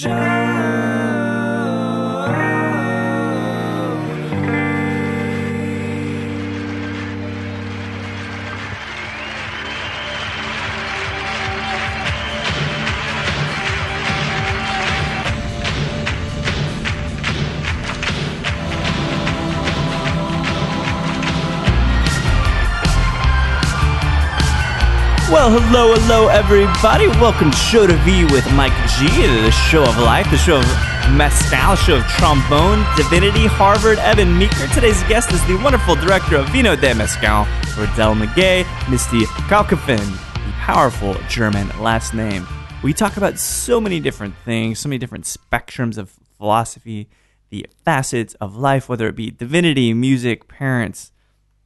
[0.00, 0.41] Well,
[25.74, 27.08] hello, hello, everybody.
[27.08, 30.66] Welcome to Show to V with Mike G, the show of life, the show of
[31.16, 34.66] Mescal, show of trombone, divinity, Harvard, Evan Meeker.
[34.74, 40.52] Today's guest is the wonderful director of Vino de Mescal, Rodell McGay, Misty Kalkofen, the
[40.58, 42.46] powerful German last name.
[42.82, 47.08] We talk about so many different things, so many different spectrums of philosophy,
[47.48, 51.12] the facets of life, whether it be divinity, music, parents,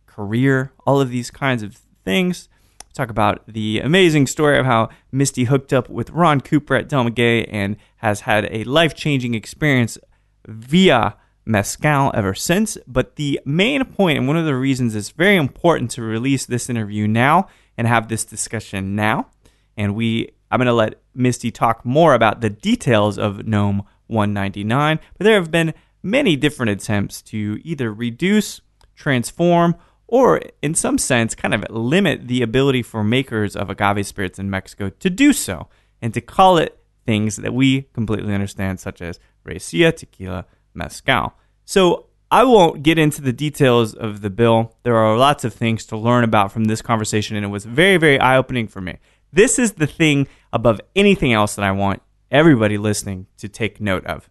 [0.06, 2.48] career, all of these kinds of things
[2.96, 7.04] talk about the amazing story of how Misty hooked up with Ron Cooper at Del
[7.04, 9.98] Maguey and has had a life changing experience
[10.46, 12.78] via Mescal ever since.
[12.86, 16.68] But the main point, and one of the reasons it's very important to release this
[16.68, 19.28] interview now and have this discussion now,
[19.76, 25.00] and we I'm going to let Misty talk more about the details of NOM 199,
[25.18, 28.60] but there have been many different attempts to either reduce,
[28.94, 29.74] transform,
[30.08, 34.50] or in some sense, kind of limit the ability for makers of agave spirits in
[34.50, 35.68] Mexico to do so
[36.00, 41.34] and to call it things that we completely understand, such as raicilla, tequila, mezcal.
[41.64, 44.76] So I won't get into the details of the bill.
[44.82, 47.96] There are lots of things to learn about from this conversation, and it was very,
[47.96, 48.98] very eye opening for me.
[49.32, 54.04] This is the thing above anything else that I want everybody listening to take note
[54.06, 54.28] of.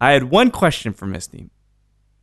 [0.00, 1.50] I had one question for Misty,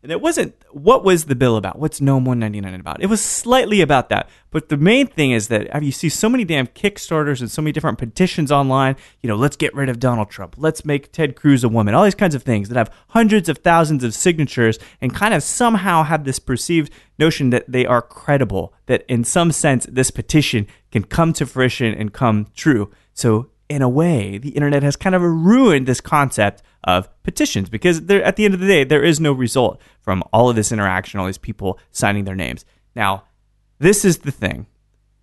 [0.02, 1.78] and it wasn't what was the bill about?
[1.78, 3.02] What's NOM 199 about?
[3.02, 4.30] It was slightly about that.
[4.52, 7.72] But the main thing is that you see so many damn Kickstarters and so many
[7.72, 8.95] different petitions online.
[9.22, 10.56] You know, let's get rid of Donald Trump.
[10.58, 11.94] Let's make Ted Cruz a woman.
[11.94, 15.44] All these kinds of things that have hundreds of thousands of signatures and kind of
[15.44, 20.66] somehow have this perceived notion that they are credible, that in some sense this petition
[20.91, 22.90] can come to fruition and come true.
[23.13, 28.02] So in a way, the internet has kind of ruined this concept of petitions because
[28.07, 30.72] there, at the end of the day, there is no result from all of this
[30.72, 32.66] interaction, all these people signing their names.
[32.96, 33.24] Now,
[33.78, 34.66] this is the thing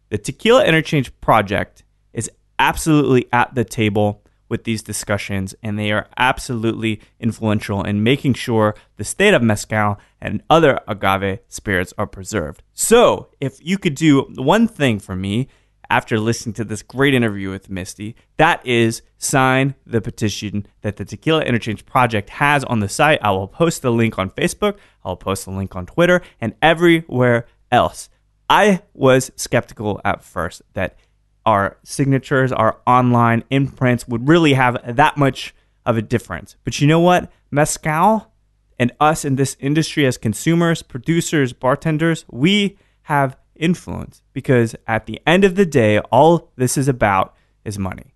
[0.09, 6.07] the Tequila Interchange Project is absolutely at the table with these discussions, and they are
[6.17, 12.63] absolutely influential in making sure the state of Mezcal and other agave spirits are preserved.
[12.73, 15.49] So, if you could do one thing for me,
[15.91, 18.17] after listening to this great interview with Misty.
[18.37, 23.21] That is sign the petition that the Tequila Interchange Project has on the site.
[23.23, 27.47] I will post the link on Facebook, I'll post the link on Twitter, and everywhere
[27.71, 28.09] else.
[28.49, 30.97] I was skeptical at first that
[31.45, 35.55] our signatures, our online imprints would really have that much
[35.85, 36.57] of a difference.
[36.65, 37.31] But you know what?
[37.51, 38.33] Mescal
[38.79, 45.21] and us in this industry as consumers, producers, bartenders, we have influence because at the
[45.27, 47.35] end of the day, all this is about
[47.65, 48.15] is money.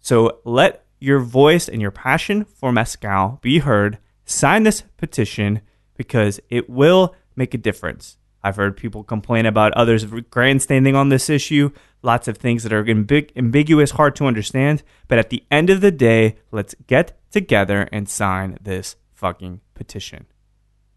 [0.00, 3.98] So let your voice and your passion for Mescal be heard.
[4.24, 5.60] Sign this petition
[5.96, 8.16] because it will make a difference.
[8.42, 11.70] I've heard people complain about others grandstanding on this issue,
[12.02, 14.82] lots of things that are ambig- ambiguous, hard to understand.
[15.08, 20.26] But at the end of the day, let's get together and sign this fucking petition.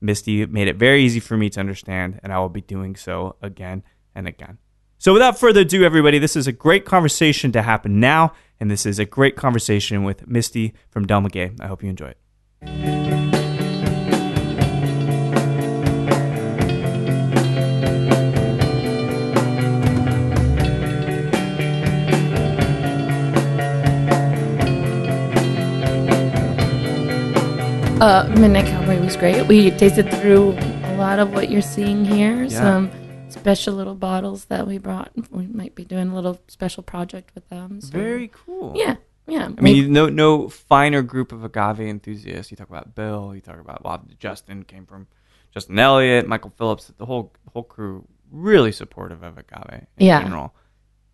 [0.04, 3.36] Misty made it very easy for me to understand, and I will be doing so
[3.42, 3.84] again
[4.14, 4.58] and again.
[4.98, 8.86] So, without further ado, everybody, this is a great conversation to happen now, and this
[8.86, 11.26] is a great conversation with Misty from Del.
[11.60, 12.14] I hope you enjoy
[12.62, 13.13] it.
[28.04, 29.48] Uh, Midnight Cowboy was great.
[29.48, 32.44] We tasted through a lot of what you're seeing here.
[32.44, 32.50] Yeah.
[32.50, 32.92] Some
[33.30, 35.12] special little bottles that we brought.
[35.32, 37.80] We might be doing a little special project with them.
[37.80, 37.92] So.
[37.92, 38.74] Very cool.
[38.76, 39.46] Yeah, yeah.
[39.58, 42.52] I mean, you- no, no finer group of agave enthusiasts.
[42.52, 43.34] You talk about Bill.
[43.34, 45.08] You talk about well, Justin came from
[45.54, 46.92] Justin Elliott, Michael Phillips.
[46.98, 50.22] The whole whole crew really supportive of agave in Yeah.
[50.22, 50.54] general.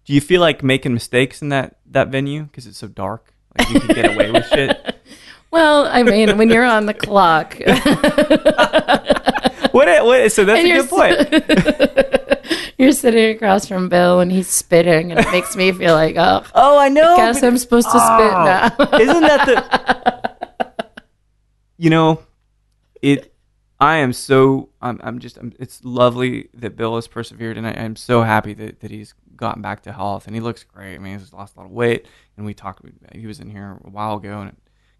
[0.05, 3.35] Do you feel like making mistakes in that that venue because it's so dark?
[3.59, 4.95] Like you can get away with shit.
[5.51, 7.57] well, I mean, when you're on the clock,
[9.71, 10.05] What?
[10.05, 10.31] What?
[10.31, 12.71] So that's And a good point.
[12.77, 16.43] you're sitting across from Bill and he's spitting, and it makes me feel like, oh,
[16.55, 17.13] Oh, I know.
[17.13, 18.45] I guess I'm supposed to spit oh.
[18.45, 18.75] now.
[18.99, 20.85] Isn't that the?
[21.77, 22.23] You know,
[23.01, 23.33] it.
[23.79, 24.69] I am so.
[24.81, 24.99] I'm.
[25.03, 25.37] I'm just.
[25.37, 29.13] I'm, it's lovely that Bill has persevered, and I, I'm so happy that, that he's
[29.37, 30.95] gotten back to health, and he looks great.
[30.95, 32.05] I mean, he's lost a lot of weight,
[32.35, 32.81] and we talked.
[33.13, 34.57] He was in here a while ago, and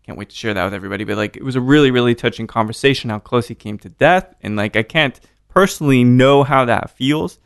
[0.09, 1.03] can't wait to share that with everybody.
[1.03, 3.11] But like, it was a really, really touching conversation.
[3.11, 5.19] How close he came to death, and like, I can't
[5.50, 7.38] personally know how that feels.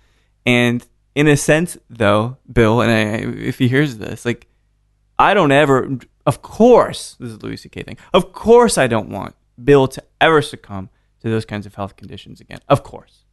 [0.45, 4.47] And in a sense, though, Bill, and I, if he hears this, like,
[5.19, 5.97] I don't ever.
[6.25, 7.83] Of course, this is Louis C.K.
[7.83, 7.97] thing.
[8.13, 10.89] Of course, I don't want Bill to ever succumb
[11.19, 12.59] to those kinds of health conditions again.
[12.69, 13.25] Of course.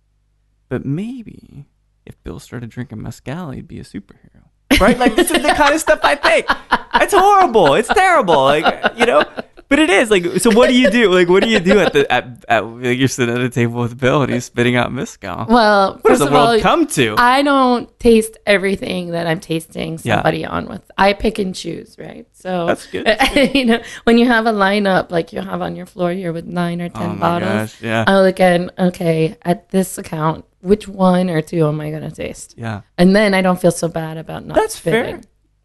[0.69, 1.67] But maybe
[2.05, 4.50] if Bill started drinking mezcal, he'd be a superhero.
[4.79, 4.99] Right?
[4.99, 6.47] Like this is the kind of stuff I think.
[6.95, 7.75] It's horrible.
[7.75, 8.45] It's terrible.
[8.45, 9.25] Like you know.
[9.71, 10.25] But it is like.
[10.41, 11.11] So what do you do?
[11.11, 13.81] Like what do you do at the at, at like you're sitting at a table
[13.81, 15.47] with Bill and he's spitting out mezcal?
[15.49, 17.15] Well, what does the of world all, come to?
[17.17, 20.17] I don't taste everything that I'm tasting Yeah.
[20.17, 20.83] somebody on with.
[20.99, 22.27] I pick and choose, right?
[22.33, 23.07] So That's good.
[23.55, 26.47] you know, when you have a lineup like you have on your floor here with
[26.47, 27.81] nine or ten oh bottles, gosh!
[27.81, 28.05] Yeah.
[28.09, 32.11] I look at okay at this account, which one or two am I going to
[32.11, 32.57] taste?
[32.59, 32.81] yeah.
[32.99, 34.57] And then I don't feel so bad about not.
[34.57, 35.21] That's fair.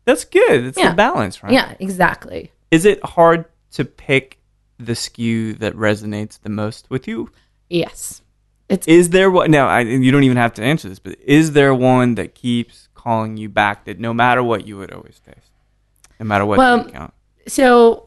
[0.06, 0.66] That's good.
[0.66, 0.92] It's Yeah.
[0.92, 1.52] the balance, right?
[1.52, 2.52] Yeah, exactly.
[2.69, 4.39] Is it hard to pick
[4.77, 7.30] the skew that resonates the most with you?
[7.69, 8.22] Yes,
[8.69, 9.51] it's Is there one?
[9.51, 12.89] Now, I, you don't even have to answer this, but is there one that keeps
[12.94, 15.51] calling you back that no matter what you would always taste,
[16.19, 17.13] no matter what Well, you count?
[17.48, 18.01] so.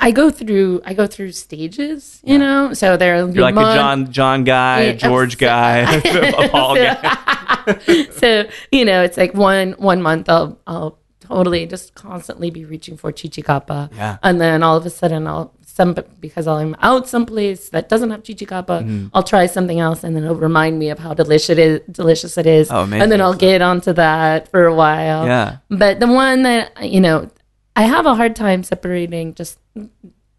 [0.00, 2.74] I go through I go through stages, you know.
[2.74, 6.74] So there You're like a John John guy, a Yeah, George so- guy, a Paul
[6.74, 8.08] guy.
[8.10, 12.96] so you know, it's like one one month I'll I'll totally just constantly be reaching
[12.96, 14.18] for chichicapa, Yeah.
[14.22, 18.22] and then all of a sudden I'll some because I'm out someplace that doesn't have
[18.22, 19.06] chichicapa, Mm-hmm.
[19.14, 21.80] I'll try something else, and then it'll remind me of how delicious it is.
[21.90, 23.02] Delicious it is, Oh, amazing.
[23.02, 25.26] and then I'll get onto that for a while.
[25.26, 25.56] Yeah.
[25.70, 27.28] But the one that you know,
[27.74, 29.58] I have a hard time separating just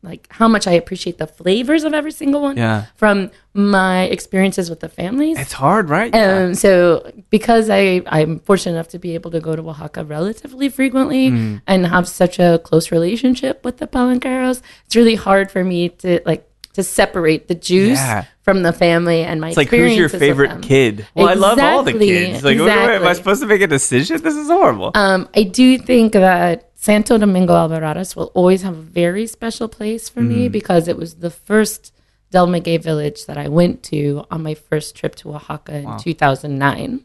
[0.05, 2.85] like how much I appreciate the flavors of every single one Yeah.
[2.95, 5.37] from my experiences with the families.
[5.39, 6.13] It's hard, right?
[6.15, 10.69] Um, so because I I'm fortunate enough to be able to go to Oaxaca relatively
[10.69, 11.61] frequently Mm.
[11.67, 16.21] and have such a close relationship with the Palenqueros, it's really hard for me to
[16.25, 18.25] like to separate the juice Yeah.
[18.41, 21.07] from the family and my It's like who's your favorite kid?
[21.15, 22.43] Well, I love all the kids.
[22.43, 24.21] Like, what do I- am I supposed to make a decision?
[24.21, 24.91] This is horrible.
[24.93, 30.07] Um, I do think that Santo Domingo Albarradas will always have a very special place
[30.07, 30.27] for Mm.
[30.27, 31.91] me because it was the first
[32.29, 37.01] Del Maguey village that I went to on my first trip to Oaxaca in 2009.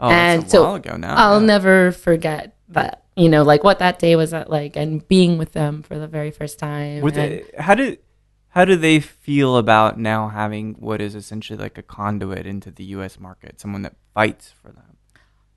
[0.00, 1.14] oh, and that's a so while ago now.
[1.14, 1.46] I'll yeah.
[1.54, 5.82] never forget that, you know, like what that day was like and being with them
[5.82, 7.00] for the very first time.
[7.08, 8.00] They, how did
[8.48, 12.84] how do they feel about now having what is essentially like a conduit into the
[12.96, 13.18] U.S.
[13.18, 14.90] market, someone that fights for them?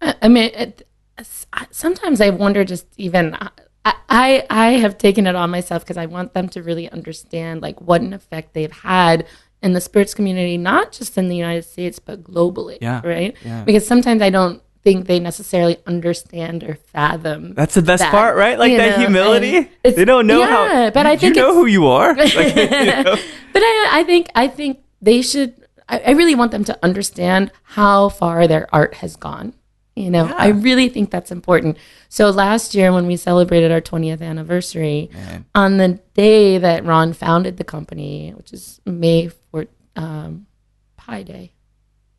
[0.01, 0.87] I- I mean, it,
[1.71, 3.35] sometimes I wonder just even.
[3.85, 7.79] I, I have taken it on myself because I want them to really understand like
[7.81, 9.27] what an effect they've had
[9.61, 12.77] in the spirits community, not just in the United States but globally.
[12.81, 13.35] Yeah, Right.
[13.43, 13.63] yeah.
[13.63, 17.53] Because sometimes I don't think they necessarily understand or fathom.
[17.55, 18.57] That's the best that, part, right?
[18.57, 19.69] Like that know, humility.
[19.83, 20.65] They don't know how.
[20.65, 22.15] yeah, but I think you know who you are.
[22.15, 23.15] Like, you know?
[23.53, 25.55] But I, I think I think they should.
[25.89, 29.53] I, I really want them to understand how far their art has gone.
[29.95, 31.77] You know, I really think that's important.
[32.09, 35.45] So last year when we celebrated our 20th anniversary, Man.
[35.55, 40.47] on the day that Ron founded the company, which is May 4th, um,
[40.97, 41.53] Pi Day,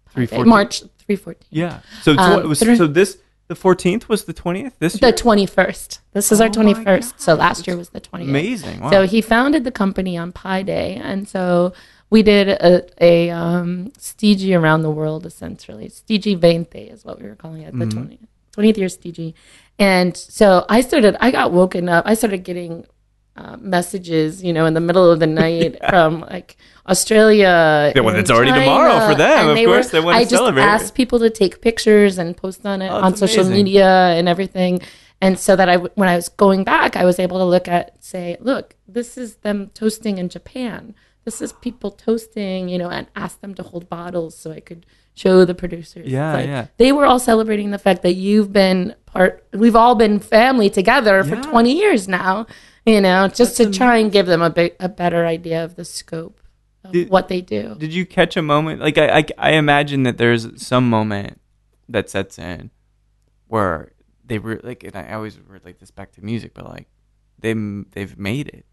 [0.06, 0.48] Pi Day, 314.
[0.48, 1.46] March 314.
[1.50, 1.80] Yeah.
[2.00, 3.18] So tw- Um, was, so this
[3.48, 5.12] the fourteenth was the twentieth this The year.
[5.12, 5.98] 21st.
[6.14, 7.20] This is our Oh my 21st.
[7.20, 8.22] So last year was the 20th.
[8.28, 8.80] Amazing.
[8.80, 8.90] Wow.
[8.90, 11.72] So he founded the company on Pi Day, and so
[12.10, 15.88] we did a, a um, Stigi around the world, essentially.
[15.88, 18.18] Stigi 20 is what we were calling it, the 20th,
[18.56, 19.34] 20th year Stigi.
[19.78, 22.04] And so I started, I got woken up.
[22.06, 22.86] I started getting
[23.36, 26.56] uh, messages, you know, in the middle of the night from like
[26.88, 27.92] Australia.
[27.94, 29.50] Yeah, well, it's already tomorrow for them.
[29.50, 30.62] Of course, they wanna I just celebrate.
[30.62, 33.64] asked people to take pictures and post on it Oh, on social amazing.
[33.64, 34.80] media and everything.
[35.20, 38.02] And so that I, when I was going back, I was able to look at,
[38.04, 40.94] say, look, this is them toasting in Japan.
[41.26, 44.86] This is people toasting, you know, and ask them to hold bottles so I could
[45.14, 46.06] show the producers.
[46.06, 46.66] Yeah, like, yeah.
[46.76, 51.24] They were all celebrating the fact that you've been part, we've all been family together
[51.24, 51.42] for Yeah.
[51.42, 52.46] 20 years now,
[52.86, 55.84] you know, just to try and give them a, bit, a better idea of the
[55.84, 56.40] scope
[56.84, 57.74] of Did- what they do.
[57.76, 58.80] Did you catch a moment?
[58.80, 61.40] Like I, I, I imagine that there's some moment
[61.88, 62.70] that sets in
[63.48, 63.90] where
[64.24, 66.86] they were like, and I always relate this back to music, but like
[67.38, 67.52] they
[67.92, 68.66] they've made it,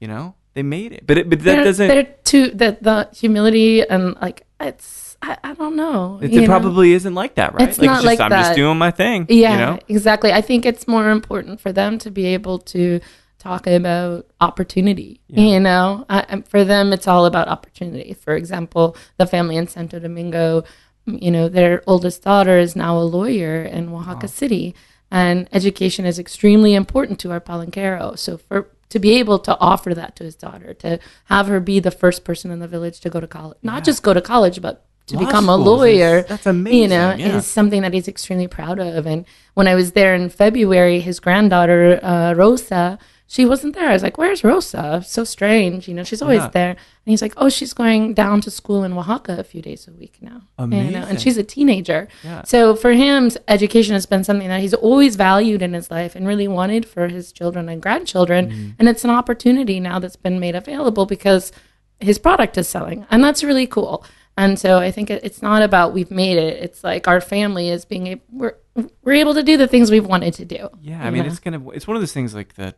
[0.00, 1.06] you know, they made it.
[1.06, 1.88] But it, but that They're- doesn't.
[1.88, 6.18] They're too, that the humility and like, it's, I, I don't know.
[6.22, 6.48] It, you it know?
[6.48, 7.68] probably isn't like that, right?
[7.68, 9.26] It's like not just, like I'm just doing my thing.
[9.28, 9.78] Yeah, you know?
[9.88, 10.32] exactly.
[10.32, 13.00] I think it's more important for them to be able to
[13.38, 15.20] talk about opportunity.
[15.28, 18.14] You know, I, and for them, it's all about opportunity.
[18.14, 20.64] For example, the family in Santo Domingo,
[21.06, 24.74] you know, their oldest daughter is now a lawyer in Oaxaca City,
[25.10, 28.18] and education is extremely important to our palenquero.
[28.18, 31.80] So for to be able to offer that to his daughter, to have her be
[31.80, 34.60] the first person in the village to go to college, not just go to college,
[34.62, 36.22] but to Law become a schools lawyer.
[36.22, 37.36] that's amazing, You know, yeah.
[37.36, 39.06] is something that he's extremely proud of.
[39.06, 42.98] And when I was there in February, his granddaughter uh, Rosa,
[43.30, 43.90] she wasn't there.
[43.90, 45.86] I was like, "Where's Rosa?" So strange.
[45.86, 46.48] You know, she's always Yeah.
[46.48, 46.70] there.
[46.70, 49.92] And he's like, "Oh, she's going down to school in Oaxaca a few days a
[49.92, 50.94] week now." You know, Amazing.
[51.08, 52.08] and she's a teenager.
[52.24, 52.42] Yeah.
[52.44, 56.26] So for him, education has been something that he's always valued in his life and
[56.26, 58.48] really wanted for his children and grandchildren.
[58.50, 58.70] Mm-hmm.
[58.78, 61.52] And it's an opportunity now that's been made available because
[62.00, 64.04] his product is selling, and that's really cool.
[64.38, 66.62] And so I think it's not about we've made it.
[66.62, 68.54] It's like our family is being able, we're
[69.02, 70.68] we're able to do the things we've wanted to do.
[70.80, 71.28] Yeah, I mean, know?
[71.28, 72.76] it's kind of it's one of those things like that.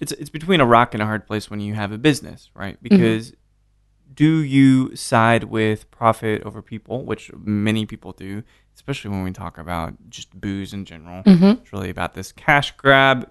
[0.00, 2.74] It's it's between a rock and a hard place when you have a business, right?
[2.82, 2.96] Mm-hmm.
[2.96, 3.32] Because
[4.12, 8.42] do you side with profit over people, which many people do,
[8.74, 11.22] especially when we talk about just booze in general.
[11.24, 11.62] Mm-hmm.
[11.62, 13.30] It's really about this cash grab,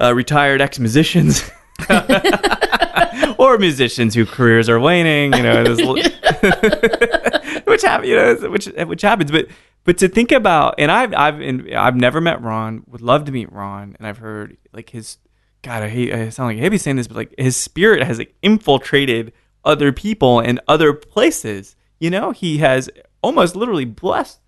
[0.00, 1.48] uh, retired ex musicians.
[3.38, 5.86] or musicians whose careers are waning, you know, this,
[7.66, 9.30] which happen, you know, which which happens.
[9.30, 9.46] But
[9.84, 11.40] but to think about, and I've I've
[11.74, 12.82] I've never met Ron.
[12.88, 15.18] Would love to meet Ron, and I've heard like his
[15.62, 15.82] God.
[15.82, 16.12] I hate.
[16.12, 19.32] I sound like a hippie saying this, but like his spirit has like infiltrated
[19.64, 21.74] other people and other places.
[22.00, 22.88] You know, he has
[23.22, 24.38] almost literally blessed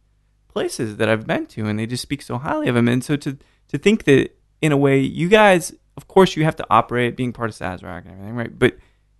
[0.48, 2.88] places that I've been to, and they just speak so highly of him.
[2.88, 3.36] And so to
[3.68, 4.30] to think that
[4.62, 8.02] in a way, you guys, of course, you have to operate being part of Sazerac
[8.02, 8.56] and everything, right?
[8.58, 8.76] But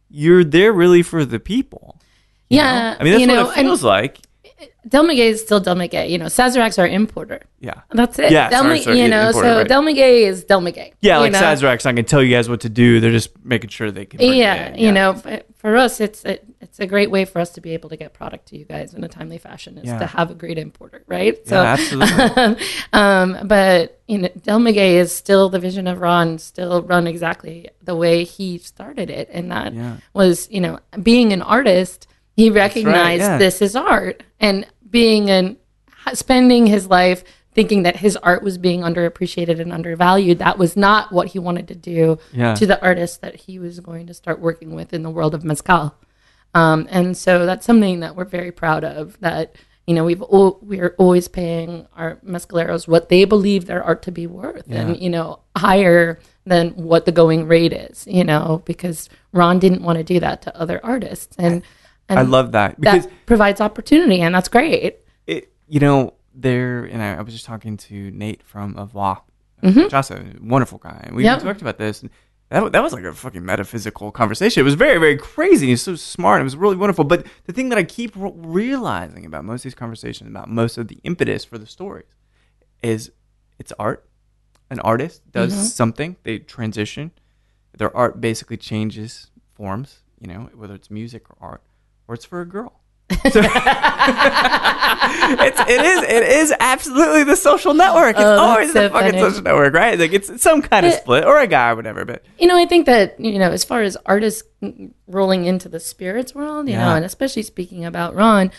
[0.08, 2.00] you're there really for the people.
[2.48, 2.64] you know?
[2.64, 4.20] Yeah, I mean that's you know, what it and- feels like.
[4.88, 6.08] Del Maguey is still Del Maguey.
[6.10, 7.40] You know, Sazerac's our importer.
[7.60, 7.82] Yeah.
[7.90, 8.32] That's it.
[8.32, 9.68] Yeah, Del sorry, sorry, you know, importer, so right.
[9.68, 10.92] Del Maguey is Del Maguey.
[11.00, 11.40] Yeah, like know?
[11.40, 13.00] Sazerac's not going to tell you guys what to do.
[13.00, 14.20] They're just making sure they can.
[14.20, 15.20] it yeah, you know,
[15.56, 18.14] for us, it's it, it's a great way for us to be able to get
[18.14, 19.76] product to you guys in a timely fashion.
[19.76, 19.98] Is Yeah.
[19.98, 21.38] to have a great importer, right?
[21.46, 22.64] Yeah, absolutely.
[22.92, 27.68] um, but you know, Del Maguey is still the vision of Ron, still run exactly
[27.82, 29.96] the way he started it, and that Yeah.
[30.14, 32.06] was you know being an artist.
[32.36, 33.36] He recognized yeah.
[33.36, 35.56] this is art, and being an
[36.14, 40.38] spending his life thinking that his art was being underappreciated and undervalued.
[40.38, 42.54] That was not what he wanted to do Yeah.
[42.54, 45.44] to the artists that he was going to start working with in the world of
[45.44, 45.94] mezcal.
[46.54, 49.18] Um, and so that's something that we're very proud of.
[49.20, 49.54] That
[49.86, 54.12] you know we've al- we're always paying our mezcaleros what they believe their art to
[54.12, 58.04] be worth, and you know higher than what the going rate is.
[58.08, 61.62] You know because Ron didn't want to do that to other artists, and and
[62.18, 64.96] I love that because that provides opportunity, and that's great.
[65.26, 69.18] it, you know, there, and I, I was just talking to Nate from Avois,
[69.62, 69.78] Mm-hmm.
[69.80, 71.42] mm also a wonderful guy, and we Yep.
[71.42, 72.00] talked about this.
[72.00, 72.10] And
[72.48, 74.62] that, that was like a fucking metaphysical conversation.
[74.62, 75.66] It was very, very crazy.
[75.68, 76.40] He's so smart.
[76.40, 77.04] It was really wonderful.
[77.04, 80.78] But the thing that I keep re- realizing about most of these conversations, about most
[80.78, 82.06] of the impetus for the stories,
[82.82, 83.12] is
[83.58, 84.08] it's art.
[84.70, 85.62] An artist does Mm-hmm.
[85.64, 87.10] something, they transition.
[87.76, 91.62] Their art basically changes forms, you know, whether it's music or art,
[92.10, 92.80] or it's for a girl.
[93.10, 93.40] So-
[95.42, 98.16] it's, it is it is absolutely the social network.
[98.16, 99.20] It's Oh, always the fucking funny.
[99.20, 99.98] social network, right?
[99.98, 102.04] Like it's some kind of split or a guy or whatever.
[102.04, 104.42] But You know, I think that, you know, as far as artists
[105.06, 108.50] rolling into the spirits world, you know, and especially speaking about Ron,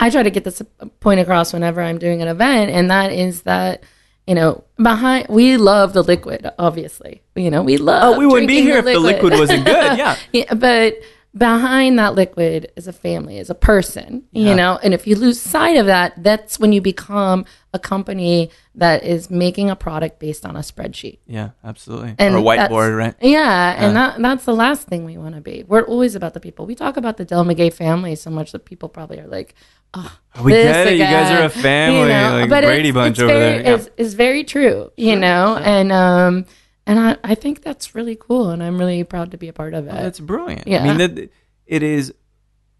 [0.00, 0.62] I try to get this
[1.00, 3.82] point across whenever I'm doing an event, and that is that,
[4.26, 7.22] you know, behind, we love the liquid, obviously.
[7.34, 8.14] You know, we love.
[8.14, 9.74] oh, we wouldn't be here if the liquid wasn't good.
[9.98, 10.16] Yeah.
[10.32, 10.94] yeah, but
[11.36, 14.48] behind that liquid is a family, is a person, Yeah.
[14.50, 14.78] you know.
[14.82, 17.44] And if you lose sight of that, that's when you become
[17.74, 21.18] a company that is making a product based on a spreadsheet.
[21.26, 22.14] Yeah, absolutely.
[22.18, 23.14] And or a whiteboard, right?
[23.20, 25.64] Yeah, and that that's the last thing we want to be.
[25.68, 26.64] We're always about the people.
[26.66, 29.54] We talk about the Del Maguey family so much that people probably are like,
[29.92, 30.92] "Oh, We get it.
[30.94, 33.62] You guys are a family, like but Brady it's, Bunch it's over very, there.
[33.62, 33.74] Yeah.
[33.74, 36.46] It's, it's very true, you know, and um,
[36.88, 39.74] and I, I think that's really cool, and I'm really proud to be a part
[39.74, 39.90] of it.
[39.90, 40.66] Oh, that's brilliant.
[40.66, 41.30] Yeah i mean, that
[41.66, 42.14] it is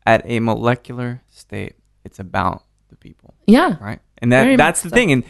[0.06, 1.74] at a molecular state.
[2.04, 4.00] It's about the people, yeah, right?
[4.16, 5.12] And that Very that's the thing.
[5.12, 5.24] And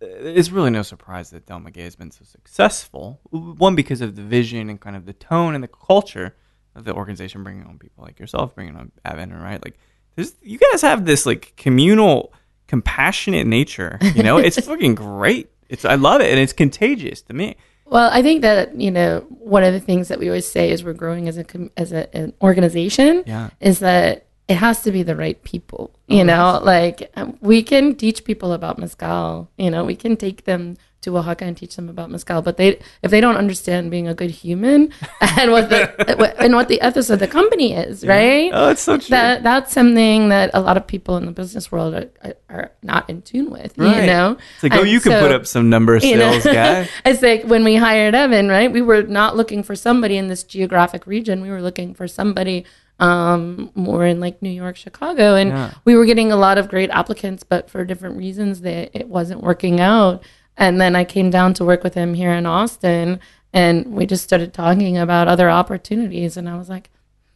[0.00, 3.20] uh, it's really no surprise that Del Maguey has been so successful.
[3.30, 6.36] One because of the vision and kind of the tone and the culture
[6.76, 9.62] of the organization, bringing on people like yourself, bringing on Evan, right?
[9.64, 9.76] Like,
[10.14, 12.32] there's, you guys have this like communal,
[12.68, 13.98] compassionate nature.
[14.14, 15.50] You know, it's fucking great.
[15.68, 17.56] It's I love it, and it's contagious to me.
[17.90, 20.84] Well, I think that you know one of the things that we always say as
[20.84, 21.44] we're growing as a
[21.76, 23.50] as a, an organization Yeah.
[23.60, 25.94] is that it has to be the right people.
[26.06, 29.50] You know, like um, we can teach people about mezcal.
[29.58, 32.80] You know, we can take them to Oaxaca and teach them about mezcal, but they
[33.02, 37.10] if they don't understand being a good human and what the and what the ethos
[37.10, 38.50] of the company is, right?
[38.54, 39.10] Oh, it's so true.
[39.10, 43.08] That that's something that a lot of people in the business world are, are, not
[43.10, 43.76] in tune with.
[43.76, 44.00] Right.
[44.00, 46.40] You know, It's like, oh, And you can so- put up some number you know,
[46.42, 46.88] guy.
[47.04, 48.72] it's like when we hired Evan, right?
[48.72, 51.42] We were not looking for somebody in this geographic region.
[51.42, 52.64] We were looking for somebody
[52.98, 55.70] um, more in like New York, Chicago, and Yeah.
[55.84, 59.42] we were getting a lot of great applicants, but for different reasons, that it wasn't
[59.42, 60.22] working out.
[60.56, 63.20] And then I came down to work with him here in Austin,
[63.52, 66.90] and we just started talking about other opportunities, and I was like.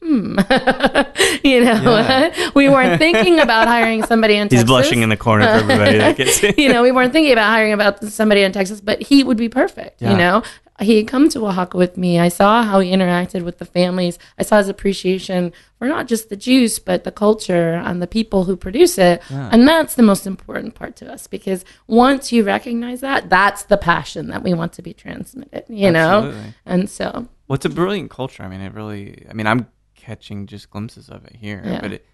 [0.05, 0.37] Hmm.
[1.45, 5.45] you know, we weren't thinking about hiring somebody in He's Texas blushing in the corner
[5.45, 8.81] for everybody that gets you know, we weren't thinking about hiring about somebody in Texas,
[8.81, 10.03] but he would be perfect.
[10.03, 10.11] Yeah.
[10.11, 10.43] You know,
[10.83, 12.19] he had come to Oaxaca with me.
[12.19, 14.19] I saw how he interacted with the families.
[14.39, 18.45] I saw his appreciation for not just the juice, but the culture and the people
[18.45, 19.23] who produce it.
[19.31, 23.77] And that's the most important part to us because once you recognize that, that's the
[23.77, 25.65] passion that we want to be transmitted.
[25.69, 26.35] You know,
[26.67, 28.43] and so Well, it's a brilliant culture.
[28.43, 29.27] I mean, it really.
[29.29, 31.81] I mean, I'm catching just glimpses of it here, Yeah.
[31.81, 32.07] but it,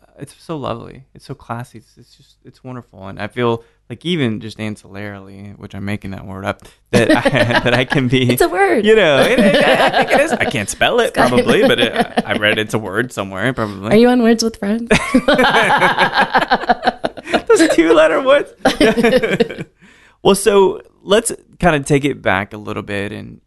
[0.00, 1.04] uh, it's so lovely.
[1.14, 1.78] It's so classy.
[1.78, 6.10] It's, it's just it's wonderful, and I feel like even just ancillarily, which I'm making
[6.10, 7.20] that word up, that I,
[7.64, 8.30] that I can be.
[8.32, 8.84] it's a word.
[8.84, 10.32] you know, it, it- I think it is.
[10.32, 11.92] I can't spell it probably, but it,
[12.26, 13.92] I read it's a word somewhere probably.
[13.92, 14.88] Are you on Words with Friends?
[17.48, 18.52] Those two letter words.
[20.22, 23.12] well, so let's kind of take it back a little bit.
[23.12, 23.40] And,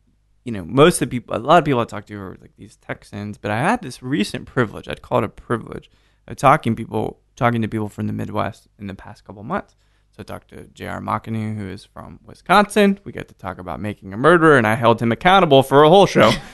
[0.43, 2.51] you know, most of the people, a lot of people I talk to are like
[2.57, 4.87] these Texans, but I had this recent privilege.
[4.87, 5.89] I'd call it a privilege
[6.27, 9.75] of talking people, talking to people from the Midwest in the past couple months.
[10.19, 10.99] So I talked to J.R.
[10.99, 12.99] Mockany, who is from Wisconsin.
[13.05, 15.87] We got to talk about making a murderer, and I held him accountable for a
[15.89, 16.29] whole show.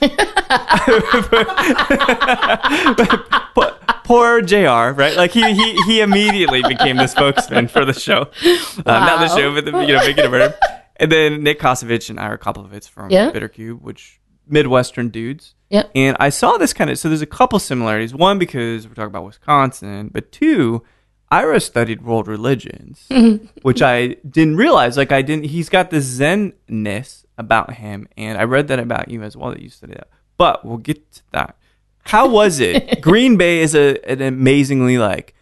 [3.56, 3.72] poor,
[4.04, 4.92] poor Jr.
[4.94, 9.34] Right, like he he he immediately became the spokesman for the show, uh, not the
[9.36, 10.54] show, but the you know making a murder.
[10.98, 13.30] And then Nick Kosevich and Ira Koplowitz from Yeah.
[13.30, 14.18] Bittercube, which
[14.48, 15.54] Midwestern dudes.
[15.68, 15.90] Yep.
[15.94, 18.14] And I saw this kind of so there's a couple similarities.
[18.14, 20.84] One because we're talking about Wisconsin, but two,
[21.30, 23.46] Ira studied world religions, mm-hmm.
[23.62, 24.96] which I didn't realize.
[24.96, 25.46] Like I didn't.
[25.46, 29.60] He's got this zenness about him, and I read that about you as well that
[29.60, 30.08] you studied that.
[30.38, 31.56] But we'll get to that.
[32.04, 33.00] How was it?
[33.00, 35.34] Green Bay is a an amazingly like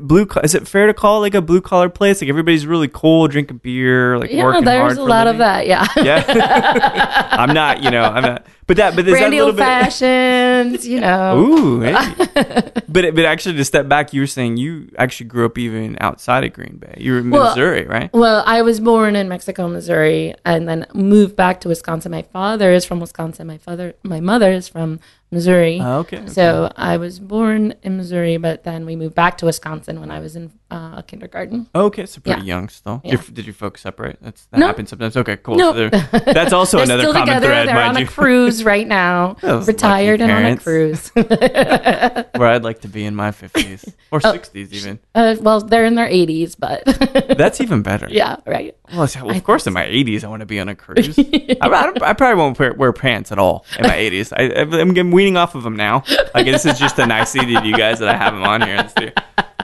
[0.00, 0.26] blue.
[0.42, 2.20] Is it fair to call it like a blue collar place?
[2.20, 5.66] Like everybody's really cool, drinking beer, like yeah, working hard there's a lot of that.
[5.66, 5.86] Yeah.
[5.96, 7.82] Yeah, I'm not.
[7.82, 8.46] You know, I'm not.
[8.70, 8.94] But that.
[8.94, 9.64] But there's that Brandy little old bit.
[9.64, 11.38] fashions, you know.
[11.42, 11.92] Ooh, hey.
[12.88, 16.44] but but actually, to step back, you were saying you actually grew up even outside
[16.44, 16.94] of Green Bay.
[16.98, 18.12] You were in Well, Missouri, right?
[18.12, 22.12] Well, I was born in Mexico, Missouri, and then moved back to Wisconsin.
[22.12, 23.48] My father is from Wisconsin.
[23.48, 25.00] My father, my mother is from
[25.32, 25.78] Missouri.
[25.80, 30.00] Oh, okay, So I was born in Missouri, but then we moved back to Wisconsin
[30.00, 31.68] when I was in uh, kindergarten.
[31.72, 32.46] Okay, so pretty Yeah.
[32.56, 33.00] young still.
[33.04, 33.14] Yeah.
[33.32, 34.18] Did your folks separate?
[34.20, 34.66] That's that No.
[34.66, 35.16] happens sometimes.
[35.16, 35.54] Okay, cool.
[35.54, 35.72] No.
[35.72, 37.46] So that's also another common together.
[37.46, 39.34] thread, They're mind on you, a cruise right now.
[39.40, 41.10] Those Retired and on a parents.
[41.10, 41.10] cruise.
[42.36, 44.32] where I'd like to be in my fifties or Oh.
[44.32, 44.98] sixties, even.
[45.14, 46.82] uh, well, they're in their 80s, but
[47.38, 48.08] That's even better.
[48.10, 48.76] yeah, right.
[48.92, 51.18] Well, well, of course, in my 80s, I want to be on a cruise.
[51.18, 54.32] I, I, don't- I probably won't wear, wear pants at all in my 80s.
[54.36, 56.04] I, I'm getting weaning off of them now.
[56.34, 58.82] Like this is just a nicety to you guys that I have them on here.
[58.96, 59.12] The-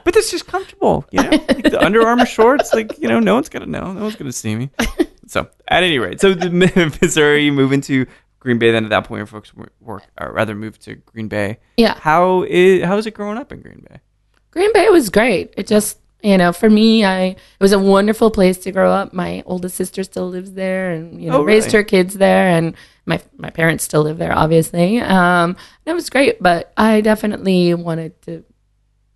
[0.05, 1.31] But it's just comfortable, you know.
[1.31, 3.93] Like the Under Armour shorts, like you know, no one's gonna know.
[3.93, 4.71] No one's gonna see me.
[5.27, 6.49] So, at any rate, so the
[7.03, 8.07] Missouri, you move into
[8.47, 8.71] Green Bay.
[8.71, 11.59] Then at that point, your folks wor- work, or rather, moved to Green Bay.
[11.77, 11.99] Yeah.
[11.99, 13.99] How is how is it growing up in Green Bay?
[14.53, 15.53] Green Bay was great.
[15.57, 19.13] It just, you know, for me, I it was a wonderful place to grow up.
[19.13, 21.79] My oldest sister still lives there, and you know, Oh, raised really?
[21.79, 25.01] her kids there, and my my parents still live there, obviously.
[25.01, 28.45] Um, that was great, but I definitely wanted to,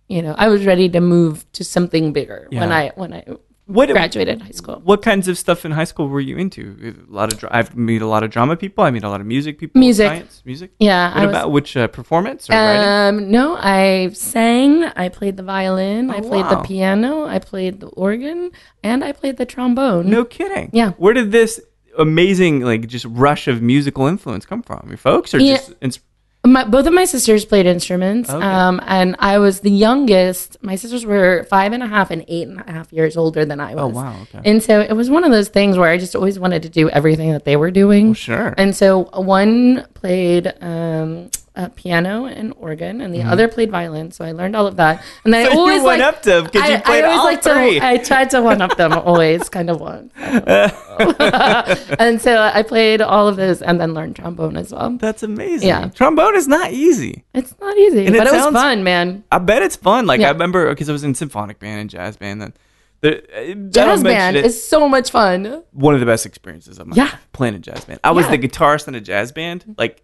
[0.09, 3.23] you know, I was ready to move to something bigger when I when I
[3.71, 4.81] What graduated high school.
[4.83, 6.95] What kinds of stuff in high school were you into?
[7.09, 8.83] A lot of dra- I've meet a lot of drama people.
[8.83, 9.79] I meet a lot of music people.
[9.79, 10.07] Music.
[10.07, 10.71] science, music.
[10.79, 11.29] Yeah, What I was.
[11.31, 13.19] about which uh, performance or writing?
[13.25, 14.83] Um, no, I sang.
[14.83, 16.09] I played the violin.
[16.11, 17.25] I Oh, played the piano.
[17.25, 18.51] I played the organ,
[18.83, 20.09] and I played the trombone.
[20.09, 20.69] No kidding.
[20.73, 20.91] Yeah.
[20.97, 21.59] Where did this
[21.97, 24.85] amazing like just rush of musical influence come from?
[24.89, 25.55] Your folks or Yeah.
[25.57, 25.99] just ins-
[26.43, 28.43] My, both of my sisters played instruments, Okay.
[28.43, 30.57] um, and I was the youngest.
[30.63, 33.59] My sisters were five and a half and eight and a half years older than
[33.59, 33.83] I was.
[33.83, 34.15] Oh wow.
[34.23, 34.49] Okay.
[34.49, 36.89] And so it was one of those things where I just always wanted to do
[36.89, 38.07] everything that they were doing.
[38.07, 38.55] Well, sure.
[38.57, 44.11] And so one played um, uh, piano and organ, and the other played violin.
[44.11, 45.03] So I learned all of that.
[45.25, 45.53] And then Mm-hmm.
[45.55, 47.25] So I always went like, up to 'em 'cause you I, played I always all
[47.25, 47.79] like three.
[47.79, 47.85] to.
[47.85, 50.11] I tried to one up them always, kind of one.
[50.17, 54.91] and so I played all of those, and then learned trombone as well.
[54.97, 55.67] That's amazing.
[55.67, 55.89] Yeah.
[55.89, 57.23] Trombone is not easy.
[57.33, 59.23] It's not easy, And but it was sounds- fun, man.
[59.31, 60.05] I bet it's fun.
[60.05, 60.29] Like Yeah.
[60.29, 62.43] I remember because I was in symphonic band and jazz band.
[62.43, 62.53] And
[63.01, 65.63] the, Jazz band it, is so much fun.
[65.71, 67.03] one of the best experiences of my Yeah.
[67.05, 67.99] life, playing a jazz band.
[68.03, 69.75] I was the guitarist in a jazz band.
[69.77, 70.03] Like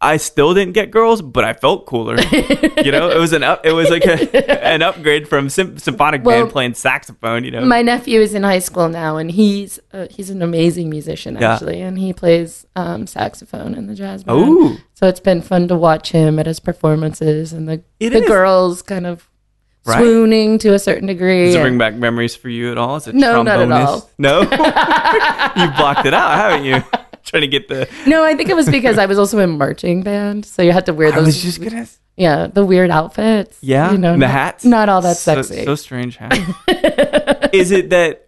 [0.00, 2.16] I still didn't get girls, but I felt cooler.
[2.20, 3.66] you know, it was an up.
[3.66, 7.42] It was like a, an upgrade from sym- symphonic Well, band playing saxophone.
[7.44, 10.88] You know, My nephew is in high school now, and he's uh, he's an amazing
[10.88, 11.54] musician Yeah.
[11.54, 14.38] actually, and he plays um, saxophone in the jazz band.
[14.48, 14.76] Ooh.
[14.94, 18.28] So it's been fun to watch him at his performances, and the It the is.
[18.28, 19.28] girls kind of
[19.84, 19.98] Right.
[20.00, 21.46] swooning to a certain degree.
[21.46, 22.96] Does it bring back memories for you at all?
[22.96, 24.10] As a No, not at all.
[24.18, 24.46] No, you
[25.78, 26.82] blocked it out, haven't you?
[27.28, 27.88] Trying to get the.
[28.06, 30.86] no, I think it was because I was also in marching band, so you had
[30.86, 31.26] to wear I those.
[31.26, 31.86] was just gonna.
[32.16, 33.58] yeah, the weird outfits.
[33.60, 34.64] Yeah, you know, the not- hats.
[34.64, 35.64] Not all that So- sexy.
[35.64, 36.32] So, strange hat.
[37.52, 38.24] is it that?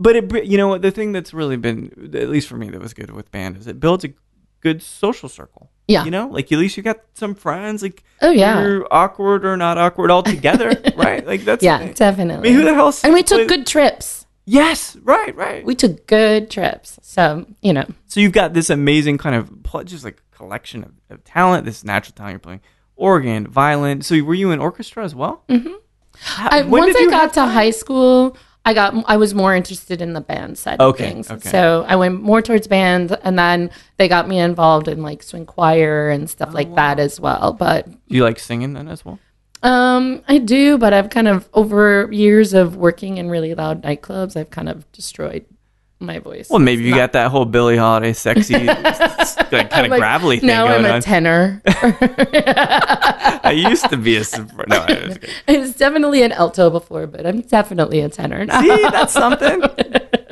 [0.00, 0.82] But it, br- you know what?
[0.82, 3.66] The thing that's really been, at least for me, that was good with band is
[3.66, 4.12] it builds a
[4.60, 5.70] good social circle.
[5.86, 6.04] Yeah.
[6.06, 7.82] you know, like at least you got some friends.
[7.82, 8.60] Like, Oh, yeah.
[8.60, 11.24] you're awkward or not awkward all together, right?
[11.26, 11.90] Like that's the yeah, thing.
[11.90, 12.50] I definitely.
[12.50, 12.92] mean, who the hell?
[13.04, 14.23] and we took plays- good trips.
[14.46, 15.64] Yes, right, right.
[15.64, 16.98] We took good trips.
[17.02, 19.50] So you know, So you've got this amazing kind of
[19.86, 22.60] just like collection of, of talent, this natural talent you're playing,
[22.96, 24.02] organ, violin.
[24.02, 25.44] So were you in orchestra as well?
[25.48, 25.72] Mm-hmm.
[26.38, 30.20] I, once I got to high school, I got I was more interested in the
[30.20, 31.30] band side Okay, of things.
[31.30, 31.48] okay.
[31.50, 35.44] So I went more towards band, and then they got me involved in like swing
[35.46, 37.52] choir and stuff Oh, like that as well.
[37.52, 39.18] But Do you like singing then as well?
[39.64, 44.36] Um, I do, but I've kind of over years of working in really loud nightclubs,
[44.36, 45.44] I've kind of destroyed
[46.00, 46.50] my voice.
[46.50, 50.48] Well, maybe you got that whole Billie Holiday sexy, like kind of Like, gravelly thing
[50.48, 51.00] now going I'm a on.
[51.00, 51.62] tenor.
[51.66, 54.76] I used to be a sopra- no.
[54.78, 55.18] I was.
[55.48, 58.60] I was definitely an alto before, but I'm definitely a tenor now.
[58.60, 59.62] See, that's something.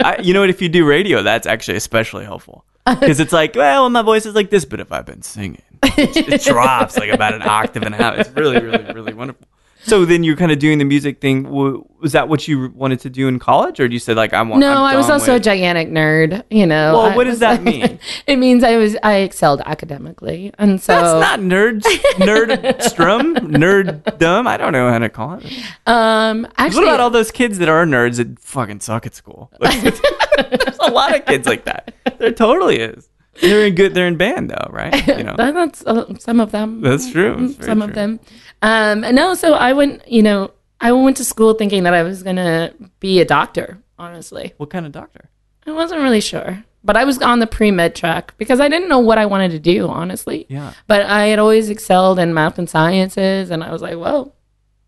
[0.04, 0.50] I, you know what?
[0.50, 4.34] If you do radio, that's actually especially helpful because it's like, well, my voice is
[4.34, 7.94] like this, but if I've been singing, it, it drops like about an octave and
[7.94, 8.18] a half.
[8.18, 9.46] It's really, really, really wonderful.
[9.84, 11.50] So then you're kind of doing the music thing.
[11.50, 14.40] Was that what you wanted to do in college, or did you said like I
[14.42, 14.60] want?
[14.60, 16.44] No, I was also a gigantic nerd.
[16.50, 16.92] You know.
[16.92, 17.98] Well, what does that like- mean?
[18.28, 21.82] it means I was I excelled academically, and so That's not nerds,
[22.20, 24.46] nerd strum, nerd dumb.
[24.46, 25.52] I don't know how to call it.
[25.88, 29.50] um What about all those kids that are nerds that fucking suck at school?
[29.60, 31.92] There's a lot of kids like that.
[32.18, 33.08] There totally is.
[33.40, 33.94] They're in good.
[33.94, 34.94] They're in band though, right?
[35.18, 36.80] You know, that's uh, some of them.
[36.80, 37.36] that's true.
[37.48, 37.88] That's some true.
[37.88, 38.20] of them.
[38.60, 40.06] Um, no, so I went.
[40.06, 43.78] You know, I went to school thinking that I was gonna be a doctor.
[43.98, 45.30] Honestly, What kind of doctor?
[45.66, 48.88] I wasn't really sure, but I was on the pre med track because I didn't
[48.88, 49.88] know what I wanted to do.
[49.88, 50.72] Honestly, Yeah.
[50.88, 54.34] But I had always excelled in math and sciences, and I was like, well,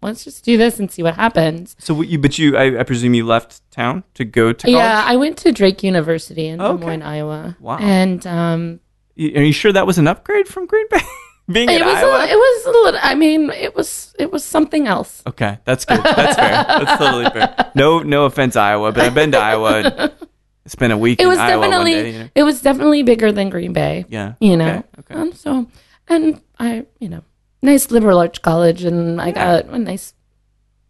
[0.04, 1.74] let's just do this and see what happens.
[1.78, 4.76] So what you, but you, I, I presume you left town to go to college.
[4.76, 7.56] Yeah, I went to Drake University in Des Moines, Iowa.
[7.60, 7.78] Wow.
[7.78, 8.80] And um,
[9.16, 11.00] Y- Are you sure that was an upgrade from Green Bay?
[11.52, 12.20] Being it was Iowa.
[12.20, 13.00] a, it was a little.
[13.02, 15.22] I mean, it was it was something else.
[15.26, 16.02] okay, that's good.
[16.02, 16.64] That's fair.
[16.64, 17.70] That's totally fair.
[17.74, 20.12] No, no offense, Iowa, but I've been to Iowa.
[20.64, 22.10] It's been a week It was definitely day.
[22.12, 22.28] You know?
[22.34, 24.06] it was definitely bigger than Green Bay.
[24.08, 24.34] Yeah.
[24.40, 24.82] You know.
[25.00, 25.12] Okay.
[25.12, 25.14] okay.
[25.14, 25.66] Um, so
[26.08, 27.22] and I you know
[27.64, 30.14] nice liberal arts college, and I got a nice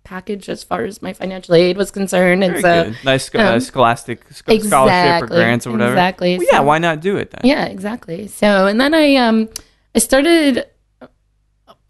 [0.05, 2.85] package as far as my financial aid was concerned, and Very so.
[2.93, 3.05] good.
[3.05, 5.93] Nice sc- uh, um, scholastic sc- scholarship or grants or whatever.
[5.93, 6.37] exactly.
[6.37, 7.41] Well, yeah, So- why not do it then?
[7.45, 8.27] Yeah, exactly.
[8.29, 9.49] So, and then I um
[9.95, 10.67] I started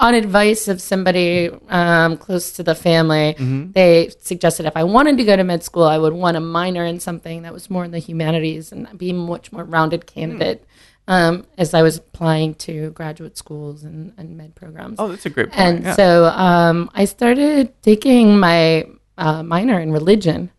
[0.01, 3.35] on advice of somebody um, close to the family.
[3.39, 3.73] Mm-hmm.
[3.73, 6.85] They suggested if I wanted to go to med school, I would want to minor
[6.85, 10.65] in something that was more in the humanities and be a much more rounded candidate.
[11.07, 14.97] Um, as I was applying to graduate schools and, and med programs.
[14.99, 15.61] Oh, that's a great point.
[15.61, 15.95] and yeah.
[15.95, 18.87] so um, I started taking my
[19.19, 20.51] uh, minor in religion.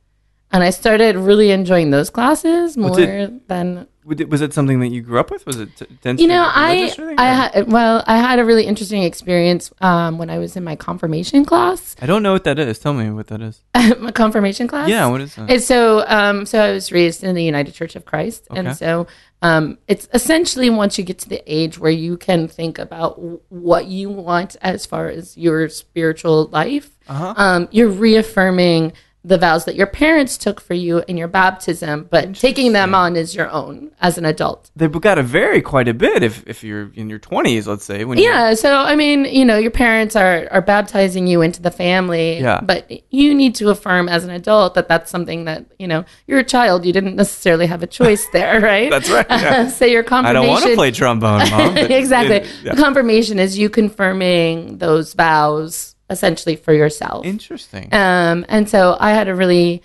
[0.51, 5.19] And I started really enjoying those classes more than Was it- something that you grew
[5.19, 5.45] up with?
[5.47, 5.85] Was it t-
[6.21, 10.37] you know, I I had well, I had a really interesting experience um, when I
[10.37, 11.95] was in my confirmation class.
[11.99, 12.77] I don't know what that is.
[12.77, 13.61] Tell me what that is.
[13.99, 14.89] my confirmation class.
[14.89, 15.49] Yeah, what is that?
[15.49, 18.59] And so, um, so I was raised in the United Church of Christ, Okay.
[18.59, 19.07] and so
[19.41, 23.19] um, it's essentially once you get to the age where you can think about
[23.51, 27.33] what you want as far as your spiritual life, Uh-huh.
[27.37, 28.93] um, you're reaffirming
[29.25, 33.15] the vows that your parents took for you in your baptism, but taking them on
[33.17, 34.69] as your own as an adult.
[34.75, 38.05] They've got to vary quite a bit if, if you're in your 20s, let's say.
[38.05, 42.39] Yeah, so I mean, you know, your parents are are baptizing you into the family,
[42.39, 42.61] Yeah.
[42.61, 46.39] but you need to affirm as an adult that that's something that you know you're
[46.39, 46.85] a child.
[46.85, 48.91] You didn't necessarily have a choice there, right?
[48.91, 49.67] That's right, yeah.
[49.79, 50.37] so your confirmation.
[50.37, 51.77] I don't want to play trombone, mom.
[51.77, 52.35] exactly.
[52.37, 52.75] it- yeah.
[52.75, 57.25] Confirmation is you confirming those vows essentially for yourself.
[57.25, 57.89] Interesting.
[57.93, 59.81] Um, and so I had a really,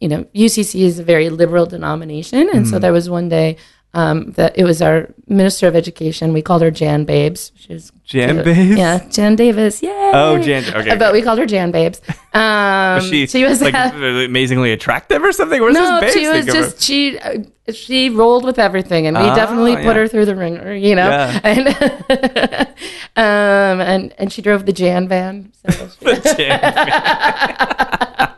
[0.00, 2.70] you know, UCC is a very liberal denomination, and Mm.
[2.70, 3.56] so there was one day
[3.94, 6.32] um, that it was our minister of education.
[6.32, 7.52] We called her Jan Babes.
[7.56, 8.78] She was Jan Babes?
[8.78, 9.82] Yeah, Jan Davis.
[9.82, 10.10] Yay!
[10.14, 12.00] Oh, Jan- okay, But we called her Jan Babes.
[12.34, 15.60] Um, she, she was like uh, amazingly attractive or something.
[15.60, 17.38] Where's no, she was just she uh,
[17.72, 19.94] she rolled with everything, and we Ah, definitely put yeah.
[19.94, 21.08] her through the ringer, you know.
[21.08, 21.40] Yeah.
[23.16, 25.50] And um, and and she drove the Jan van.
[25.68, 25.88] So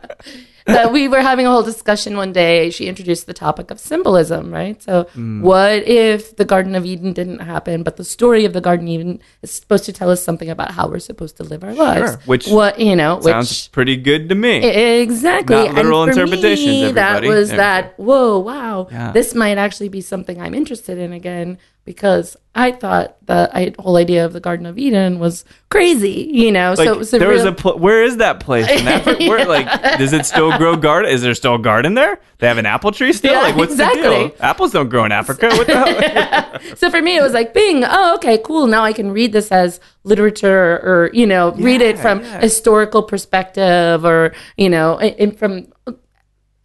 [0.66, 2.70] that we were having a whole discussion one day.
[2.70, 4.80] She introduced the topic of symbolism, right?
[4.82, 5.40] So, Mm.
[5.42, 8.92] what if the Garden of Eden didn't happen, but the story of the Garden of
[8.92, 12.16] Eden is supposed to tell us something about how we're supposed to live our lives?
[12.26, 14.64] which what you know, Sounds which pretty good to me.
[15.00, 15.56] Exactly.
[15.56, 18.88] Not literal and for interpretations, Me, that was There that, whoa, wow.
[18.90, 19.12] Yeah.
[19.12, 24.24] This might actually be something I'm interested in again because I thought the whole idea
[24.24, 26.74] of the Garden of Eden was crazy, you know?
[26.76, 29.28] like so it was a there was a pl- where is that place in Africa?
[29.28, 29.66] Where like
[29.98, 31.10] does it still grow garden?
[31.10, 32.20] Is there still a garden there?
[32.38, 33.32] They have an apple tree still?
[33.32, 34.34] Yeah, like what's the deal?
[34.40, 35.48] Apples don't grow in Africa.
[35.48, 36.60] What the hell?
[36.76, 38.66] so for me, it was like, bing, oh, okay, cool.
[38.66, 42.40] Now I can read this as literature or, you know, read it from yeah.
[42.40, 44.98] historical perspective or, you know,
[45.36, 45.72] from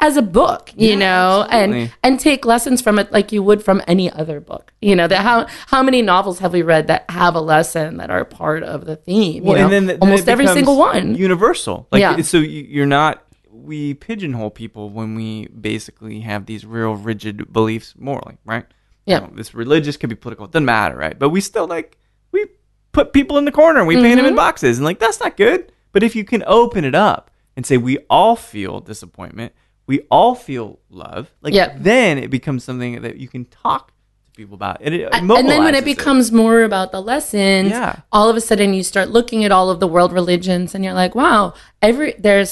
[0.06, 1.82] as a book, you Yeah, know, absolutely.
[1.82, 4.72] and and take lessons from it like you would from any other book.
[4.82, 8.10] You know, that how how many novels have we read that have a lesson that
[8.10, 9.46] are part of the theme?
[9.46, 9.68] you know?
[9.70, 11.16] then almost every single one.
[11.16, 11.88] universal.
[11.92, 12.22] Like Yeah.
[12.22, 17.96] so you- you're not we pigeonhole people when we basically have these real rigid beliefs
[17.98, 18.66] morally, right?
[19.06, 19.22] Yeah.
[19.22, 21.18] You know, this religious could be political, it doesn't matter, right?
[21.18, 21.98] But we still like
[22.32, 22.46] we
[22.92, 24.18] put people in the corner and we paint Mm-hmm.
[24.18, 25.72] them in boxes and like that's not good.
[25.94, 29.54] But if you can open it up and say we all feel disappointment,
[29.88, 31.76] we all feel love, like Yeah.
[31.78, 33.88] then it becomes something that you can talk
[34.26, 34.78] to people about.
[34.82, 37.98] And, it and then when it becomes more about the lessons, Yeah.
[38.12, 40.94] all of a sudden you start looking at all of the world religions, and you're
[40.94, 41.54] like, wow,
[41.90, 42.52] every there's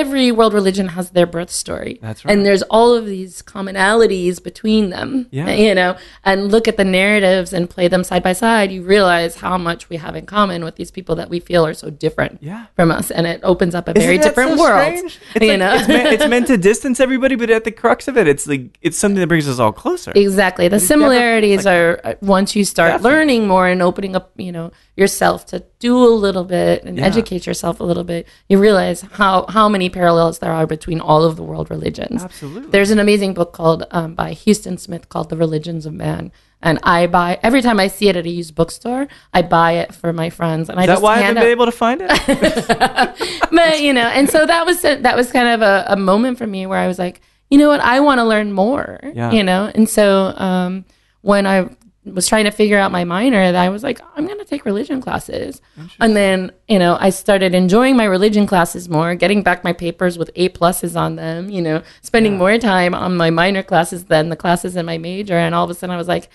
[0.00, 1.98] every world religion has their birth story.
[2.00, 2.32] That's right.
[2.32, 5.08] And there's all of these commonalities between them.
[5.30, 5.50] Yeah.
[5.50, 8.70] you know, and look at the narratives and play them side by side.
[8.72, 11.74] You realize how much we have in common with these people that we feel are
[11.74, 12.66] so different Yeah.
[12.76, 14.80] from us, and it opens up a Isn't very different so world.
[14.96, 15.18] strange?
[15.34, 18.08] It's, you like- know, it's, meant, it's meant to distance everybody, but at the crux
[18.08, 20.12] of it, it's like it's something that brings us all closer.
[20.14, 20.68] Exactly.
[20.68, 23.10] The similarities are uh, once you start Definitely.
[23.18, 27.04] learning more and opening up, you know, yourself to do a little bit and Yeah.
[27.06, 31.22] educate yourself a little bit, you realize how how many parallels there are between all
[31.24, 32.24] of the world religions.
[32.24, 32.70] Absolutely.
[32.70, 36.32] There's an amazing book called um, by Huston Smith called The Religions of Man.
[36.60, 39.94] And I buy every time I see it at a used bookstore, I buy it
[39.94, 41.72] for my friends, and I that just why I hand haven't out been able to
[41.72, 43.48] find it?
[43.52, 46.46] but you know, and so that was that was kind of a, a moment for
[46.48, 48.98] me where I was like, you know what, I want to learn more.
[49.14, 49.30] Yeah.
[49.30, 50.84] You know, and so um,
[51.22, 51.68] when I
[52.14, 54.64] was trying to figure out my minor, and I was like, I'm going to take
[54.64, 55.60] religion classes,
[56.00, 60.18] and then you know, I started enjoying my religion classes more, getting back my papers
[60.18, 61.50] with A pluses on them.
[61.50, 65.34] You know, spending more time on my minor classes than the classes in my major,
[65.36, 66.28] and all of a sudden I was like.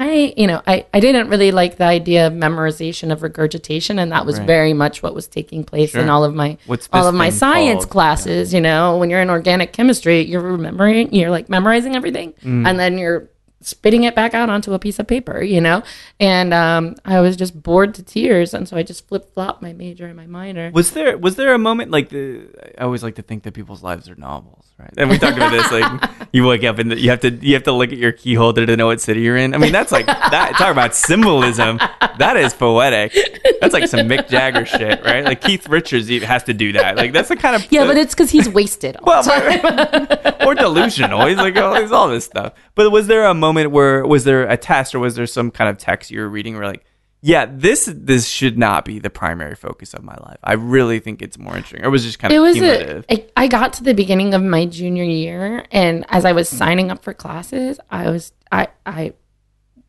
[0.00, 4.12] I, you know, I, I didn't really like the idea of memorization of regurgitation, and
[4.12, 4.46] that was Right.
[4.46, 6.56] very much what was taking place in all of my
[6.92, 7.90] all of my science called?
[7.90, 8.54] classes.
[8.54, 12.68] You know, when you're in organic chemistry, you're remembering, you're like memorizing everything, Mm.
[12.68, 13.28] and then you're
[13.60, 15.42] spitting it back out onto a piece of paper.
[15.42, 15.82] You know,
[16.20, 19.72] and um, I was just bored to tears, and so I just flip flopped my
[19.72, 20.70] major and my minor.
[20.72, 22.48] Was there was there a moment like the?
[22.78, 24.92] I always like to think that people's lives are novels, right?
[24.96, 25.70] And we talked about this.
[25.70, 28.34] Like you wake up and you have to you have to look at your key
[28.34, 29.54] holder to know what city you're in.
[29.54, 30.54] I mean, that's like that.
[30.56, 31.78] Talk about symbolism.
[32.18, 33.12] That is poetic.
[33.60, 35.24] That's like some Mick Jagger shit, right?
[35.24, 36.96] Like Keith Richards even has to do that.
[36.96, 38.96] Like that's the kind of Yeah, but it's because he's wasted.
[38.96, 40.46] All well, the time.
[40.46, 41.26] or delusional.
[41.26, 42.54] He's like, oh, he's all this stuff.
[42.74, 45.68] But was there a moment where was there a test or was there some kind
[45.70, 46.84] of text you were reading where like,
[47.20, 50.38] yeah, this this should not be the primary focus of my life.
[50.44, 51.84] I really think it's more interesting.
[51.84, 53.04] Or was just kind of it was cumulative?
[53.08, 56.48] a, I I got to the beginning of my junior year and as i was
[56.48, 59.12] signing up for classes i was i i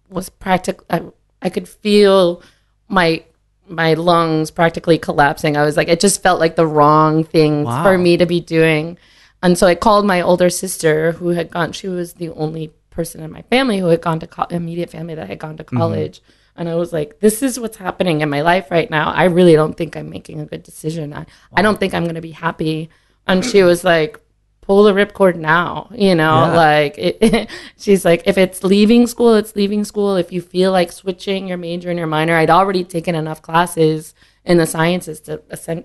[0.10, 1.02] was practically I,
[1.42, 2.42] I could feel
[2.88, 3.24] my
[3.68, 7.84] my lungs practically collapsing i was like it just felt like the wrong thing Wow.
[7.84, 8.98] for me to be doing
[9.44, 13.22] and so i called my older sister who had gone she was the only person
[13.22, 16.22] in my family who had gone to co- immediate family that had gone to college
[16.56, 19.12] and I was like, this is what's happening in my life right now.
[19.12, 21.14] I really don't think I'm making a good decision.
[21.14, 21.26] I,
[21.56, 22.90] I don't think I'm going to be happy
[23.28, 24.20] and she was like,
[24.62, 26.56] "Pull the ripcord now," you know, Yeah.
[26.56, 30.16] like it, she's like, "If it's leaving school, it's leaving school.
[30.18, 34.14] If you feel like switching your major and your minor, I'd already taken enough classes
[34.44, 35.38] in the sciences to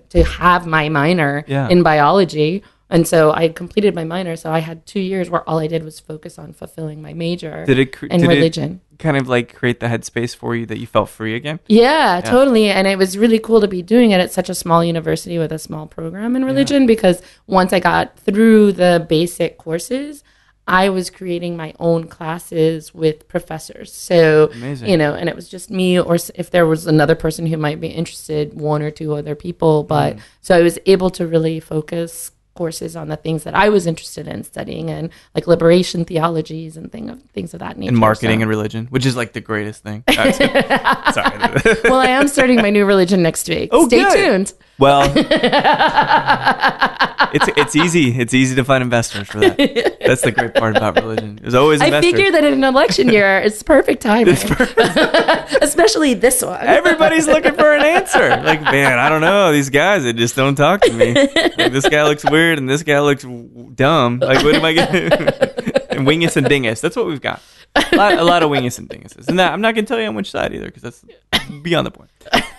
[0.09, 1.69] to have my minor Yeah.
[1.69, 5.57] in biology." And so I completed my minor, so I had two years where all
[5.57, 8.81] I did was focus on fulfilling my major Did it cre- in did it religion.
[8.99, 11.59] kind of like create the headspace for you that you felt free again?
[11.65, 12.69] Yeah, totally.
[12.69, 15.51] And it was really cool to be doing it at such a small university with
[15.51, 20.23] a small program in religion because once I got through the basic courses,
[20.67, 23.93] I was creating my own classes with professors.
[23.93, 24.89] So, Amazing.
[24.89, 27.79] you know, and it was just me, or if there was another person who might
[27.79, 29.83] be interested, one or two other people.
[29.83, 30.21] But mm.
[30.41, 34.27] so I was able to really focus courses on the things that I was interested
[34.27, 37.89] in studying and like liberation theologies and thing of, things of that nature.
[37.89, 40.03] And marketing So- and religion, which is like the greatest thing.
[40.07, 40.31] Uh,
[41.11, 41.37] Sorry.
[41.83, 43.69] well, I am starting my new religion next week.
[43.71, 44.13] Oh, Stay good.
[44.15, 44.53] tuned.
[44.79, 45.09] Well,
[47.33, 48.09] it's it's easy.
[48.19, 49.97] It's easy to find investors for that.
[50.05, 51.39] That's the great part about religion.
[51.41, 52.11] There's always I investors.
[52.11, 54.35] figure that in an election year, it's perfect timing,
[55.61, 56.59] especially this one.
[56.61, 58.29] Everybody's looking for an answer.
[58.43, 59.51] Like, man, I don't know.
[59.51, 61.13] These guys, they just don't talk to me.
[61.13, 64.19] Like, this guy looks weird and this guy looks w- dumb.
[64.19, 65.11] Like, what am I getting?
[65.89, 66.81] and wingus and dingus.
[66.81, 67.41] That's what we've got.
[67.75, 69.27] A lot, a lot of wingus and dinguses.
[69.27, 71.05] And that, I'm not going to tell you on which side either because that's
[71.61, 72.09] beyond the point.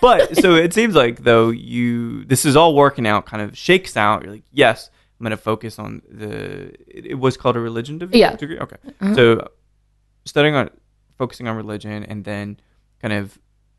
[0.01, 3.97] But so it seems like, though, you, this is all working out, kind of shakes
[3.97, 4.23] out.
[4.23, 7.97] You're like, yes, I'm going to focus on the, it, it was called a religion
[7.97, 8.19] degree?
[8.19, 8.35] Yeah.
[8.35, 8.59] degree?
[8.59, 8.77] Okay.
[9.01, 9.15] Uh-huh.
[9.15, 9.47] So
[10.25, 10.69] studying on,
[11.17, 12.59] focusing on religion and then
[13.01, 13.37] kind of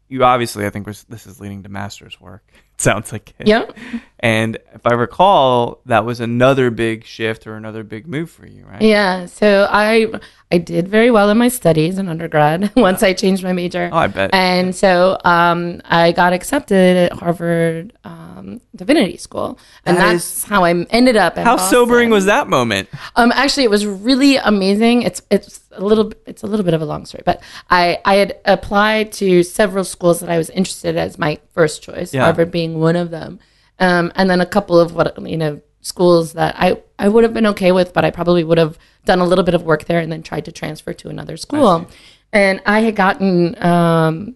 [0.08, 2.44] you obviously I think was, this is leading to master's work.
[2.78, 3.48] It sounds like it.
[3.48, 3.64] Yeah.
[4.20, 8.64] And if I recall, that was another big shift or another big move for you,
[8.66, 8.82] right?
[8.82, 9.26] Yeah.
[9.26, 10.06] So I
[10.50, 13.90] I did very well in my studies in undergrad once I changed my major.
[13.92, 14.30] Oh, I bet.
[14.34, 20.44] And so um, I got accepted at Harvard um, Divinity School, and That that's is-
[20.44, 21.36] how I ended up.
[21.36, 21.70] How Boston.
[21.70, 22.88] sobering was that moment?
[23.14, 25.02] Um, actually, it was really amazing.
[25.02, 28.14] It's it's a little it's a little bit of a long story, but I I
[28.16, 32.24] had applied to several schools that I was interested in as my first choice, Yeah.
[32.24, 33.38] Harvard being one of them,
[33.78, 37.34] um, and then a couple of what you know schools that I I would have
[37.34, 40.00] been okay with, but I probably would have done a little bit of work there
[40.00, 41.86] and then tried to transfer to another school,
[42.32, 44.34] and I had gotten um,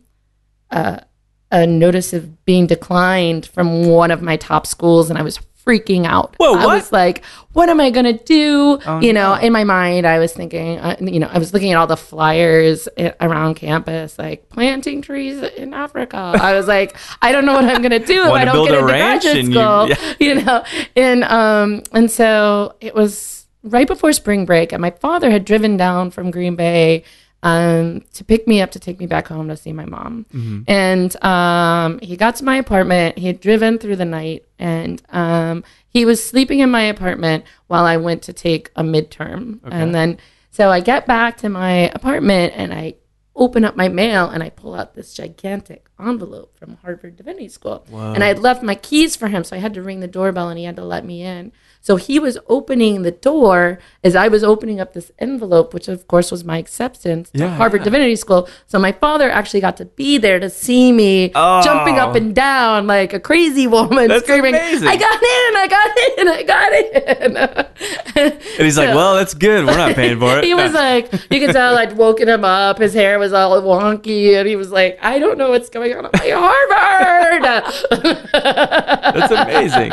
[1.52, 6.06] a notice of being declined from one of my top schools and I was freaking
[6.06, 6.34] out.
[6.38, 8.78] Whoa, I was like, what am I going to do?
[8.86, 11.72] Oh, you know, in my mind, I was thinking, uh, you know, I was looking
[11.72, 12.88] at all the flyers
[13.20, 16.16] around campus, like planting trees in Africa.
[16.16, 18.74] I was like, I don't know what I'm going to do if I don't get
[18.74, 19.88] into graduate and you- school.
[19.88, 20.14] yeah.
[20.18, 20.64] You, know,
[20.96, 25.76] and, um, and so it was right before spring break and my father had driven
[25.76, 27.04] down from Green Bay
[27.42, 30.26] um, to pick me up to take me back home to see my mom.
[30.32, 30.62] Mm-hmm.
[30.68, 33.18] And um, he got to my apartment.
[33.18, 37.84] He had driven through the night, and um, he was sleeping in my apartment while
[37.84, 39.60] I went to take a midterm.
[39.64, 40.18] And then,
[40.50, 42.94] so I get back to my apartment and I
[43.34, 47.84] open up my mail and I pull out this gigantic envelope from Harvard Divinity School.
[47.90, 50.48] And I had left my keys for him, so I had to ring the doorbell
[50.48, 51.50] and he had to let me in.
[51.84, 56.06] So he was opening the door as I was opening up this envelope, which of
[56.06, 57.86] course was my acceptance to Yeah, Harvard yeah.
[57.86, 58.48] Divinity School.
[58.68, 61.60] So my father actually got to be there to see me Oh.
[61.62, 64.86] jumping up and down like a crazy woman, That's screaming, amazing.
[64.86, 65.56] "I got in!
[65.56, 66.28] I got in!
[66.28, 67.68] I got in!"
[68.14, 69.64] And he's like, well, that's good.
[69.66, 70.44] We're not paying for it.
[70.50, 72.78] he was like, you could tell I'd woken him up.
[72.78, 76.06] His hair was all wonky, and he was like, I don't know what's going on
[76.06, 77.42] at my Harvard.
[78.32, 79.92] that's amazing.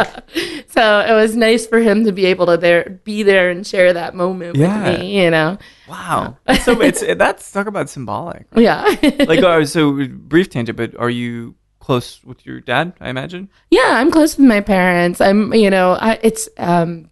[0.69, 3.93] so it was nice for him to be able to there, be there, and share
[3.93, 4.89] that moment Yeah.
[4.91, 5.23] with me.
[5.23, 6.37] You know, Wow.
[6.63, 8.45] So it's that's talk about symbolic.
[8.55, 8.83] yeah,
[9.27, 12.93] Like, uh, so brief tangent, but are you close with your dad?
[13.01, 13.49] I imagine.
[13.71, 13.97] yeah.
[13.99, 15.19] I'm close with my parents.
[15.21, 16.49] I'm, you know, I, it's.
[16.57, 17.09] um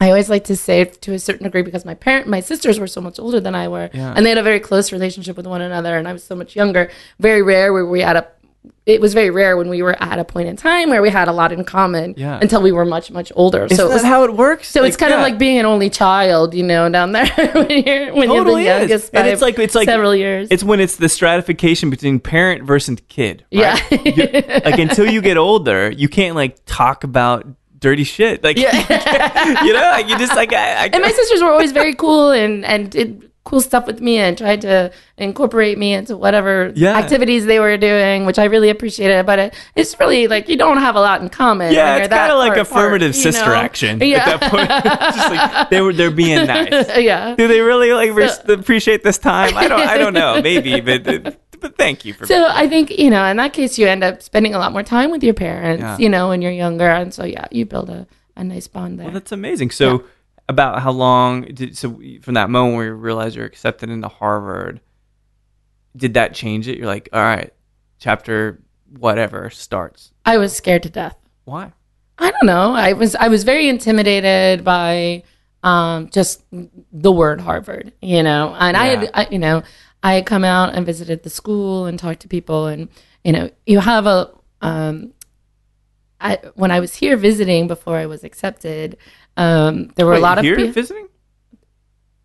[0.00, 2.88] I always like to say to a certain degree because my parent, my sisters were
[2.88, 4.12] so much older than I were, Yeah.
[4.14, 6.54] and they had a very close relationship with one another, and I was so much
[6.56, 6.90] younger.
[7.20, 8.26] Very rare where we had a.
[8.86, 11.26] It was very rare when we were at a point in time where we had
[11.26, 12.38] a lot in common Yeah.
[12.40, 13.64] until we were much much older.
[13.64, 14.68] Is so it that was how it works?
[14.68, 18.14] so it's kind of like being an only child, you know, down there when you're
[18.14, 18.88] when Totally you're the is.
[18.90, 20.48] youngest And it's like- it's like- several years.
[20.50, 23.44] It's when it's the stratification between parent versus kid.
[23.50, 24.04] yeah, right?
[24.16, 27.46] You- like until you get older, you can't like talk about
[27.78, 28.44] dirty shit.
[28.44, 29.62] Like yeah.
[29.64, 32.30] you know, like you just like I, I and my sisters were always very cool
[32.32, 36.96] and and did cool stuff with me and tried to incorporate me into whatever Yeah.
[36.96, 39.26] activities they were doing, which I really appreciated.
[39.26, 41.72] But it, it's really like you don't have a lot in common.
[41.72, 43.54] yeah, it's kind of like affirmative apart, you sister know?
[43.54, 44.24] action Yeah.
[44.30, 44.68] at that point.
[45.14, 46.98] just like they were they're being nice.
[46.98, 47.34] yeah.
[47.36, 48.10] Do they really like
[48.48, 49.56] appreciate this time?
[49.56, 50.40] I don't I don't know.
[50.42, 51.04] Maybe, but
[51.60, 54.22] but thank you for So I think you know, in that case, you end up
[54.22, 55.98] spending a lot more time with your parents, Yeah.
[55.98, 59.04] you know, when you're younger, and so yeah, you build a, a nice bond there.
[59.06, 59.70] Well, that's amazing.
[59.70, 60.04] So,
[60.48, 64.80] about how long did so from that moment where you realize you're accepted into Harvard,
[65.96, 66.78] did that change it?
[66.78, 67.52] You're like, all right,
[67.98, 68.60] chapter
[68.98, 70.12] whatever starts.
[70.24, 71.16] I was scared to death.
[71.44, 71.72] Why?
[72.18, 72.72] I don't know.
[72.72, 75.24] I was I was very intimidated by
[75.62, 76.44] um, just
[76.92, 78.54] the word Harvard, you know.
[78.58, 79.62] And I had, I, you know,
[80.02, 82.88] I had come out and visited the school and talked to people, and
[83.24, 84.30] you know, you have a.
[84.60, 85.14] Um,
[86.20, 88.96] I when I was here visiting before I was accepted,
[89.36, 91.08] um, there were Wait, a lot of here peo- visiting.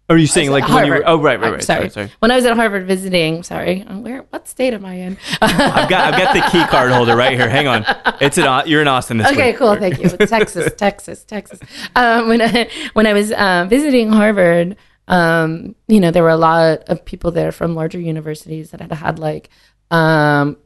[0.09, 1.03] Or are you saying like when you were?
[1.05, 1.63] Oh, right, right, right.
[1.63, 1.81] sorry.
[1.91, 2.11] Sorry, sorry.
[2.17, 4.23] When I was at Harvard visiting, sorry, uh, where?
[4.31, 5.17] What state am I in?
[5.39, 7.47] I've got I've got the key card holder right here.
[7.47, 7.85] Hang on.
[8.19, 9.57] It's in Au- you're in Austin this Okay, week.
[9.57, 9.75] cool.
[9.75, 10.09] Thank you.
[10.27, 11.59] Texas, Texas, Texas.
[11.95, 16.37] Um, when I when I was uh, visiting Harvard, um, you know, there were a
[16.37, 19.49] lot of people there from larger universities that had had like
[19.91, 20.57] um,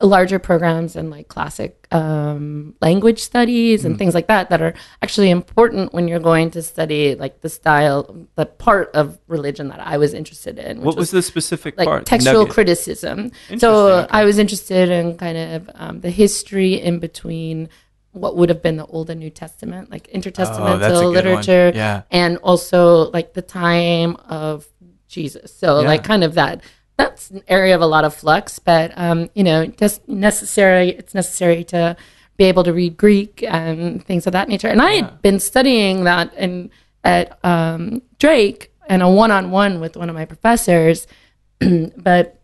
[0.00, 3.84] larger programs and like classic um, language studies Mm.
[3.86, 4.72] and things like that that are
[5.02, 9.80] actually important when you're going to study like the style, the part of religion that
[9.80, 10.78] I was interested in.
[10.78, 12.06] Which What was the specific like part?
[12.06, 12.54] textual Nugget.
[12.54, 13.30] criticism.
[13.58, 14.08] So okay.
[14.10, 17.68] I was interested in kind of um, the history in between
[18.12, 21.12] what would have been the Old and New Testament, like Oh, intertestamental one.
[21.12, 22.02] literature, Yeah.
[22.10, 24.66] and also like the time of
[25.08, 25.52] Jesus.
[25.54, 25.88] So Yeah.
[25.88, 26.62] like kind of that.
[27.00, 30.90] That's an area of a lot of flux, but um, you know, just necessary.
[30.90, 31.96] It's necessary to
[32.36, 34.68] be able to read Greek and things of that nature.
[34.68, 36.70] And I had been studying that in
[37.04, 41.06] at um, Drake and a one-on-one with one of my professors,
[41.96, 42.40] but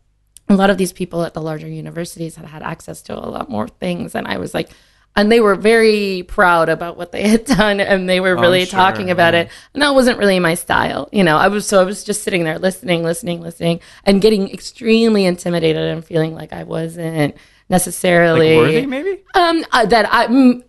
[0.49, 3.51] a lot of these people at the larger universities had had access to a lot
[3.51, 4.71] more things and i was like
[5.17, 8.64] and they were very proud about what they had done and they were really Oh,
[8.67, 9.41] sure, talking about yeah.
[9.41, 9.51] it.
[9.75, 11.37] And that wasn't really my style you know.
[11.37, 15.83] I was so i was just sitting there listening listening listening and getting extremely intimidated
[15.83, 17.39] and feeling like i wasn't Like
[17.69, 19.25] necessarily worthy, maybe.
[19.35, 20.62] um uh, that i mm,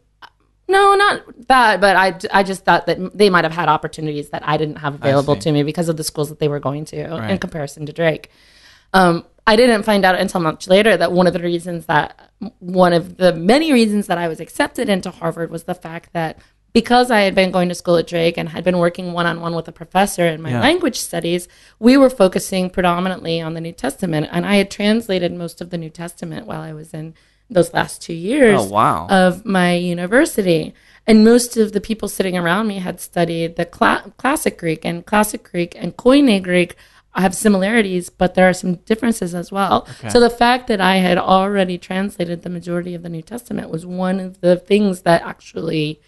[0.68, 4.41] no not that but i i just thought that they might have had opportunities that
[4.48, 6.98] i didn't have available to me because of the schools that they were going to
[7.32, 8.30] in comparison to drake.
[8.93, 12.93] Um, I didn't find out until much later that one of the reasons that one
[12.93, 16.38] of the many reasons that I was accepted into Harvard was the fact that
[16.74, 19.39] because I had been going to school at Drake and had been working one on
[19.41, 20.60] one with a professor in my Yeah.
[20.62, 21.48] language studies,
[21.80, 24.28] we were focusing predominantly on the New Testament.
[24.32, 27.16] And I had translated most of the New Testament while I was in
[27.50, 29.08] those last two years Oh, wow.
[29.10, 30.74] of my university.
[31.08, 35.06] And most of the people sitting around me had studied the cla- classic Greek, and
[35.06, 36.76] classic Greek and Koine Greek
[37.18, 39.88] have similarities, but there are some differences as well.
[40.09, 43.86] So the fact that I had already translated the majority of the New Testament was
[43.86, 45.99] one of the things that actually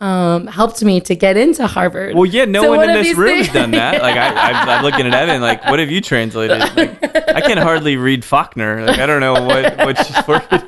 [0.00, 2.14] um, helped me to get into Harvard.
[2.14, 4.02] Well, yeah, no So one in this room has done that.
[4.02, 5.40] Like I, I'm, I'm looking at Evan.
[5.40, 6.58] Like, what have you translated?
[6.58, 8.84] Like, I can hardly read Faulkner.
[8.84, 10.60] Like, I don't know what what she's working.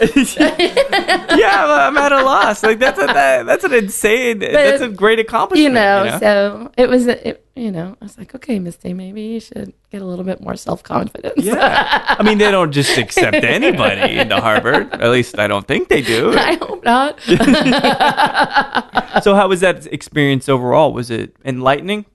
[0.36, 2.62] yeah, I'm, I'm at a loss.
[2.62, 4.38] Like that's a that, that's an insane.
[4.38, 5.62] that's a great accomplishment.
[5.62, 9.40] you know, so it was, it, you know, I was like, okay, Misty, maybe you
[9.40, 11.34] should get a little bit more self confidence.
[11.36, 12.14] yeah.
[12.18, 14.92] I mean, they don't just accept anybody into Harvard.
[14.92, 16.32] At least I don't think they do.
[16.36, 17.20] I hope not.
[19.22, 20.92] So, how was that experience overall?
[20.92, 22.06] Was it enlightening?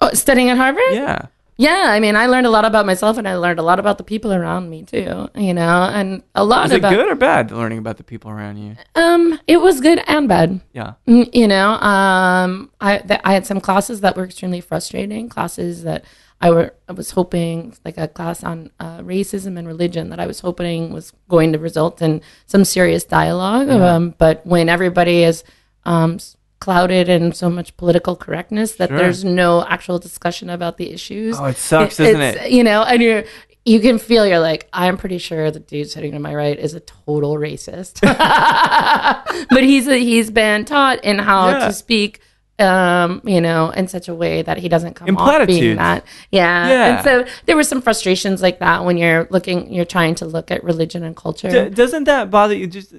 [0.00, 0.82] oh, studying at Harvard?
[0.92, 1.26] Yeah.
[1.60, 3.98] Yeah, I mean, I learned a lot about myself, and I learned a lot about
[3.98, 5.28] the people around me too.
[5.34, 8.30] You know, and a lot Was it about good or bad learning about the people
[8.30, 8.76] around you?
[8.94, 10.60] um, it was good and bad.
[10.72, 10.94] Yeah.
[11.06, 15.28] Mm, You know, um, I th- I had some classes that were extremely frustrating.
[15.28, 16.04] Classes that
[16.40, 20.26] I were I was hoping, like a class on uh, racism and religion, that I
[20.26, 23.68] was hoping was going to result in some serious dialogue.
[23.68, 25.44] Um, but when everybody is
[25.84, 26.18] um,
[26.60, 28.98] clouded in so much political correctness that Sure.
[28.98, 31.36] there's no actual discussion about the issues.
[31.38, 32.50] Oh, it sucks, doesn't it?
[32.52, 33.24] You know, and you're
[33.66, 36.72] you can feel you're like I'm pretty sure the dude sitting to my right is
[36.74, 38.00] a total racist,
[39.50, 41.66] but he's he's been taught in how Yeah.
[41.68, 42.20] to speak.
[42.58, 46.04] Um, you know, in such a way that he doesn't come In off being that.
[46.30, 46.68] Yeah.
[46.68, 46.96] Yeah.
[46.96, 50.50] And so there were some frustrations like that when you're looking, you're trying to look
[50.50, 51.48] at religion and culture.
[51.48, 52.66] D- doesn't that bother you?
[52.66, 52.92] Just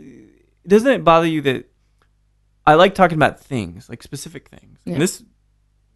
[0.66, 1.66] doesn't it bother you that
[2.66, 4.80] I like talking about things, like specific things.
[4.86, 4.94] Yeah.
[4.94, 5.24] And this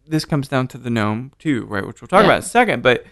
[0.08, 1.84] this comes down to the NOM too, right?
[1.86, 2.26] Which we'll talk Yeah.
[2.26, 2.82] about in a second.
[2.82, 3.04] But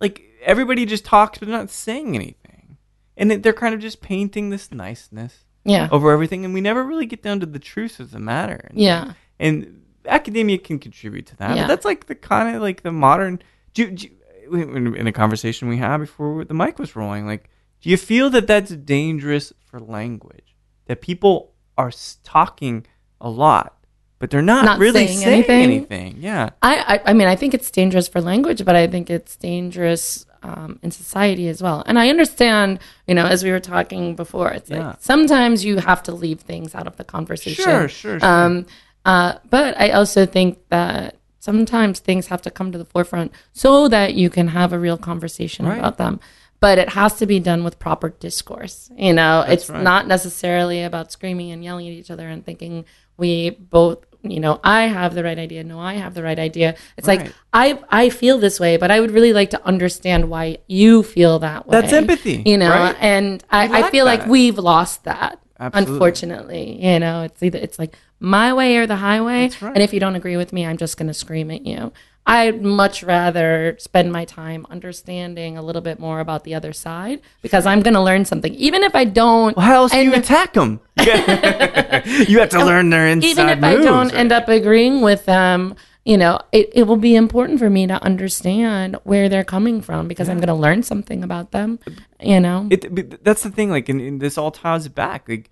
[0.00, 2.76] like everybody just talks, but not saying anything,
[3.16, 5.88] and it- they're kind of just painting this niceness yeah.
[5.92, 8.66] over everything, and we never really get down to the truth of the matter.
[8.70, 9.12] And, Yeah.
[9.38, 11.56] and academia can contribute to that.
[11.56, 11.62] Yeah.
[11.64, 13.40] But that's like the kind of like the modern.
[13.74, 14.08] Do, do
[14.52, 17.48] in in a conversation we had before the mic was rolling, like,
[17.80, 20.56] do you feel that that's dangerous for language?
[20.86, 21.92] That people are
[22.24, 22.86] talking
[23.20, 23.76] a lot
[24.20, 25.62] but they're not, Not really saying saying, anything.
[25.62, 26.16] anything.
[26.18, 26.50] Yeah.
[26.60, 30.26] I, I I mean I think it's dangerous for language, but I think it's dangerous
[30.42, 31.82] um, in society as well.
[31.86, 34.88] And I understand, you know, as we were talking before, it's Yeah.
[34.88, 37.64] like sometimes you have to leave things out of the conversation.
[37.64, 38.28] Sure, sure, sure.
[38.28, 38.66] Um,
[39.06, 43.88] uh, but I also think that sometimes things have to come to the forefront so
[43.88, 45.78] that you can have a real conversation Right.
[45.78, 46.20] about them.
[46.60, 48.90] But it has to be done with proper discourse.
[48.98, 49.82] You know, it's right.
[49.82, 52.84] not necessarily about screaming and yelling at each other and thinking
[53.20, 55.62] we both, you know, I have the right idea.
[55.64, 56.74] No, I have the right idea.
[56.96, 57.20] It's Right.
[57.22, 61.02] like I I feel this way, but I would really like to understand why you
[61.02, 61.80] feel that way.
[61.80, 62.70] That's empathy, you know.
[62.70, 62.96] right?
[63.00, 65.38] And I, I feel like we've lost that.
[65.58, 65.92] Absolutely.
[65.94, 69.74] Unfortunately, you know, it's either it's like my way or the highway, right.
[69.74, 71.92] and if you don't agree with me, I'm just going to scream at you.
[72.30, 77.20] I'd much rather spend my time understanding a little bit more about the other side
[77.42, 79.56] because I'm going to learn something, even if I don't.
[79.56, 80.80] Well, how else do you attack them?
[80.96, 83.84] you have to learn their inside even if moves.
[83.84, 85.74] I don't end up agreeing with them,
[86.04, 90.08] you know, it, it will be important for me to understand where they're coming from
[90.08, 91.78] because I'm going to learn something about them,
[92.20, 92.68] you know.
[92.70, 93.70] it, that's the thing.
[93.70, 95.28] Like, and, and this all ties back.
[95.28, 95.50] Like,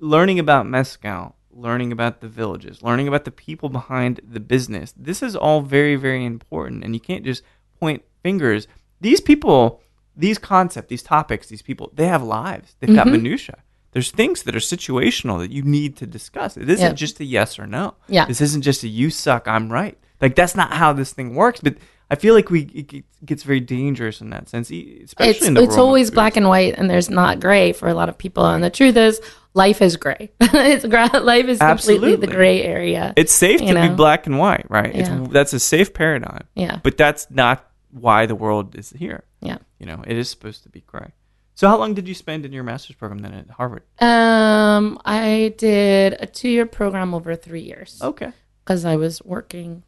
[0.00, 4.94] learning about mezcal, learning about the villages, learning about the people behind the business.
[4.96, 7.42] This is all very, very important, and you can't just
[7.80, 8.66] point fingers.
[9.00, 9.80] These people,
[10.16, 12.76] these concepts, these topics, these people, they have lives.
[12.80, 13.12] They've got Mm-hmm.
[13.22, 13.58] minutia.
[13.92, 16.56] There's things that are situational that you need to discuss.
[16.56, 16.92] It isn't Yeah.
[16.92, 17.94] just a yes or no.
[18.08, 18.26] Yeah.
[18.26, 19.96] This isn't just a you suck, I'm right.
[20.20, 21.60] Like that's not how this thing works.
[21.60, 21.76] But
[22.10, 25.62] I feel like we it gets- very dangerous in that sense, especially it's in the
[25.62, 28.44] it's always black and white, and there's not gray for a lot of people.
[28.46, 29.20] And the truth is,
[29.58, 30.30] life is gray.
[30.40, 32.16] it's gra- life is completely Absolutely.
[32.16, 33.12] the gray area.
[33.16, 34.94] It's safe to be black and white, right?
[34.94, 35.22] Yeah.
[35.24, 36.44] It's that's a safe paradigm.
[36.54, 36.80] Yeah.
[36.82, 39.24] But that's not why the world is here.
[39.40, 39.58] yeah.
[39.80, 41.12] You know, it is supposed to be gray.
[41.54, 43.82] So how long did you spend in your master's program then at Harvard?
[44.00, 48.30] Um, I did a two year program over three years Okay.
[48.64, 49.82] because I was working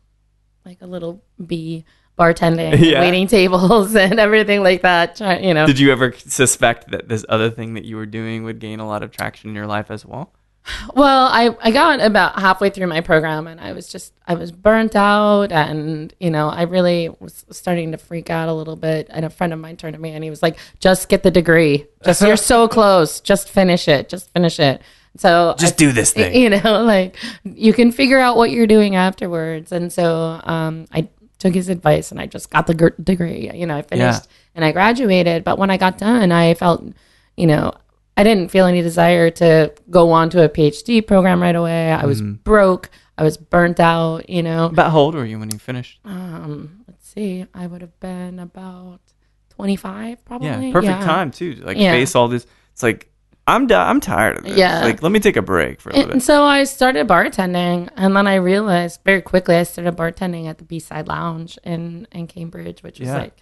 [0.64, 1.84] like a little bee
[2.20, 3.00] bartending, Yeah.
[3.00, 5.18] waiting tables, and everything like that.
[5.42, 8.58] You know, Did you ever suspect that this other thing that you were doing would
[8.60, 10.32] gain a lot of traction in your life as well?
[10.94, 14.52] Well, I, I got about halfway through my program and I was just, I was
[14.52, 19.06] burnt out and, you know, I really was starting to freak out a little bit.
[19.10, 21.30] And a friend of mine turned to me and he was like, just get the
[21.30, 21.86] degree.
[22.04, 23.20] Just, you're so close.
[23.20, 24.10] Just finish it.
[24.10, 24.82] Just finish it.
[25.16, 26.34] So Just I- do this thing.
[26.40, 29.72] you know, like you can figure out what you're doing afterwards.
[29.72, 31.08] And so um, I
[31.40, 33.50] took his advice and I just got the gr- degree.
[33.52, 35.42] You know, I finished and I graduated.
[35.42, 36.84] But when I got done, I felt,
[37.36, 37.72] you know,
[38.16, 41.90] I didn't feel any desire to go on to a PhD program right away.
[41.90, 42.90] I was broke.
[43.18, 44.30] I was burnt out.
[44.30, 45.98] You know, About how old were you when you finished?
[46.04, 49.00] um, let's see, I would have been about
[49.50, 50.48] 25 probably.
[50.48, 51.54] Yeah, perfect time too.
[51.56, 51.92] to, Like Yeah.
[51.92, 52.46] face all this.
[52.72, 53.10] It's like
[53.46, 53.88] I'm done.
[53.88, 54.56] I'm tired of this.
[54.56, 54.80] Yeah.
[54.82, 56.12] Like let me take a break for a little bit.
[56.12, 56.24] And bit.
[56.26, 60.64] so I started bartending, and then I realized very quickly I started bartending at the
[60.64, 63.18] B Side Lounge in in Cambridge, which was Yeah.
[63.18, 63.36] like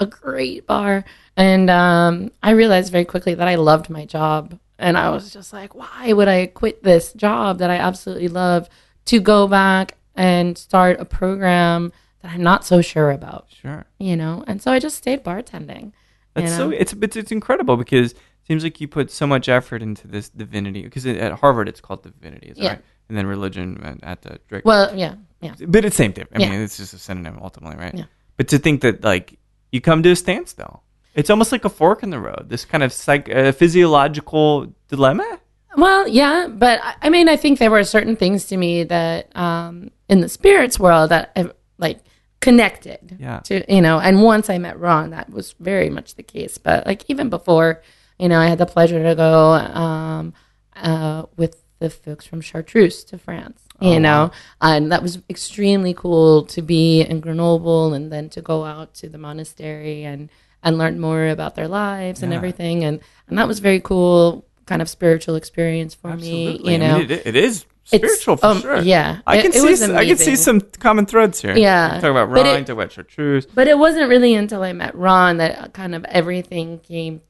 [0.00, 1.04] a great bar.
[1.36, 5.52] And um, I realized very quickly that I loved my job, and I was just
[5.52, 8.68] like, why would I quit this job that I absolutely love
[9.06, 11.92] to go back and start a program
[12.22, 13.84] that I'm not so sure about, Sure.
[13.98, 14.42] you know?
[14.46, 15.92] And so I just stayed bartending.
[16.34, 18.14] That's you so it's, it's it's incredible because
[18.46, 22.02] seems like you put so much effort into this divinity because at Harvard it's called
[22.02, 22.68] divinity, is Yeah.
[22.70, 22.80] right?
[23.08, 24.64] And then religion at, at the Drake.
[24.64, 25.54] Well, yeah, yeah.
[25.68, 26.26] but it's same thing.
[26.34, 26.50] I Yeah.
[26.50, 27.94] mean, it's just a synonym ultimately, right?
[27.94, 28.04] Yeah.
[28.36, 29.38] But to think that like
[29.72, 30.82] you come to a standstill,
[31.14, 32.46] it's almost like a fork in the road.
[32.48, 35.38] This kind of psych uh, physiological dilemma.
[35.76, 39.34] Well, yeah, but I- I mean, I think there were certain things to me that
[39.36, 42.00] um, in the spirits world that uh, like
[42.40, 43.40] connected Yeah.
[43.40, 43.98] to you know.
[44.00, 46.58] And once I met Ron, that was very much the case.
[46.58, 47.82] But like even before,
[48.18, 50.34] you know, I had the pleasure to go um,
[50.76, 53.60] uh, with the folks from Chartreuse to France.
[53.80, 54.30] You know,
[54.62, 59.08] and that was extremely cool to be in Grenoble and then to go out to
[59.10, 60.30] the monastery and
[60.62, 62.84] and learn more about their lives and everything.
[62.84, 66.56] And and that was very cool kind of spiritual experience for me.
[66.64, 68.78] You I know, mean, it, it is It's- spiritual for um, sure.
[68.80, 69.18] yeah.
[69.26, 71.54] I can it see was s- I can see some common threads here.
[71.54, 71.98] Yeah.
[72.00, 73.44] Talk about Ron, it- talk about Chartreuse.
[73.44, 77.20] but it wasn't really until I met Ron that kind of everything came.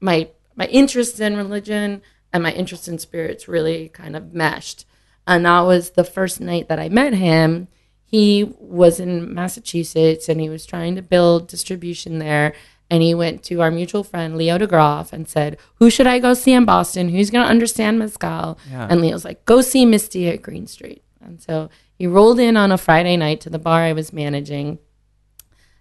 [0.00, 4.86] My my interest in religion and my interest in spirits really kind of meshed,
[5.26, 7.68] and that was the first night that I met him.
[8.04, 12.54] He was in Massachusetts and he was trying to build distribution there.
[12.90, 16.34] And he went to our mutual friend Leo DeGroff and said, "Who should I go
[16.34, 17.08] see in Boston?
[17.08, 18.86] Who's going to understand mezcal?" Yeah.
[18.88, 22.70] And Leo's like, "Go see Misty at Green Street." And so he rolled in on
[22.70, 24.78] a Friday night to the bar I was managing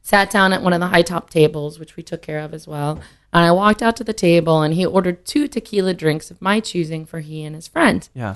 [0.02, 2.68] sat down at one of the high top tables, which we took care of as
[2.68, 3.00] well.
[3.34, 6.60] And I walked out to the table and he ordered two tequila drinks of my
[6.60, 8.08] choosing for he and his friend.
[8.14, 8.36] Yeah.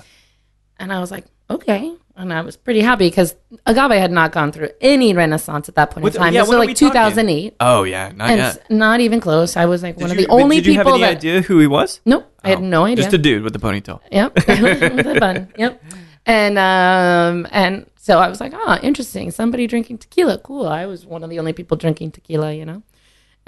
[0.78, 1.94] And I was like, okay.
[2.16, 5.92] And I was pretty happy because Agave had not gone through any renaissance at that
[5.92, 6.34] point What- in time.
[6.34, 6.88] yeah, this was like talking?
[6.90, 7.54] 2008.
[7.60, 8.70] Oh yeah, not And yet.
[8.70, 9.56] not even close.
[9.56, 11.18] I was like one Did of the only did you have people any that.
[11.18, 12.00] idea who he was?
[12.04, 13.04] Nope, I had Oh, no idea.
[13.04, 14.00] Just a dude with a ponytail.
[14.10, 15.48] Yep, with a bun.
[15.56, 15.80] Yep,
[16.26, 19.30] and um, and so I was like, oh, interesting.
[19.30, 20.38] Somebody drinking tequila.
[20.38, 20.66] Cool.
[20.66, 22.82] I was one of the only people drinking tequila, you know.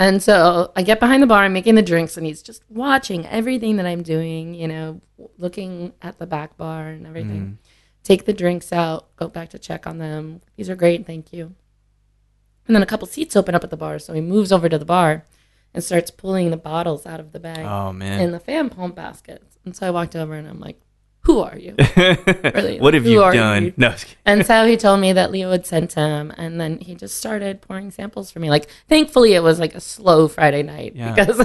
[0.01, 3.27] And so I get behind the bar, I'm making the drinks, and he's just watching
[3.27, 5.03] everything that I'm doing, you know,
[5.37, 7.41] looking at the back bar and everything.
[7.43, 7.53] Mm-hmm.
[8.03, 10.41] Take the drinks out, go back to check on them.
[10.57, 11.55] These are great, thank you.
[12.67, 14.79] And then a couple seats open up at the bar, so he moves over to
[14.79, 15.27] the bar
[15.75, 18.23] and starts pulling the bottles out of the bag Oh man.
[18.23, 19.59] in the fan palm baskets.
[19.67, 20.81] And so I walked over and I'm like,
[21.23, 21.75] "Who are you?"
[22.55, 23.65] Really, what have you done?
[23.67, 23.73] you?
[23.77, 23.89] No.
[23.89, 24.19] I was kidding.
[24.27, 27.61] And so he told me that Leo had sent him, and then he just started
[27.61, 28.51] pouring samples for me.
[28.51, 31.13] Like, thankfully, it was like a slow Friday night Yeah.
[31.15, 31.39] because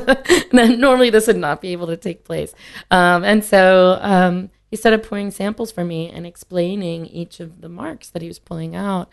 [0.52, 2.54] then normally this would not be able to take place.
[2.92, 7.70] Um, and so um, he started pouring samples for me and explaining each of the
[7.70, 9.12] marks that he was pulling out.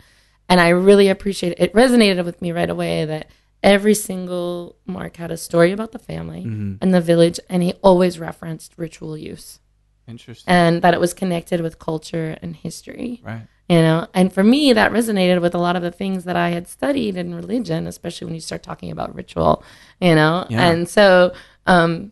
[0.49, 1.65] And I really appreciated it.
[1.71, 3.27] It resonated with me right away that
[3.63, 6.75] every single mark had a story about the family Mm-hmm.
[6.81, 9.59] and the village, and he always referenced ritual use
[10.07, 10.51] Interesting.
[10.51, 13.47] and that it was connected with culture and history right.
[13.69, 16.49] you know and for me that resonated with a lot of the things that i
[16.49, 19.63] had studied in religion especially when you start talking about ritual
[20.01, 20.67] you know Yeah.
[20.69, 21.33] and so
[21.65, 22.11] um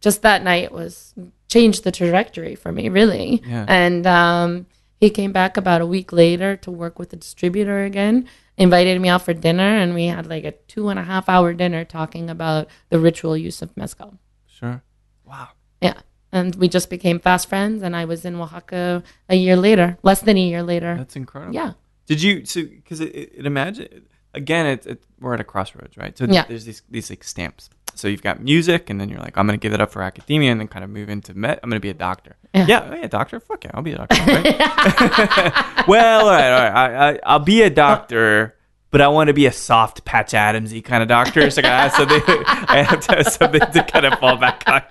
[0.00, 1.14] just that night was
[1.48, 3.66] changed the trajectory for me really Yeah.
[3.68, 4.66] and um
[4.98, 8.26] he came back about a week later to work with the distributor again
[8.56, 11.52] invited me out for dinner and we had like a two and a half hour
[11.52, 14.82] dinner talking about the ritual use of mezcal Sure.
[15.26, 15.48] Wow.
[15.82, 16.00] yeah.
[16.34, 17.82] And we just became fast friends.
[17.82, 20.96] And I was in Oaxaca a year later, less than a year later.
[20.98, 21.54] That's incredible.
[21.54, 21.72] Yeah.
[22.06, 24.04] Did you so because it, it, imagine
[24.34, 26.44] again it, it we're at a crossroads right so Yeah.
[26.46, 29.56] there's these these like stamps so you've got music and then you're like I'm gonna
[29.56, 31.88] give it up for academia and then kind of move into med I'm gonna be
[31.88, 32.66] a doctor Yeah.
[32.68, 35.86] yeah oh, yeah doctor fuck yeah I'll be a doctor right?
[35.88, 38.56] well all right all right I, I, I'll be a doctor
[38.90, 41.68] but I want to be a soft Patch Adamsy kind of doctor so I
[42.68, 44.82] I have to have something to kind of fall back on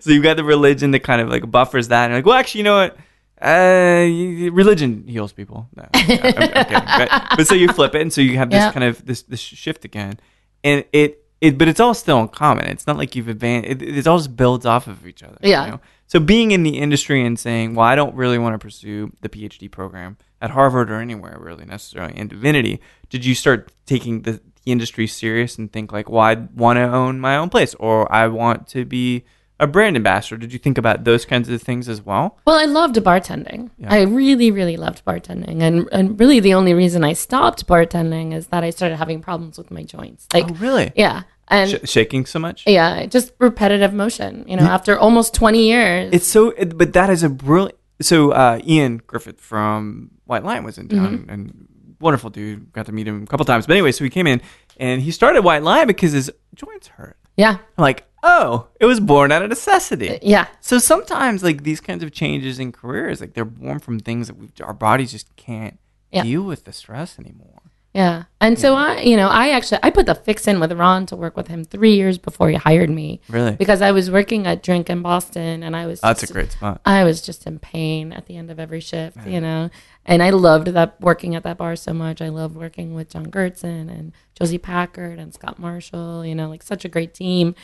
[0.00, 2.60] so you've got the religion that kind of like buffers that and like well actually
[2.60, 2.96] you know what
[3.40, 4.06] uh,
[4.52, 5.68] religion heals people.
[5.74, 6.06] No, I'm.
[7.08, 8.70] But, but so you flip it, and so you have this Yeah.
[8.72, 10.20] kind of this this shift again,
[10.62, 12.66] and it it but it's all still in common.
[12.66, 13.68] It's not like you've advanced.
[13.68, 15.38] It, it all just builds off of each other.
[15.42, 15.64] Yeah.
[15.64, 15.80] You know?
[16.06, 19.28] So being in the industry and saying, well, I don't really want to pursue the
[19.28, 22.80] PhD program at Harvard or anywhere really necessarily in divinity.
[23.10, 26.82] Did you start taking the, the industry serious and think like, well, I want to
[26.82, 29.24] own my own place, or I want to be
[29.62, 30.36] a brand ambassador?
[30.36, 32.38] Did you think about those kinds of things as well?
[32.46, 33.70] Well, I loved bartending.
[33.78, 33.92] Yeah.
[33.94, 35.62] I really, really loved bartending.
[35.62, 39.56] And, and really, the only reason I stopped bartending is that I started having problems
[39.58, 40.26] with my joints.
[40.34, 40.92] Like, oh, really?
[40.96, 41.22] yeah.
[41.48, 42.64] And Sh- shaking so much?
[42.66, 44.44] yeah, just repetitive motion.
[44.48, 46.10] You know, after almost 20 years.
[46.12, 47.78] It's so, but that is a brilliant.
[48.00, 51.30] So uh, Ian Griffith from White Lion was in town, Mm-hmm.
[51.30, 51.68] and
[52.00, 52.72] wonderful dude.
[52.72, 53.66] Got to meet him a couple times.
[53.66, 54.40] But anyway, so he came in,
[54.78, 57.16] and he started White Lion because his joints hurt.
[57.36, 57.58] Yeah.
[57.78, 60.10] Like, oh, it was born out of necessity.
[60.10, 60.46] Uh, yeah.
[60.60, 64.36] So sometimes, like these kinds of changes in careers, like they're born from things that
[64.36, 65.78] we our bodies just can't
[66.10, 66.22] Yeah.
[66.24, 67.48] deal with the stress anymore.
[67.94, 68.22] Yeah.
[68.40, 71.16] And so I, you know, I actually I put the fix in with Ron to
[71.16, 74.62] work with him 3 years before he hired me Really, because I was working at
[74.62, 76.80] Drink in Boston and I was that's a great spot.
[76.86, 79.68] I was just in pain at the end of every shift, you know.
[80.04, 82.20] And I loved that working at that bar so much.
[82.20, 86.62] I loved working with John Gertsen and Josey Packard and Scott Marshall, you know, like
[86.62, 87.54] such a great team.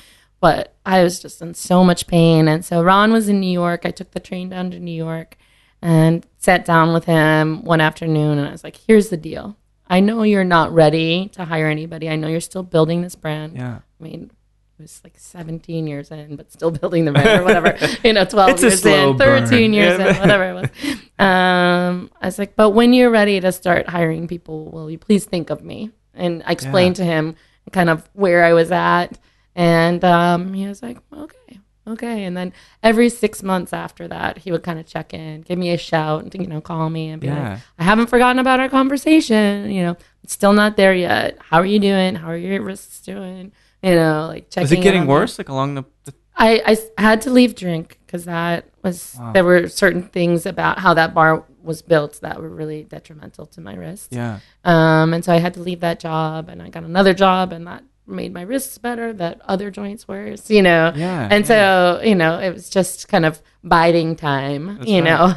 [0.41, 2.47] But I was just in so much pain.
[2.47, 3.82] And so Ron was in New York.
[3.84, 5.36] I took the train down to New York
[5.82, 9.57] and sat down with him one afternoon and I was like, here's the deal.
[9.91, 12.09] I know you're not ready to hire anybody.
[12.09, 13.57] I know you're still building this brand.
[13.57, 14.30] Yeah, I mean,
[14.79, 17.76] was like 17 years in, but still building the brand or whatever.
[18.05, 19.72] you know, 12 It's years in, 13 burn.
[19.72, 20.09] years Yeah.
[20.14, 20.70] in, whatever it was.
[21.20, 25.24] Um, I was like, but when you're ready to start hiring people, will you please
[25.24, 25.91] think of me?
[26.14, 27.35] And I explained to him
[27.72, 29.18] kind of where I was at.
[29.57, 31.59] And um, he was like, okay,
[31.89, 32.22] okay.
[32.22, 32.53] And then
[32.85, 36.22] every six months after that, he would kind of check in, give me a shout,
[36.22, 37.51] and, you know, call me and be Yeah.
[37.55, 39.72] like, I haven't forgotten about our conversation.
[39.72, 41.37] You know, it's still not there yet.
[41.41, 42.14] How are you doing?
[42.14, 43.51] How are your wrists doing?
[43.83, 44.62] You know, like checking.
[44.64, 45.39] was it in getting worse?
[45.39, 49.33] Like along the, the I, I had to leave drink because that was Wow.
[49.33, 53.61] there were certain things about how that bar was built that were really detrimental to
[53.61, 54.09] my wrist.
[54.12, 54.39] yeah.
[54.64, 57.66] Um, and so I had to leave that job, and I got another job, and
[57.66, 59.12] that made my wrists better.
[59.12, 60.93] That other joints worse, you know.
[60.97, 65.35] Yeah, And so you know, it was just kind of biding time, That's you know.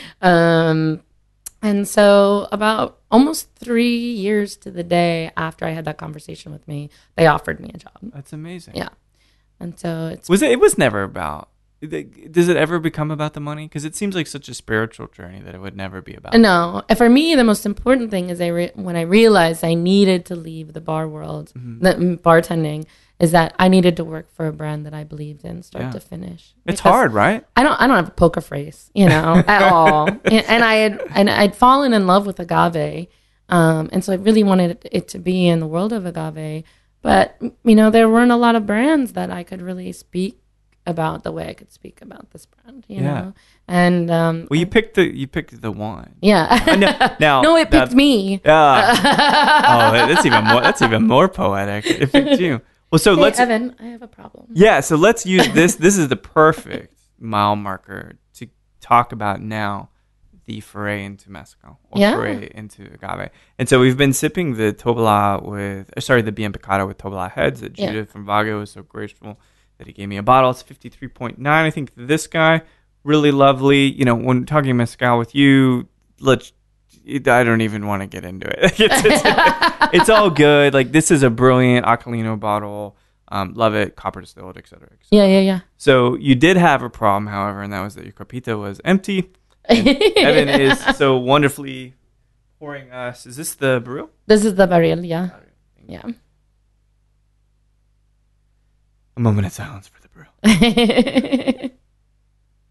[0.20, 1.00] um,
[1.62, 6.66] and so about almost three years to the day after I had that conversation with
[6.68, 7.98] me, they offered me a job.
[8.02, 8.74] That's amazing.
[8.76, 8.90] Yeah.
[9.58, 10.50] And so it's Was it?
[10.50, 11.48] It was never about
[11.82, 13.66] Does it ever become about the money?
[13.66, 16.34] Because it seems like such a spiritual journey that it would never be about.
[16.34, 20.24] No, for me, the most important thing is I re- when I realized I needed
[20.26, 21.84] to leave the bar world, Mm-hmm.
[21.84, 22.86] the mm, bartending,
[23.20, 25.90] is that I needed to work for a brand that I believed in, start Yeah.
[25.92, 26.54] to finish.
[26.66, 27.44] It's hard, right?
[27.54, 27.80] I don't.
[27.80, 30.08] I don't have a poker face, you know, at all.
[30.08, 33.06] And, and I had and I'd fallen in love with agave,
[33.50, 36.64] um, and so I really wanted it to be in the world of agave.
[37.02, 40.38] But you know, there weren't a lot of brands that I could really speak
[40.86, 42.84] about the way I could speak about this brand.
[42.88, 43.02] You Yeah.
[43.20, 43.34] know,
[43.68, 46.14] and um, Well, you picked the you picked the one.
[46.22, 46.64] yeah.
[46.78, 48.40] No, now, no, it picked me.
[48.44, 48.94] Yeah.
[49.68, 50.62] oh, that's even more.
[50.62, 51.84] That's even more poetic.
[51.86, 52.60] It picked you.
[52.90, 53.38] Well, so Hey, let's.
[53.40, 54.46] Evan, I have a problem.
[54.52, 55.76] Yeah, so let's use this.
[55.76, 58.48] This is the perfect mile marker to
[58.80, 59.90] talk about now
[60.46, 62.14] the foray into mezcal or Yeah.
[62.14, 63.30] foray into agave.
[63.58, 67.30] And so we've been sipping the Tobala with, uh, sorry, the Bien Picado with Tobala
[67.30, 68.02] heads that Yeah.
[68.04, 69.38] From Vago was so graceful
[69.78, 70.50] that he gave me a bottle.
[70.50, 71.46] It's 53.9.
[71.46, 72.62] I think this guy,
[73.04, 73.84] really lovely.
[73.92, 75.86] You know, when talking mezcal with you,
[76.18, 76.52] let's,
[77.26, 78.72] I don't even want to get into it.
[78.80, 79.22] it's, it's,
[79.92, 80.74] it's all good.
[80.74, 82.96] Like, this is a brilliant Aquilino bottle.
[83.32, 84.88] Um, love it, copper distilled, etc.
[84.90, 84.98] et.
[85.10, 85.60] Yeah, yeah, yeah.
[85.76, 89.30] So you did have a problem, however, and that was that your copita was empty.
[89.66, 89.86] And
[90.16, 91.94] Evan is so wonderfully
[92.58, 93.26] pouring us.
[93.26, 94.10] Is this the barrel?
[94.26, 95.04] This is the barrel.
[95.04, 95.30] Yeah,
[95.86, 96.02] yeah.
[99.16, 100.26] A moment of silence for the brew,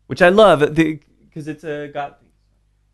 [0.08, 2.16] which I love because it's a agave.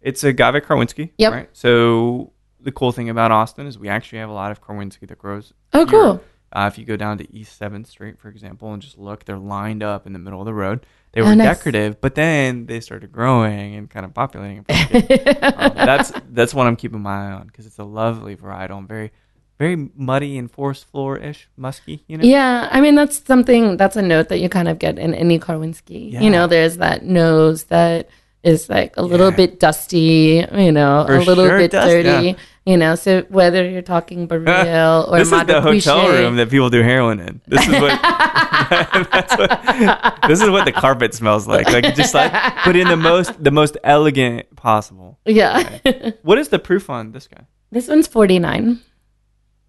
[0.06, 1.10] It's a agave Karwinskii.
[1.18, 1.34] Yep.
[1.34, 1.50] Right.
[1.54, 2.32] So
[2.62, 5.52] the cool thing about Austin is we actually have a lot of Karwinskii that grows.
[5.74, 5.88] oh, here.
[5.88, 6.24] cool.
[6.54, 9.38] Uh, if you go down to East Seventh Street, for example, and just look, they're
[9.38, 10.86] lined up in the middle of the road.
[11.12, 11.58] They were Oh, nice.
[11.58, 14.60] decorative, but then they started growing and kind of populating.
[14.70, 18.88] um, that's that's what I'm keeping my eye on because it's a lovely varietal and
[18.88, 19.12] very,
[19.58, 22.04] very muddy and forest floor ish, musky.
[22.08, 22.24] You know.
[22.26, 25.40] Yeah, I mean that's something that's a note that you kind of get in any
[25.40, 26.14] Karwinskii.
[26.14, 26.22] Yeah.
[26.22, 28.08] You know, there's that nose that
[28.46, 32.28] is like a little bit dusty, you know, For a little sure, bit dust, dirty.
[32.30, 32.36] yeah.
[32.66, 36.50] You know, so whether you're talking Barril or this is the hotel Madre room that
[36.50, 37.42] people do heroin in.
[37.48, 38.02] This is what,
[39.12, 41.68] what this is what the carpet smells like.
[41.70, 42.32] Like just like
[42.64, 45.20] put in the most the most elegant possible.
[45.26, 45.80] Yeah.
[46.24, 47.46] What is the proof on this guy?
[47.72, 48.80] this one's 49.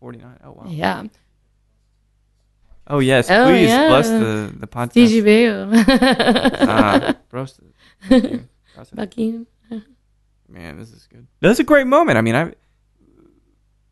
[0.00, 0.38] Forty nine.
[0.44, 0.64] Oh wow.
[0.68, 1.04] Yeah.
[2.88, 3.88] Oh yes, Oh, please yeah.
[3.88, 4.94] bless the the podcast.
[6.68, 7.72] Ah, roasted.
[8.84, 9.46] Thank you.
[9.70, 9.84] Bucky.
[10.48, 11.26] Man, this is good.
[11.40, 12.18] That's a great moment.
[12.18, 12.52] I mean, I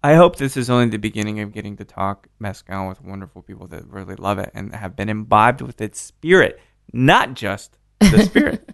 [0.02, 3.66] I hope this is only the beginning of getting to talk mezcal with wonderful people
[3.68, 6.60] that really love it and have been imbibed with its spirit,
[6.92, 8.70] not just the spirit.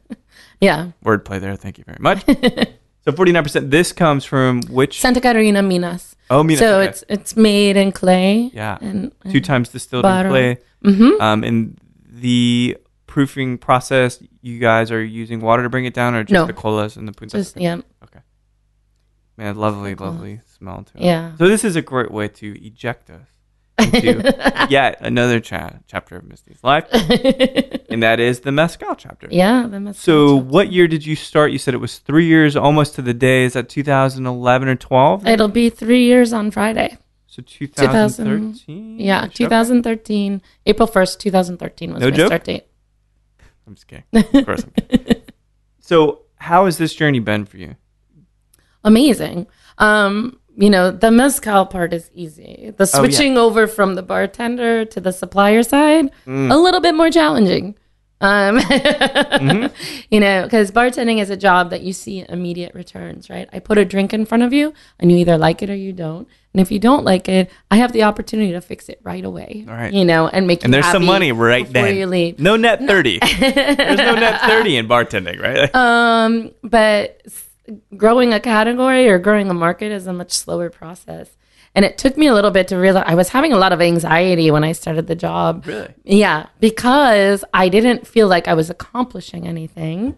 [0.60, 0.90] Yeah.
[1.04, 1.56] Wordplay there.
[1.56, 2.24] Thank you very much.
[3.04, 3.70] so forty nine percent.
[3.70, 5.00] This comes from which?
[5.00, 6.16] Santa Catarina Minas.
[6.28, 6.58] oh, Minas.
[6.60, 6.90] so okay.
[6.90, 8.50] it's it's made in clay.
[8.52, 10.28] yeah, And, two times distilled butter.
[10.28, 10.58] in clay.
[10.84, 11.78] hmm Um, in
[12.12, 12.76] the
[13.10, 16.46] proofing process, you guys are using water to bring it down, or just No.
[16.46, 17.36] the colas and the punta?
[17.38, 17.80] Just yeah.
[18.04, 18.20] Okay.
[19.36, 21.02] Man, lovely, lovely smell to it.
[21.04, 21.36] Yeah.
[21.36, 23.26] So this is a great way to eject us
[23.78, 24.32] into
[24.70, 26.84] yet another cha- chapter of Misty's life,
[27.90, 29.26] and that is the mezcal chapter.
[29.30, 29.66] yeah.
[29.66, 30.50] The mezcal So chapter.
[30.52, 31.50] what year did you start?
[31.52, 33.44] You said it was three years, almost to the day.
[33.44, 35.26] Is that 2011 or 12?
[35.26, 36.96] It'll be three years on Friday.
[37.26, 38.98] So 2013.
[39.00, 42.26] Yeah, 2013, April 1st, 2013 was No my joke?
[42.26, 42.66] start date.
[43.70, 44.04] I'm just kidding.
[44.12, 44.64] Of course.
[44.64, 45.22] I'm kidding.
[45.80, 47.76] so how has this journey been for you?
[48.82, 49.46] Amazing.
[49.78, 52.72] Um, you know, the mezcal part is easy.
[52.76, 52.98] The Oh, yeah.
[52.98, 56.50] switching over from the bartender to the supplier side, Mm.
[56.52, 57.76] a little bit more challenging.
[58.20, 59.74] Um, Mm-hmm.
[60.10, 63.48] you know, because bartending is a job that you see immediate returns, right?
[63.52, 65.92] I put a drink in front of you and you either like it or you
[65.92, 66.28] don't.
[66.52, 69.64] And if you don't like it, I have the opportunity to fix it right away.
[69.68, 69.92] All right.
[69.92, 71.96] You know, and make And you there's some money right then.
[71.96, 72.38] you leave.
[72.40, 73.20] No net 30.
[73.38, 75.74] there's no net 30 in bartending, right?
[75.80, 77.22] Um, but
[77.96, 81.30] growing a category or growing a market is a much slower process.
[81.74, 83.80] And it took me a little bit to realize I was having a lot of
[83.80, 85.66] anxiety when I started the job.
[85.66, 85.94] really?
[86.04, 90.16] Yeah, because I didn't feel like I was accomplishing anything.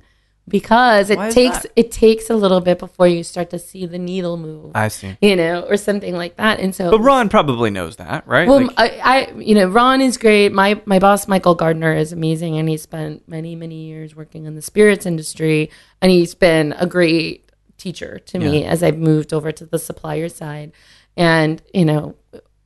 [0.49, 1.73] Because it takes that?
[1.77, 5.17] it takes a little bit before you start to see the needle move, I see.
[5.23, 6.59] you know, or something like that.
[6.59, 8.49] And so, But Ron probably knows that, right?
[8.49, 10.53] well, Like- I, I, you know, Ron is great.
[10.53, 14.57] My my boss, Michael Gardner, is amazing, and he spent many many years working in
[14.57, 17.49] the spirits industry, and he's been a great
[17.79, 20.73] teacher to me as I've moved over to the supplier side.
[21.17, 22.15] And you know,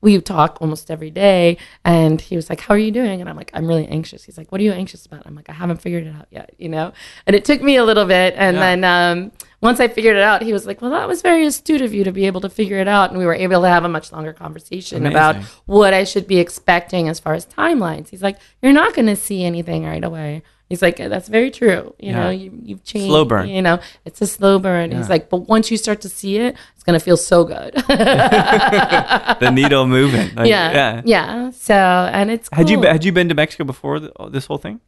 [0.03, 3.37] we talk almost every day, and he was like, "How are you doing?" And I'm
[3.37, 5.83] like, "I'm really anxious." He's like, "What are you anxious about?" I'm like, "I haven't
[5.83, 6.93] figured it out yet," you know.
[7.27, 8.61] And it took me a little bit, and Yeah.
[8.61, 9.33] then um,
[9.63, 12.05] once I figured it out, he was like, "Well, that was very astute of you
[12.05, 14.13] to be able to figure it out," and we were able to have a much
[14.13, 18.11] longer conversation about what I should be expecting as far as timelines.
[18.11, 20.43] He's like, You're not going to see anything right away.
[20.69, 21.95] He's like, that's very true.
[21.99, 22.25] You Yeah.
[22.25, 23.07] know, you, you've changed.
[23.09, 23.49] Slow burn.
[23.49, 24.91] You know, it's a slow burn.
[24.91, 24.97] Yeah.
[24.99, 27.75] He's like, but once you start to see it, it's gonna feel so good.
[28.31, 30.35] the needle moving.
[30.35, 31.03] Like, yeah, yeah.
[31.05, 34.47] yeah, So, and it's Had you been, had you been to Mexico before the, this
[34.47, 34.81] whole thing?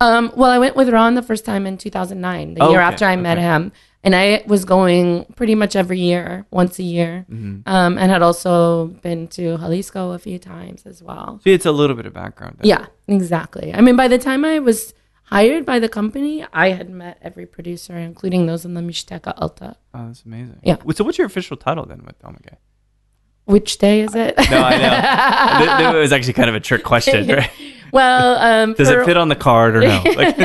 [0.00, 2.86] Um, well, I went with Ron the first time in 2009, the Oh, year okay,
[2.86, 3.46] after I met okay.
[3.46, 3.72] him.
[4.02, 7.66] And I was going pretty much every year, once a year, Mm-hmm.
[7.66, 11.40] um, and had also been to Jalisco a few times as well.
[11.42, 12.56] See, it's a little bit of background.
[12.58, 12.68] there.
[12.68, 13.72] Yeah, exactly.
[13.72, 14.92] I mean, by the time I was
[15.24, 19.76] hired by the company, I had met every producer, including those in the Mixteca Alta.
[19.92, 20.60] Oh, that's amazing.
[20.62, 20.76] Yeah.
[20.94, 22.58] So, what's your official title then with Omega?
[23.46, 24.36] Which day is it?
[24.50, 25.94] No, I know.
[25.98, 27.50] It was actually kind of a trick question, right?
[27.92, 30.02] well, um, Does for- it fit on the card or no?
[30.16, 30.38] Like,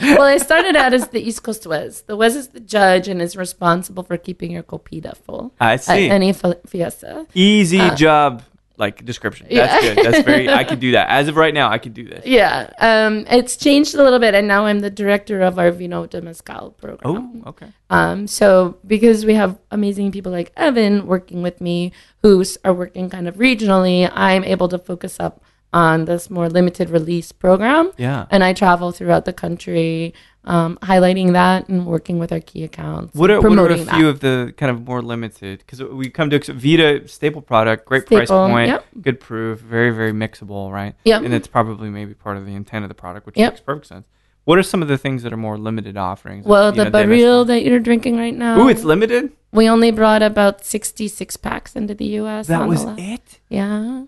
[0.00, 2.00] well, I started out as the East Coast Wes.
[2.02, 5.88] The Wes is the judge and is responsible for keeping your copita full I at
[5.88, 7.26] any fi- fiesta.
[7.34, 8.42] Easy job,
[8.78, 9.46] like description.
[9.50, 9.94] That's Yeah.
[9.94, 10.04] good.
[10.04, 10.48] That's very.
[10.48, 11.08] I could do that.
[11.08, 12.24] As of right now, I could do this.
[12.26, 16.06] Yeah, um, it's changed a little bit, and now I'm the director of our Vino
[16.06, 17.42] de Mezcal program.
[17.44, 17.66] Oh, okay.
[17.90, 23.08] Um, so because we have amazing people like Evan working with me who are working
[23.10, 27.90] kind of regionally, I'm able to focus up on this more limited release program.
[27.98, 28.26] Yeah.
[28.30, 30.14] And I travel throughout the country,
[30.46, 33.14] um, highlighting that and working with our key accounts.
[33.14, 34.06] What are, what are a few that.
[34.06, 35.58] of the kind of more limited?
[35.58, 38.86] Because we come to Vida staple product, great price point, yep.
[39.00, 40.94] good proof, very very mixable, right?
[41.04, 41.22] Yep.
[41.24, 43.52] And it's probably maybe part of the intent of the product, which Yep.
[43.52, 44.06] makes perfect sense.
[44.44, 46.46] What are some of the things that are more limited offerings?
[46.46, 48.60] Well, the know, that you're drinking right now.
[48.60, 49.32] Ooh, it's limited.
[49.50, 52.46] we only brought about 66 packs into the U.S.
[52.46, 53.40] That was it.
[53.48, 54.04] Yeah.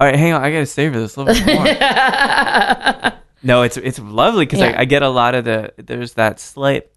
[0.00, 0.44] All right, hang on.
[0.44, 3.12] I gotta savor this a little bit more.
[3.44, 4.74] no, it's it's lovely because Yeah.
[4.76, 6.88] I, I get a lot of the there's that slight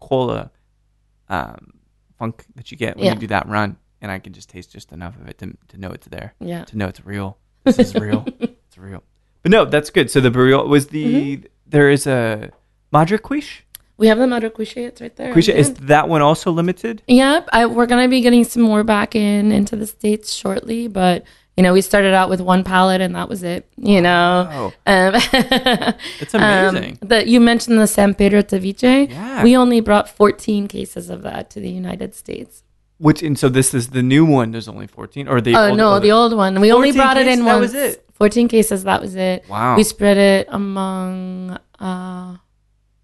[0.00, 0.50] cola
[1.28, 1.72] um,
[2.18, 3.14] funk that you get when Yeah.
[3.14, 5.76] you do that run, and I can just taste just enough of it to to
[5.78, 6.64] know it's there, Yeah.
[6.64, 7.38] to know it's real.
[7.64, 8.24] This is real.
[8.40, 9.02] it's real.
[9.42, 10.10] But no, that's good.
[10.10, 11.46] So the barril was the Mm-hmm.
[11.66, 12.50] there is a
[12.92, 13.60] Madre Cuishe.
[13.96, 14.76] We have the Madre Cuishe.
[14.76, 15.34] It's right there.
[15.34, 17.02] Cuishe is that one also limited?
[17.08, 21.24] Yep, I, we're gonna be getting some more back in into the states shortly, but
[21.58, 23.68] you know we started out with one pallet and that was it.
[23.76, 25.12] You know, Oh, um,
[26.22, 26.98] it's amazing.
[27.02, 29.10] Um, the, you mentioned the San Pedro Taviche.
[29.10, 29.42] Yeah.
[29.42, 32.62] we only brought 14 cases of that to the United States.
[32.98, 34.50] Which and so this is the new one.
[34.52, 36.60] There's only fourteen, or the Oh old- no, the old one.
[36.60, 38.04] We only 14 brought it cases, in that was it?
[38.14, 38.82] 14 cases.
[38.84, 39.48] That was it.
[39.48, 39.76] Wow.
[39.76, 42.36] We spread it among uh,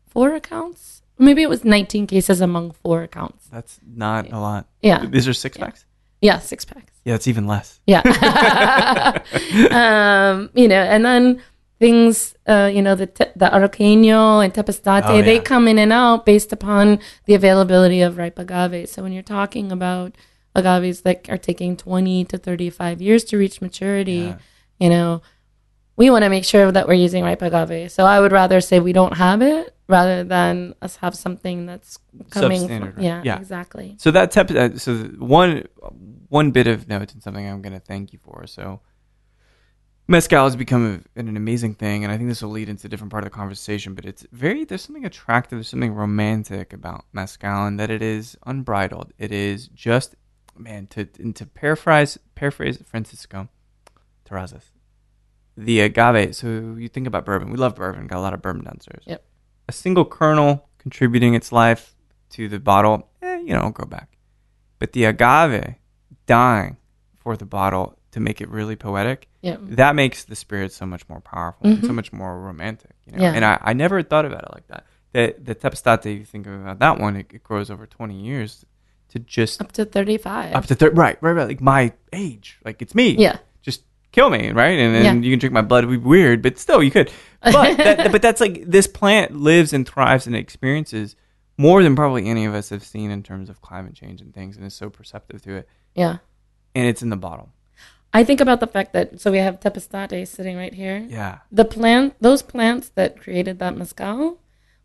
[0.09, 1.03] four accounts.
[1.19, 3.47] Maybe it was 19 cases among four accounts.
[3.53, 4.67] That's not a lot.
[4.83, 5.07] Yeah.
[5.07, 5.85] These are six packs.
[6.21, 6.94] Yeah, six packs.
[7.05, 7.81] Yeah, it's even less.
[7.87, 8.01] Yeah.
[9.71, 11.43] um, you know, and then
[11.79, 15.93] things, uh, you know, the te- the Arroqueño and Tepestate, Oh, they come in and
[15.93, 18.89] out based upon the availability of ripe agave.
[18.89, 20.17] So when you're talking about
[20.57, 24.37] agaves that are taking 20 to 35 years to reach maturity, Yeah.
[24.79, 25.21] you know,
[25.97, 27.91] we want to make sure that we're using ripe agave.
[27.93, 31.99] So I would rather say we don't have it rather than us have something that's
[32.31, 32.63] coming.
[32.63, 33.05] Substandard, From, right?
[33.05, 33.37] yeah, Yeah.
[33.37, 33.97] exactly.
[33.99, 35.67] So that tep- uh, so one
[36.35, 38.45] one bit of note and something I'm going to thank you for.
[38.49, 38.81] So
[40.09, 42.91] mezcal has become a, an amazing thing, and I think this will lead into a
[42.91, 43.95] different part of the conversation.
[43.95, 48.37] But it's very there's something attractive, there's something romantic about mezcal, and that it is
[48.47, 49.13] unbridled.
[49.17, 50.17] It is just
[50.57, 53.49] man to and to paraphrase paraphrase Francisco
[54.29, 54.73] Terrazas.
[55.57, 56.35] The agave.
[56.35, 57.51] So you think about bourbon.
[57.51, 58.09] We love bourbon.
[58.09, 59.05] Got a lot of bourbon downstairs.
[59.07, 59.25] Yep.
[59.69, 61.95] A single kernel contributing its life
[62.31, 64.19] to the bottle, eh, you know, go back.
[64.81, 65.77] But the agave
[66.27, 66.77] dying
[67.17, 69.57] for the bottle to make it really poetic, Yeah.
[69.61, 71.97] that makes the spirit so much more powerful and so mm-hmm.
[71.97, 72.93] much more romantic.
[73.07, 73.23] You know?
[73.25, 73.33] Yeah.
[73.33, 74.85] And I, I never thought about it like that.
[75.13, 78.65] The the tepestate, you think about that one, it, it grows over 20 years
[79.11, 80.55] to just Up to 35.
[80.55, 83.11] up to thir- right, right, right, like my age, like it's me.
[83.17, 83.39] Yeah.
[83.63, 84.79] Just kill me, right?
[84.79, 85.13] And then Yeah.
[85.15, 85.85] you can drink my blood.
[85.85, 87.11] It'd be weird, but still, you could.
[87.43, 91.15] But that, but that's like this plant lives and thrives and experiences
[91.57, 94.57] more than probably any of us have seen in terms of climate change and things,
[94.57, 95.69] and is so perceptive to it.
[95.95, 96.19] Yeah.
[96.75, 97.51] And it's in the bottle.
[98.13, 101.05] I think about the fact that so we have tepestate sitting right here.
[101.09, 101.39] Yeah.
[101.51, 104.41] The plant, those plants that created that mezcal,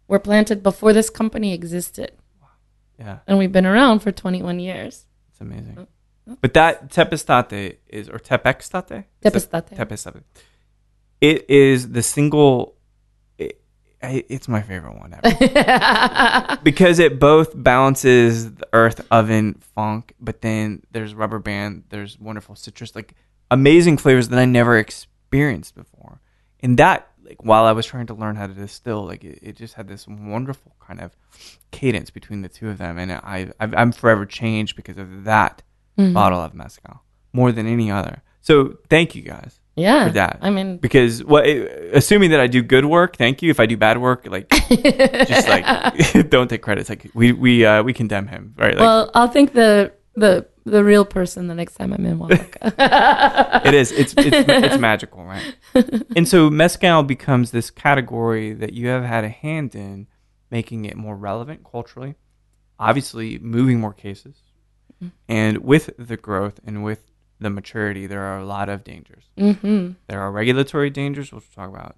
[0.07, 2.11] were planted before this company existed,
[2.41, 2.47] Wow.
[2.97, 3.20] Yeah.
[3.28, 5.05] and we've been around for 21 years.
[5.30, 5.78] It's amazing.
[5.78, 6.36] Uh, uh.
[6.41, 9.05] But that tepestate is, or tepextate?
[9.24, 9.76] Tepestate.
[9.76, 10.24] Tepestate.
[11.22, 12.76] It is the single,
[14.02, 16.58] I- it's my favorite one ever.
[16.64, 22.56] because it both balances the earth oven funk, but then there's rubber band, there's wonderful
[22.56, 23.14] citrus, like
[23.52, 26.22] amazing flavors that I never experienced before.
[26.62, 29.56] And that, like, while I was trying to learn how to distill, like, it, it
[29.56, 31.16] just had this wonderful kind of
[31.72, 32.97] cadence between the two of them.
[32.97, 35.62] And I, I've, I'm forever changed because of that
[35.97, 36.14] mm-hmm.
[36.14, 37.02] bottle of mezcal
[37.34, 38.24] more than any other.
[38.41, 39.60] So thank you guys.
[39.80, 40.07] Yeah.
[40.07, 40.39] for that.
[40.41, 43.49] I mean, because what assuming that I do good work, thank you.
[43.49, 45.65] If I do bad work, like just like
[46.30, 46.82] don't take credit.
[46.82, 48.75] It's like we we uh, we condemn him, right?
[48.75, 53.61] Like well, I'll think the the the real person the next time I'm in Oaxaca.
[53.65, 53.91] it is.
[53.91, 55.55] It's it's it's magical, right?
[56.15, 60.07] And so mezcal becomes this category that you have had a hand in
[60.51, 62.15] making it more relevant culturally,
[62.80, 64.36] obviously moving more cases.
[65.30, 67.09] And with the growth and with
[67.40, 69.26] the maturity, there are a lot of dangers.
[69.38, 71.96] hmm There are regulatory dangers, which we'll talk about.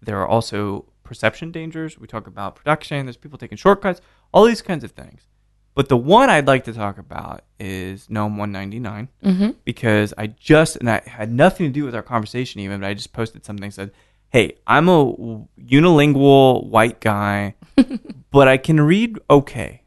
[0.00, 1.98] There are also perception dangers.
[1.98, 3.06] We talk about production.
[3.06, 4.00] There's people taking shortcuts,
[4.32, 5.26] all these kinds of things.
[5.74, 10.76] But the one I'd like to talk about is NOM 199 hmm because I just,
[10.76, 13.68] and I had nothing to do with our conversation even, but I just posted something
[13.68, 13.92] that said,
[14.30, 15.14] Hey, I'm a
[15.60, 17.54] unilingual white guy,
[18.30, 19.82] but I can read okay.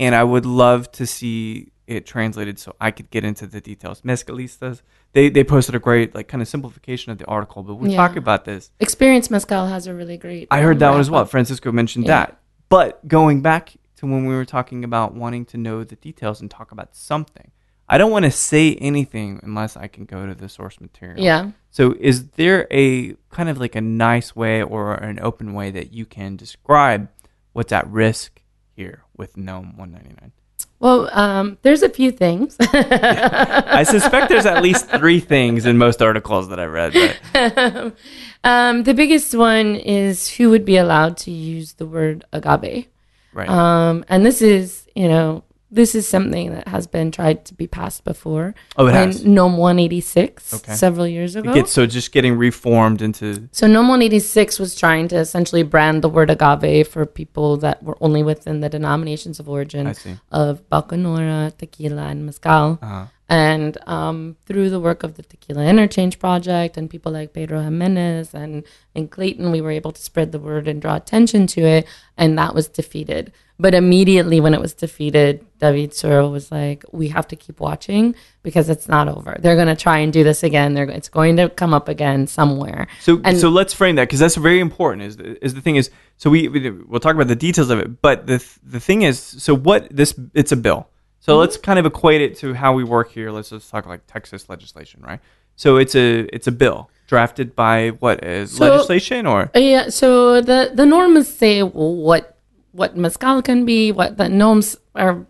[0.00, 4.02] And I would love to see it translated so I could get into the details.
[4.02, 4.82] Mezcalistas,
[5.12, 7.96] they, they posted a great, like, kind of simplification of the article, but we'll Yeah.
[7.96, 8.70] talk about this.
[8.78, 10.48] Experience Mezcal has a really great.
[10.50, 11.24] I heard that one as well.
[11.24, 12.26] Francisco mentioned Yeah.
[12.26, 12.40] that.
[12.68, 16.50] But going back to when we were talking about wanting to know the details and
[16.50, 17.50] talk about something,
[17.88, 21.24] I don't want to say anything unless I can go to the source material.
[21.24, 21.52] Yeah.
[21.70, 25.94] So, is there a kind of like a nice way or an open way that
[25.94, 27.08] you can describe
[27.54, 28.42] what's at risk
[28.76, 30.32] here with NOM 199?
[30.80, 32.56] Well, um, there's a few things.
[32.60, 36.92] I suspect there's at least three things in most articles that I read.
[37.32, 37.94] But
[38.44, 42.86] um, the biggest one is who would be allowed to use the word agave.
[43.32, 47.54] right, Um, and this is, you know, this is something that has been tried to
[47.54, 48.54] be passed before.
[48.76, 49.24] Oh, it in has?
[49.24, 50.74] NOM 186 Okay.
[50.74, 51.52] several years ago.
[51.52, 56.08] gets so just getting reformed into So NOM 186 was trying to essentially brand the
[56.08, 59.94] word agave for people that were only within the denominations of origin
[60.32, 62.78] of Bacanora, tequila, and mezcal.
[62.80, 63.06] Uh-huh.
[63.30, 68.32] And um, through the work of the Tequila Interchange Project and people like Pedro Jimenez
[68.32, 68.64] and,
[68.94, 71.86] and Clayton, we were able to spread the word and draw attention to it.
[72.16, 73.32] And that was defeated.
[73.60, 78.14] But immediately when it was defeated, David Suro was like, we have to keep watching
[78.42, 79.36] because it's not over.
[79.40, 80.74] They're going to try and do this again.
[80.74, 82.86] They're, it's going to come up again somewhere.
[83.00, 85.02] So And- so let's frame that because that's very important.
[85.02, 87.78] Is the, is the thing is so we we- we'll talk about the details of
[87.80, 90.88] it, but the th- the thing is so what this it's a bill.
[91.20, 91.40] So Mm-hmm.
[91.40, 93.30] let's kind of equate it to how we work here.
[93.30, 95.20] Let's just talk like Texas legislation, right?
[95.56, 99.88] So it's a it's a bill drafted by what is So- legislation or Uh, Yeah,
[99.88, 102.36] so the the norms say what
[102.72, 105.26] what mezcal can be, what the norms are.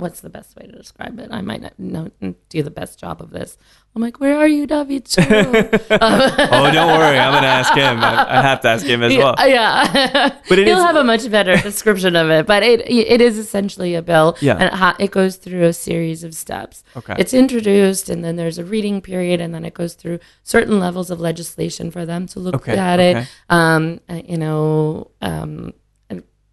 [0.00, 1.28] What's the best way to describe it?
[1.30, 2.10] I might not know,
[2.48, 3.56] do the best job of this.
[3.94, 5.08] I'm like, where are you, David?
[5.18, 7.98] oh don't worry, I'm gonna ask him.
[8.02, 9.34] I, I have to ask him as well.
[9.38, 12.46] yeah, But he'll is- have a much better description of it.
[12.46, 14.54] But it it is essentially a bill, Yeah.
[14.54, 16.84] and it, ha- it goes through a series of steps.
[16.96, 17.14] Okay.
[17.18, 21.10] it's introduced, and then there's a reading period, and then it goes through certain levels
[21.10, 23.20] of legislation for them to look Okay, at okay.
[23.20, 23.28] it.
[23.48, 25.72] Um, uh, you know, um,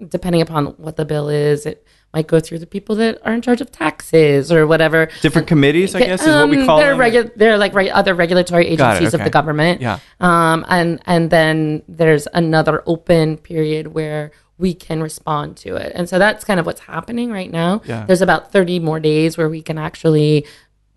[0.07, 3.41] depending upon what the bill is, it might go through the people that are in
[3.41, 5.09] charge of taxes or whatever.
[5.21, 6.99] Different committees, I guess, is what we Um, call they're them.
[6.99, 9.81] Regu- they're like re- other regulatory it, agencies of the government.
[9.81, 9.99] Yeah.
[10.19, 15.91] Um, and and then there's another open period where we can respond to it.
[15.95, 17.81] And so that's kind of what's happening right now.
[17.85, 18.05] Yeah.
[18.05, 20.45] There's about 30 more days where we can actually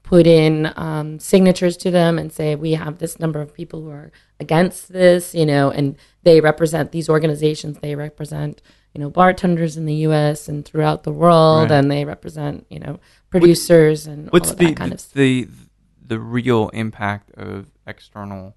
[0.03, 3.91] put in um, signatures to them and say we have this number of people who
[3.91, 7.79] are against this, you know, and they represent these organizations.
[7.79, 8.61] They represent
[8.95, 10.49] you know bartenders in the U.S.
[10.49, 11.77] and throughout the world, Right.
[11.79, 12.99] and they represent you know
[13.31, 15.15] producers and What's the kind of stuff.
[15.15, 15.49] the
[16.07, 18.55] the real impact of external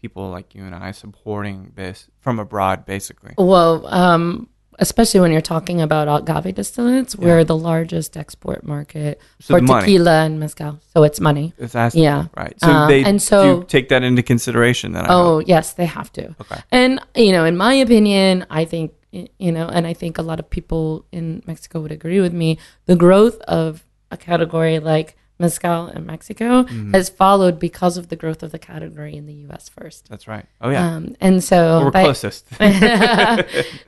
[0.00, 3.34] people like you and I supporting this from abroad, basically?
[3.38, 9.58] Well, um, especially when you're talking about agave distillates, we're the largest export market So
[9.58, 10.80] for tequila and mezcal.
[10.94, 11.54] So it's money.
[11.58, 12.26] It's asking, Yeah.
[12.36, 12.54] right.
[12.60, 14.92] So Um, they and so- do take that into consideration.
[14.92, 15.44] Then I Oh, hope.
[15.48, 16.34] yes, they have to.
[16.40, 16.60] Okay.
[16.72, 20.40] And, you know, in my opinion, I think, you know, and I think a lot
[20.40, 25.88] of people in Mexico would agree with me, the growth of a category like mezcal
[25.88, 26.92] in Mexico Mm-hmm.
[26.94, 29.68] has followed because of the growth of the category in the U.S.
[29.68, 30.08] first.
[30.08, 30.46] that's right.
[30.60, 32.46] Oh yeah, Um, and so we're by- closest.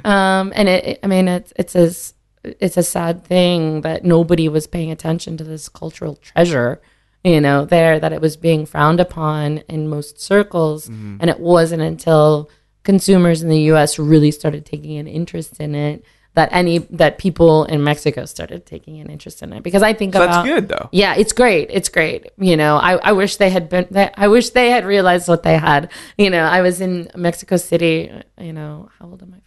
[0.05, 2.15] um, and it, I mean, it's it's a s-
[2.45, 6.81] it's a sad thing that nobody was paying attention to this cultural treasure,
[7.23, 11.17] you know, there that it was being frowned upon in most circles, Mm-hmm.
[11.21, 12.51] and it wasn't until
[12.85, 13.99] consumers in the U.S.
[13.99, 16.05] really started taking an interest in it
[16.35, 20.15] that any that people in Mexico started taking an interest in it because I think
[20.15, 20.89] So about that's good though.
[20.91, 21.69] yeah, it's great.
[21.73, 22.31] It's great.
[22.39, 25.57] You know, I, I wish they had been, I wish they had realized what they
[25.57, 25.93] had.
[26.19, 28.11] You know, I was in Mexico City,
[28.41, 29.41] you know, how old am I?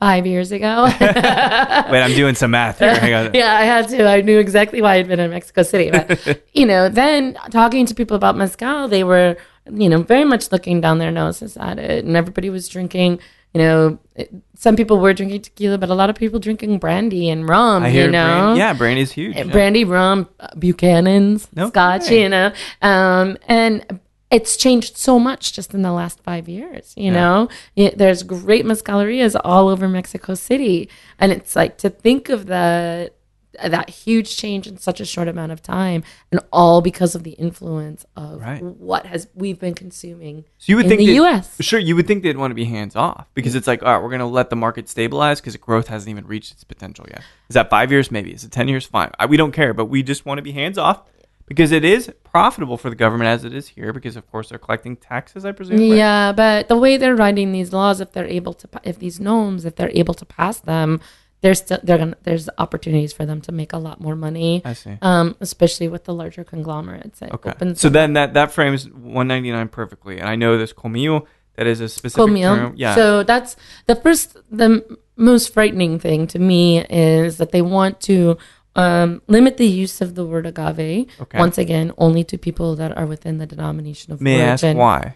[0.00, 0.84] Five years ago.
[1.00, 3.30] Wait, I'm doing some math here.
[3.34, 4.04] Yeah, I had to.
[4.08, 5.90] I knew exactly why I'd been in Mexico City.
[5.92, 9.36] But, you know, then talking to people about Mezcal, they were,
[9.70, 12.04] you know, very much looking down their noses at it.
[12.04, 13.20] And everybody was drinking,
[13.54, 17.28] you know, it, some people were drinking tequila, but a lot of people drinking brandy
[17.30, 18.24] and rum, I hear you know.
[18.26, 19.36] brand, yeah, brandy's huge.
[19.36, 19.52] Uh, yeah.
[19.52, 24.00] brandy, rum, uh, Buchanan's, No Scotch, you know, um, and
[24.30, 26.94] it's changed so much just in the last five years.
[26.96, 27.12] You Yeah.
[27.12, 30.88] know, It- there's great mezcalerias all over Mexico City,
[31.18, 33.14] and it's like to think of that
[33.62, 37.32] that huge change in such a short amount of time, and all because of the
[37.32, 38.62] influence of Right.
[38.62, 40.44] what has we've been consuming.
[40.58, 41.56] So you would in think the that- U.S.
[41.60, 44.02] Sure, you would think they'd want to be hands off because it's like, all right,
[44.02, 47.22] we're going to let the market stabilize because growth hasn't even reached its potential yet.
[47.48, 48.10] Is that five years?
[48.10, 48.32] Maybe.
[48.32, 48.86] Is it 10 years?
[48.86, 49.10] Fine.
[49.18, 51.02] I, we don't care, but we just want to be hands off
[51.46, 54.58] because it is profitable for the government as it is here because, of course, they're
[54.58, 55.76] collecting taxes, I presume.
[55.78, 55.84] right?
[55.96, 59.66] Yeah, but the way they're writing these laws, if they're able to, if these norms,
[59.66, 61.00] if they're able to pass them,
[61.42, 64.62] there's still they're gonna there's opportunities for them to make a lot more money.
[64.64, 64.96] I see.
[65.02, 67.20] Um, especially with the larger conglomerates.
[67.20, 67.52] Okay.
[67.74, 70.18] So them then that, that frames 199 perfectly.
[70.18, 71.26] And I know this comillo,
[71.56, 72.56] that is a specific Komil.
[72.56, 72.74] term.
[72.76, 72.94] Yeah.
[72.94, 78.38] So that's the first, the most frightening thing to me is that they want to
[78.74, 81.08] um, limit the use of the word agave.
[81.20, 81.38] Okay.
[81.38, 85.14] Once again, only to people that are within the denomination of May I ask why?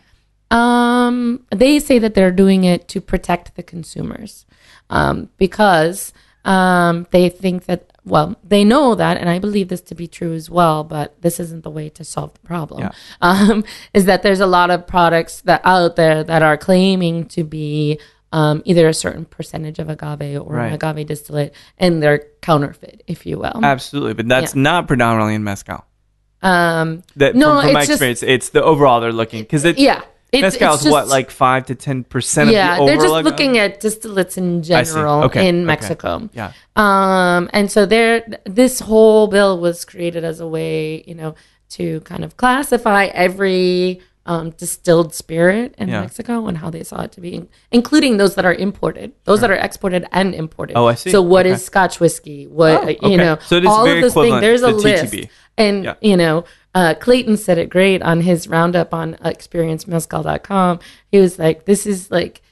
[0.50, 4.46] Um, they say that they're doing it to protect the consumers,
[4.90, 6.12] um, because
[6.44, 10.32] um, they think that well, they know that, and I believe this to be true
[10.32, 10.84] as well.
[10.84, 12.82] But this isn't the way to solve the problem.
[12.82, 12.92] Yeah.
[13.20, 17.42] Um, is that there's a lot of products that out there that are claiming to
[17.42, 17.98] be
[18.30, 20.66] um, either a certain percentage of agave or Right.
[20.68, 23.60] an agave distillate, and they're counterfeit, if you will.
[23.64, 24.14] Absolutely.
[24.14, 24.62] But that's Yeah.
[24.62, 25.84] not predominantly in Mezcal.
[26.42, 29.64] Um, That, No, from, from my it's just- experience, it's the overall they're looking because
[29.64, 30.02] it's yeah,
[30.44, 33.24] it's, Mezcal's it's what just- like five to ten percent yeah, of the they're just
[33.24, 35.64] looking at distillates in general Okay, in okay.
[35.64, 36.28] Mexico.
[36.32, 36.52] Yeah.
[36.76, 41.34] Um, and so there, this whole bill was created as a way, you know,
[41.70, 46.00] to kind of classify every um, distilled spirit in Yeah.
[46.00, 49.50] Mexico and how they saw it to be, including those that are imported, those that
[49.52, 50.76] are exported and imported.
[50.76, 51.10] Oh, I see.
[51.12, 51.62] So what is Okay.
[51.64, 52.46] Scotch whiskey?
[52.48, 53.38] What Oh, you know?
[53.46, 54.40] So is all very of those things.
[54.40, 55.14] There's a list.
[55.56, 55.94] And Yeah.
[56.00, 56.44] you know.
[56.74, 60.78] Uh, Clayton said it great on his roundup on experiencemezcal.com.
[61.10, 62.42] He was like, "This is like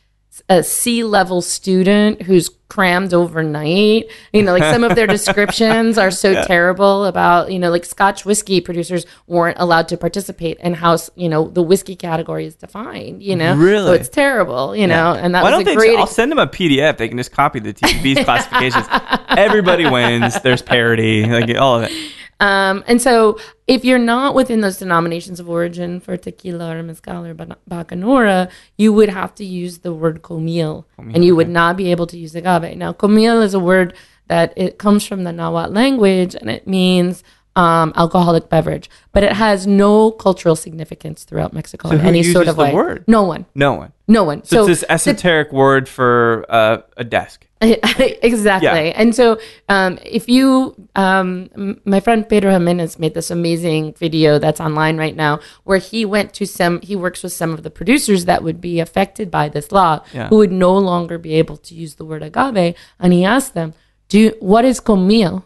[0.48, 4.06] a C level student who's crammed overnight.
[4.32, 8.24] You know, like some of their descriptions are so terrible about, you know, like Scotch
[8.24, 13.22] whiskey producers weren't allowed to participate in how, you know, the whiskey category is defined,
[13.22, 13.54] you know?
[13.54, 13.96] So Really?
[13.98, 15.14] it's terrible, you know?
[15.14, 15.98] And that Why was a great.
[15.98, 16.96] I'll send them a PDF.
[16.96, 18.86] They can just copy the TTB's classifications.
[19.28, 20.40] Everybody wins.
[20.40, 22.12] There's parity, like all of it.
[22.40, 27.24] Um, and so if you're not within those denominations of origin for tequila or mezcal
[27.24, 31.90] or bacanora, you would have to use the word Komil, and you would not be
[31.90, 32.76] able to use agave.
[32.76, 33.94] Now, Komil is a word
[34.28, 37.22] that it comes from the Nahuatl language, and it means
[37.56, 42.48] um, alcoholic beverage, but it has no cultural significance throughout Mexico So in any sort
[42.48, 42.74] of the way.
[42.74, 43.04] word?
[43.06, 43.46] No one.
[43.54, 43.92] No one.
[44.08, 44.44] No one.
[44.44, 47.46] So, it's this esoteric word for uh, a desk.
[48.22, 48.66] exactly.
[48.68, 48.92] Yeah.
[49.00, 49.38] And so,
[49.68, 54.96] um, if you, um, m- my friend Pedro Jimenez made this amazing video that's online
[54.96, 58.42] right now, where he went to some, he works with some of the producers that
[58.42, 60.28] would be affected by this law, Yeah.
[60.28, 63.74] who would no longer be able to use the word agave, and he asked them,
[64.08, 65.44] "Do you, what is Komil?"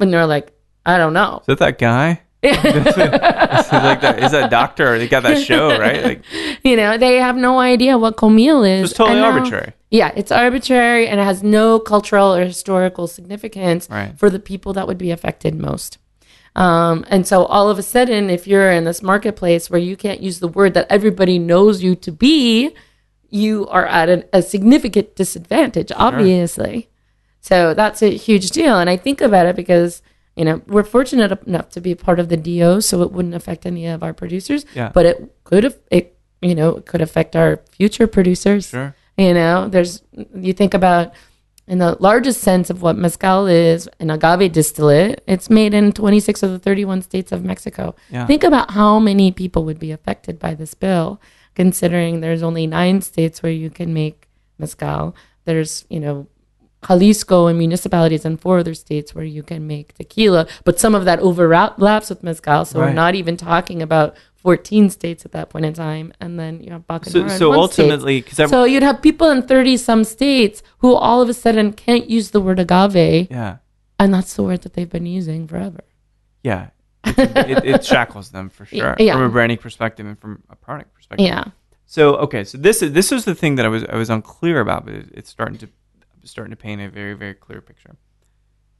[0.00, 0.52] And they're like,
[0.84, 2.22] "I don't know." Is that that guy?
[2.42, 4.98] Is like that, is that a doctor?
[4.98, 6.02] They got that show, right?
[6.02, 6.22] Like,
[6.64, 8.90] You know, they have no idea what Komil is.
[8.90, 9.72] it's totally now- arbitrary.
[9.90, 14.18] Yeah, it's arbitrary and it has no cultural or historical significance Right.
[14.18, 15.98] for the people that would be affected most.
[16.56, 20.20] Um, and so all of a sudden, if you're in this marketplace where you can't
[20.20, 22.74] use the word that everybody knows you to be,
[23.30, 26.88] you are at an, a significant disadvantage, obviously.
[27.40, 28.78] So that's a huge deal.
[28.78, 30.00] And I think about it because,
[30.36, 33.66] you know, we're fortunate enough to be part of the DO, so it wouldn't affect
[33.66, 34.64] any of our producers.
[34.74, 34.90] Yeah.
[34.92, 38.68] But it could have, it, you know, it could affect our future producers.
[38.68, 38.94] Sure.
[39.18, 40.02] You know, there's,
[40.34, 41.12] you think about,
[41.66, 46.42] in the largest sense of what mezcal is, an agave distillate, it's made in 26
[46.42, 47.94] of the 31 states of Mexico.
[48.10, 48.26] Yeah.
[48.26, 51.20] Think about how many people would be affected by this bill,
[51.54, 54.28] considering there's only nine states where you can make
[54.58, 55.14] mezcal.
[55.44, 56.26] There's, you know,
[56.86, 61.04] Jalisco and municipalities and four other states where you can make tequila, but some of
[61.04, 62.64] that overlaps with mezcal.
[62.64, 62.88] So Right.
[62.88, 66.12] we're not even talking about 14 states at that point in time.
[66.20, 69.76] And then you have Bacanora So, so ultimately, because So you'd have people in 30
[69.76, 73.58] some states who all of a sudden can't use the word agave, yeah,
[74.00, 75.84] and that's the word that they've been using forever.
[76.42, 76.70] yeah,
[77.04, 79.12] it, it shackles them for sure Yeah.
[79.14, 81.26] from a branding perspective and from a product perspective.
[81.26, 81.44] Yeah.
[81.86, 84.60] So okay, so this is this was the thing that I was I was unclear
[84.60, 85.68] about, but it- it's starting to
[86.24, 87.96] starting to paint a very very clear picture.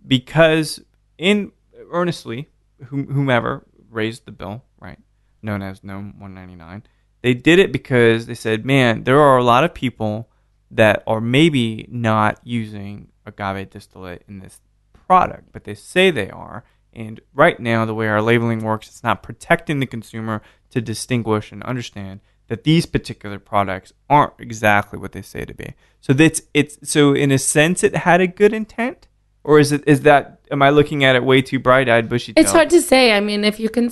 [0.06, 0.81] Because
[1.19, 1.52] in
[1.90, 2.48] earnestly,
[2.86, 4.98] whomever raised the bill, right?
[5.43, 6.85] known as NOM 199.
[7.23, 10.28] They did it because they said, man, there are a lot of people
[10.70, 14.60] that are maybe not using agave distillate in this
[14.93, 16.64] product, but they say they are.
[16.93, 21.52] And right now, the way our labeling works, it's not protecting the consumer to distinguish
[21.52, 25.74] and understand that these particular products aren't exactly what they say to be.
[26.01, 29.09] So that's it's so in a sense, it had a good intent,
[29.44, 32.32] or is it is that am I looking at it way too bright eyed, bushy?
[32.36, 33.12] It's hard to say.
[33.12, 33.90] I mean, if you can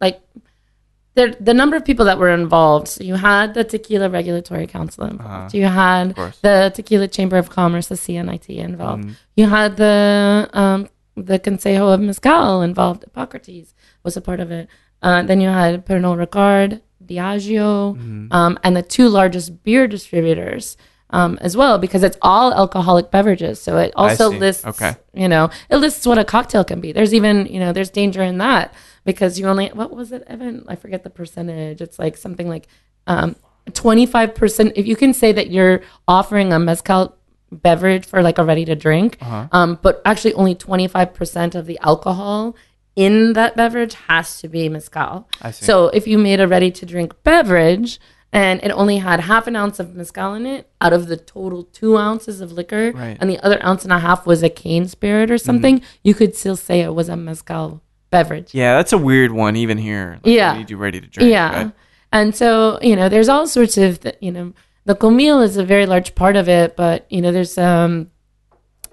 [0.00, 0.20] like
[1.14, 2.88] the the number of people that were involved.
[2.88, 5.54] So you had the Tequila Regulatory Council involved.
[5.54, 5.58] Uh-huh.
[5.58, 9.04] You had the Tequila Chamber of Commerce, the CNIT, involved.
[9.04, 9.16] Mhm.
[9.36, 13.04] You had the um, the Consejo of Mezcal involved.
[13.04, 14.68] Hippocrates was a part of it.
[15.02, 18.32] Uh, then you had Pernod Ricard, Diageo, Mm-hmm.
[18.32, 20.76] um, and the two largest beer distributors.
[21.14, 24.94] Um, as well, because it's all alcoholic beverages, so it also lists, Okay.
[25.12, 26.90] you know, it lists what a cocktail can be.
[26.92, 28.72] There's even, you know, there's danger in that
[29.04, 30.64] because you only, what was it, Evan?
[30.68, 31.82] I forget the percentage.
[31.82, 32.66] It's like something like
[33.06, 33.36] um,
[33.72, 34.72] 25%.
[34.74, 37.14] If you can say that you're offering a mezcal
[37.50, 39.48] beverage for like a ready to drink, Uh-huh.
[39.52, 42.56] um, but actually only 25% of the alcohol
[42.96, 45.28] in that beverage has to be mezcal.
[45.40, 45.64] I see.
[45.64, 47.98] So if you made a ready to drink beverage
[48.32, 51.64] and it only had half an ounce of mezcal in it out of the total
[51.64, 53.14] two ounces of liquor, Right.
[53.14, 53.16] Mm-hmm.
[53.20, 56.34] and the other ounce and a half was a cane spirit or something, you could
[56.36, 58.54] still say it was a mezcal beverage.
[58.54, 60.18] Yeah, that's a weird one even here.
[60.22, 60.64] Like, Yeah.
[60.66, 61.30] you ready to drink.
[61.30, 61.64] Yeah.
[61.64, 61.72] but-
[62.14, 64.52] And so, you know, there's all sorts of, th- you know,
[64.84, 68.10] the Komil is a very large part of it, but, you know, there's um,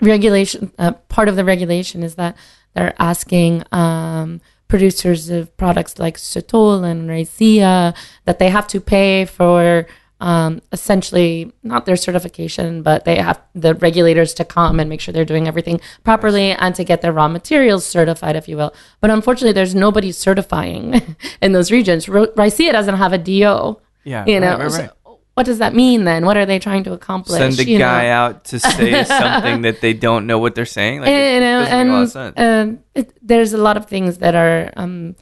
[0.02, 0.72] regulation.
[0.80, 2.36] Uh, part of the regulation is that
[2.74, 9.26] they're asking um, producers of products like Sotol and Raicilla that they have to pay
[9.26, 9.88] for
[10.22, 15.14] um, essentially not their certification, but they have the regulators to come and make sure
[15.14, 18.74] they're doing everything properly and to get their raw materials certified, if you will.
[19.00, 22.08] But unfortunately, there's nobody certifying in those regions.
[22.08, 23.80] Raicilla doesn't have a DO.
[24.06, 24.92] Yeah, You know, right, right, so right.
[25.40, 26.26] What does that mean then?
[26.26, 27.38] What are they trying to accomplish?
[27.40, 27.86] Send a you know?
[27.86, 31.00] guy out to say something that they don't know what they're saying.
[31.00, 32.34] Like, you it know, doesn't make a lot of sense.
[32.36, 35.16] and um, it, there's a lot of things that are, um,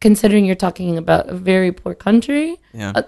[0.00, 2.90] considering you're talking about a very poor country, yeah.
[2.96, 3.02] uh,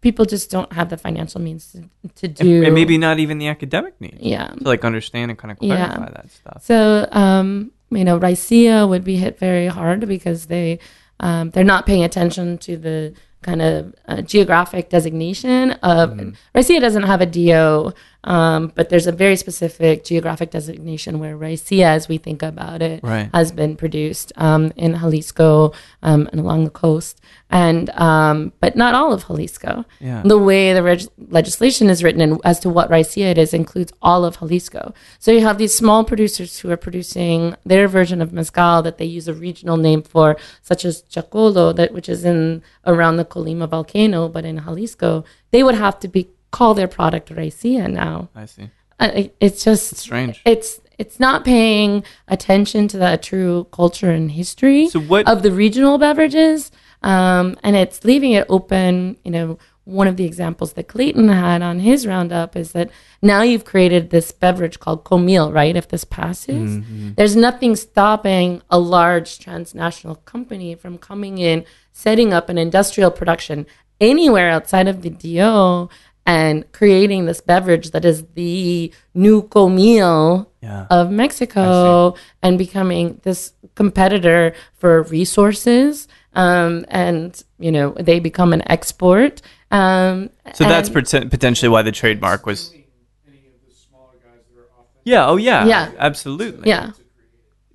[0.00, 2.64] people just don't have the financial means to, to do.
[2.64, 4.46] and maybe not even the academic needs yeah.
[4.46, 5.88] to like understand and kind of Yeah.
[5.88, 6.64] clarify that stuff.
[6.64, 10.78] So, um, you know, Raicilla would be hit very hard because they
[11.20, 13.12] um, they're not paying attention to the
[13.48, 16.30] kind of uh, geographic designation of Mm-hmm.
[16.54, 17.92] Raicilla doesn't have a DO,
[18.34, 23.00] um, but there's a very specific geographic designation where Raicilla, as we think about it,
[23.02, 23.30] Right.
[23.32, 25.72] has been produced um, in Jalisco
[26.02, 27.14] um, and along the coast,
[27.50, 29.84] and um, but not all of Jalisco.
[30.08, 30.20] Yeah.
[30.32, 33.92] The way the reg- legislation is written and as to what Raicilla it is includes
[34.02, 34.92] all of Jalisco.
[35.18, 39.06] So you have these small producers who are producing their version of mezcal that they
[39.06, 43.66] use a regional name for, such as Chacolo, that which is in around the Colima
[43.68, 48.28] volcano, but in Jalisco, they would have to be call their product Raicilla now.
[48.34, 48.70] I see.
[49.00, 50.40] I- It's just strange.
[50.44, 55.52] It's it's not paying attention to the true culture and history So what- of the
[55.52, 56.72] regional beverages,
[57.04, 59.16] um, and it's leaving it open.
[59.24, 62.90] You know, one of the examples that Clayton had on his roundup is that
[63.22, 65.76] now you've created this beverage called Komil, right?
[65.76, 67.10] If this passes, Mm-hmm.
[67.16, 73.66] there's nothing stopping a large transnational company from coming in, setting up an industrial production
[74.00, 75.88] anywhere outside of the DO
[76.28, 80.86] and creating this beverage that is the new Komil Yeah.
[80.90, 86.06] of Mexico and becoming this competitor for resources.
[86.34, 89.40] Um, and, you know, they become an export.
[89.70, 92.60] Um, So that's and- poten- potentially why the trademark was.
[92.72, 95.26] any of the smaller guys that are often Yeah.
[95.30, 95.64] Oh, yeah.
[95.66, 95.90] Yeah.
[95.98, 96.68] Absolutely.
[96.68, 96.90] yeah.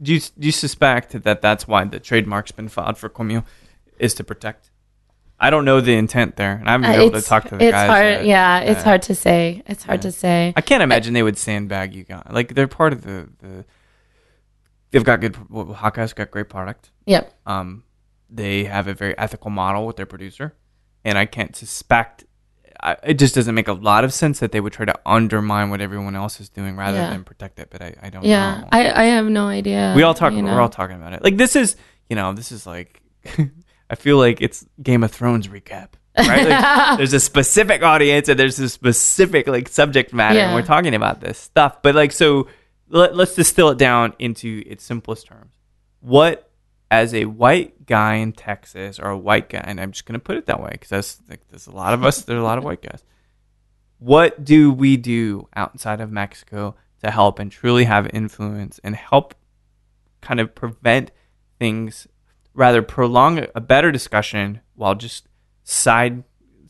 [0.02, 3.44] Do you do you suspect that that's why the trademark's been filed for Comio,
[3.98, 4.70] is to protect?
[5.40, 7.64] I don't know the intent there, and I haven't been able to talk to the
[7.66, 7.90] it's guys.
[7.90, 8.26] hard.
[8.26, 8.84] Yeah, it's Yeah.
[8.84, 9.62] hard to say.
[9.66, 10.54] It's hard to say.
[10.56, 12.24] I can't imagine they would sandbag you guys.
[12.30, 13.66] Like they're part of the the.
[14.92, 15.50] They've got good.
[15.50, 16.92] Well, Haka's got great product.
[17.08, 17.34] Yep.
[17.46, 17.84] Um,
[18.30, 20.54] they have a very ethical model with their producer,
[21.04, 22.26] and I can't suspect.
[22.82, 25.70] I, it just doesn't make a lot of sense that they would try to undermine
[25.70, 27.10] what everyone else is doing rather Yeah.
[27.10, 27.70] than protect it.
[27.72, 28.68] But I, I don't Yeah, know.
[28.72, 29.94] I, I have no idea.
[29.96, 30.34] we all talk.
[30.34, 31.24] We're all talking about it.
[31.24, 31.76] Like this is,
[32.10, 33.02] you know, this is like.
[33.94, 35.90] I feel like it's Game of Thrones recap.
[36.18, 36.50] Right?
[36.50, 40.96] Like, there's a specific audience and there's a specific like subject matter, and we're talking
[40.96, 41.84] about this stuff.
[41.84, 42.48] But like, so
[42.90, 45.54] let, let's distill it down into its simplest terms.
[46.00, 46.50] What,
[46.90, 50.38] as a white guy in Texas or a white guy, and I'm just gonna put
[50.38, 52.24] it that way because that's like there's a lot of us.
[52.24, 53.04] There's a lot of white guys.
[54.00, 59.36] What do we do outside of Mexico to help and truly have influence and help
[60.22, 61.12] kind of prevent
[61.60, 62.08] things
[62.54, 65.28] rather prolong a better discussion while just
[65.64, 66.24] side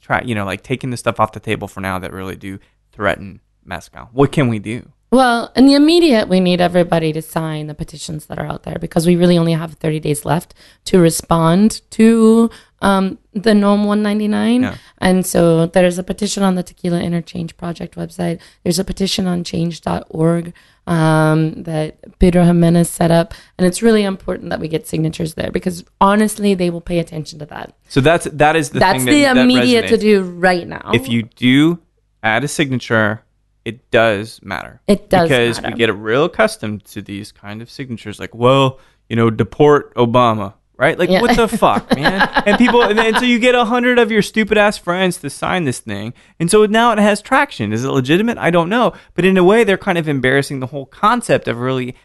[0.03, 2.59] try, you know, like taking the stuff off the table for now that really do
[2.91, 4.09] threaten mezcal.
[4.11, 4.91] What can we do?
[5.11, 8.79] Well, in the immediate, we need everybody to sign the petitions that are out there
[8.79, 10.55] because we really only have 30 days left
[10.85, 12.49] to respond to
[12.81, 14.63] um, the NOM 199.
[14.63, 14.77] Yeah.
[14.97, 18.41] And so there's a petition on the Tequila Interchange Project website.
[18.63, 20.51] There's a petition on change.org
[20.87, 23.33] um, that Pedro Jimenez set up.
[23.57, 27.39] And it's really important that we get signatures there because honestly, they will pay attention
[27.39, 27.75] to that.
[27.89, 30.91] So that's that is the That's thing the that, that immediate to do right now.
[30.93, 31.79] If you do
[32.21, 33.23] add a signature,
[33.65, 34.81] it does matter.
[34.87, 35.73] It does because matter.
[35.73, 38.79] we get real accustomed to these kind of signatures, like, well,
[39.09, 40.53] you know, deport Obama,
[40.83, 40.97] right?
[40.99, 41.21] Like, Yeah.
[41.21, 42.19] what the fuck, man?
[42.45, 45.29] And people, and, and so you get a hundred of your stupid ass friends to
[45.29, 47.71] sign this thing, and so now it has traction.
[47.73, 48.37] Is it legitimate?
[48.37, 51.57] I don't know, but in a way, they're kind of embarrassing the whole concept of
[51.59, 51.95] really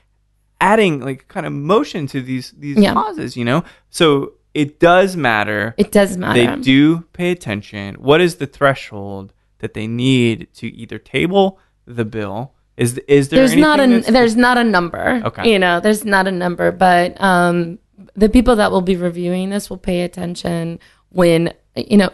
[0.61, 2.93] adding like kind of motion to these these Yeah.
[2.95, 3.65] causes, you know.
[3.91, 6.57] So it does matter it does matter.
[6.57, 7.95] they do pay attention.
[7.97, 12.55] What is the threshold that they need to either table the bill?
[12.77, 15.51] Is is there there's not a there's not a number Okay.
[15.53, 17.79] you know there's not a number but um
[18.15, 20.79] the people that will be reviewing this will pay attention
[21.11, 22.11] when you know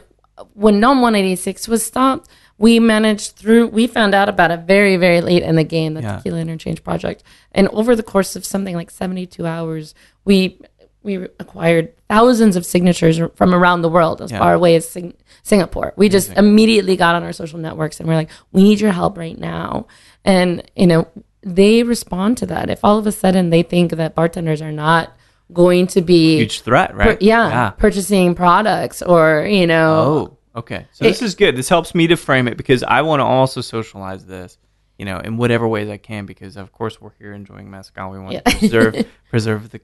[0.55, 2.28] when nom 186 was stopped
[2.59, 6.02] we managed through we found out about it very very late in the game the
[6.02, 6.16] Yeah.
[6.16, 9.94] tequila interchange project and over the course of something like 72 hours
[10.24, 10.59] we
[11.02, 14.39] we acquired thousands of signatures from around the world as Yeah.
[14.39, 15.12] far away as Sing-
[15.43, 15.93] Singapore.
[15.97, 19.19] We just immediately got on our social networks and we're like, we need your help
[19.19, 19.86] right now.
[20.24, 21.06] And, you know,
[21.43, 22.70] they respond to that.
[22.70, 25.15] If all of a sudden they think that bartenders are not
[25.52, 27.20] going to be, huge threat, right?
[27.20, 30.86] yeah, purchasing products or, you know, Oh, okay.
[30.92, 31.56] So this is good.
[31.56, 34.58] This helps me to frame it because I want to also socialize this,
[34.98, 36.24] you know, in whatever ways I can.
[36.26, 38.10] Because of course we're here enjoying mezcal.
[38.10, 38.40] We want Yeah.
[38.40, 39.80] to preserve preserve the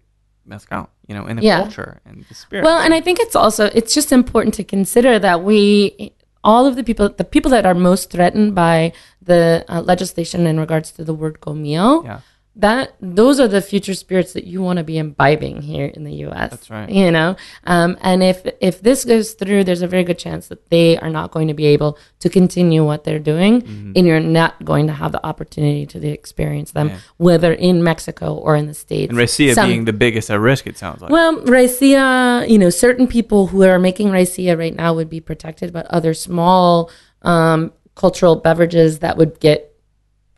[0.46, 1.60] mezcal, you know, and the Yeah.
[1.62, 2.64] culture and the spirit.
[2.64, 6.12] Well, and I think it's also it's just important to consider that we
[6.42, 10.58] all of the people the people that are most threatened by the uh, legislation in
[10.58, 12.20] regards to the word Komil Yeah.
[12.56, 16.12] That those are the future spirits that you want to be imbibing here in the
[16.26, 16.50] US.
[16.50, 16.90] That's right.
[16.90, 20.68] You know, um, and if if this goes through, there's a very good chance that
[20.68, 23.92] they are not going to be able to continue what they're doing, Mm-hmm.
[23.94, 26.98] and you're not going to have the opportunity to experience them, Yeah.
[27.18, 29.10] whether in Mexico or in the states.
[29.10, 31.10] and Raicilla Some- being the biggest at risk, it sounds like.
[31.12, 35.72] well, raicilla, you know, certain people who are making raicilla right now would be protected,
[35.72, 36.90] but other small
[37.22, 39.69] um, cultural beverages that would get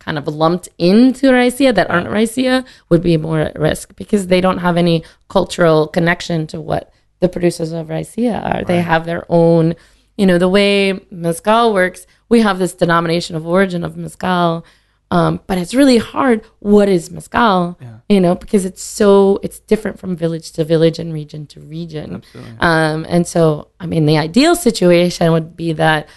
[0.03, 4.41] kind of lumped into raicilla that aren't raicilla would be more at risk because they
[4.41, 8.65] don't have any cultural connection to what the producers of raicilla are.
[8.65, 9.74] They have their own,
[10.16, 12.07] you know, the way mezcal works.
[12.29, 14.65] We have this denomination of origin of mezcal.
[15.12, 16.43] Um, but it's really hard.
[16.61, 17.79] What is mezcal?
[18.09, 22.16] You know, because it's so it's different from village to village and region to region.
[22.16, 22.57] Absolutely.
[22.61, 26.09] Um, and so, I mean, the ideal situation would be that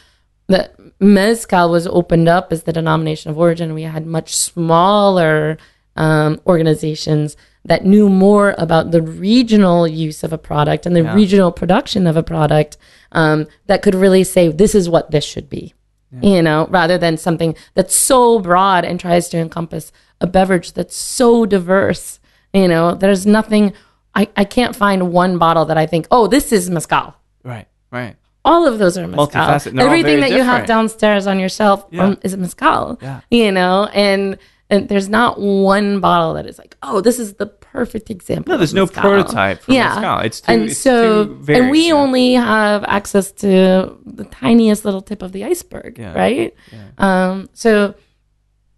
[0.48, 3.74] that mezcal was opened up as the denomination of origin.
[3.74, 5.58] We had much smaller
[5.96, 11.16] um, organizations that knew more about the regional use of a product and the Yeah.
[11.16, 12.78] regional production of a product
[13.12, 15.74] um, that could really say this is what this should be
[16.22, 19.92] you know, rather than something that's so broad and tries to encompass
[20.22, 22.22] a beverage that's so diverse.
[22.54, 23.74] You know, there's nothing,
[24.14, 27.16] I, I can't find one bottle that I think, oh, this is mezcal.
[27.44, 28.16] right, right.
[28.46, 29.42] All of those are mezcal.
[29.42, 32.04] Everything very that you have downstairs on yourself Yeah.
[32.06, 32.98] um, is a mezcal.
[33.02, 33.22] Yeah.
[33.32, 34.38] You know, and
[34.70, 38.52] and there's not one bottle that is like, oh, this is the perfect example.
[38.54, 40.20] No, there's no prototype for mezcal.
[40.20, 41.94] It's too- and it's so varied, and we yeah.
[41.94, 46.14] only have access to the tiniest little tip of the iceberg, Yeah.
[46.14, 46.54] right?
[46.98, 47.94] Um, so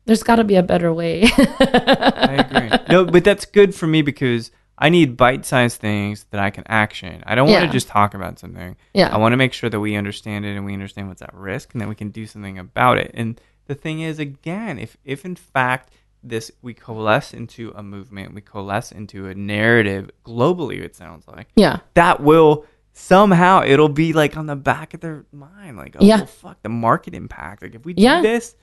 [0.06, 1.24] there's got to be a better way.
[1.38, 2.80] I agree.
[2.90, 7.24] No, but that's good for me because I need bite-sized things that I can action.
[7.26, 7.66] I don't want Yeah.
[7.68, 8.76] to just talk about something.
[8.94, 9.14] Yeah.
[9.14, 11.74] I want to make sure that we understand it and we understand what's at risk,
[11.74, 13.12] and that we can do something about it.
[13.14, 15.92] And the thing is, again, if if in fact
[16.24, 21.48] this we coalesce into a movement, we coalesce into a narrative globally, it sounds like
[21.56, 26.04] yeah, that will somehow it'll be like on the back of their mind, like oh
[26.04, 26.18] Yeah.
[26.18, 27.62] well, fuck the market impact.
[27.62, 28.22] Like if we do Yeah.
[28.22, 28.56] this.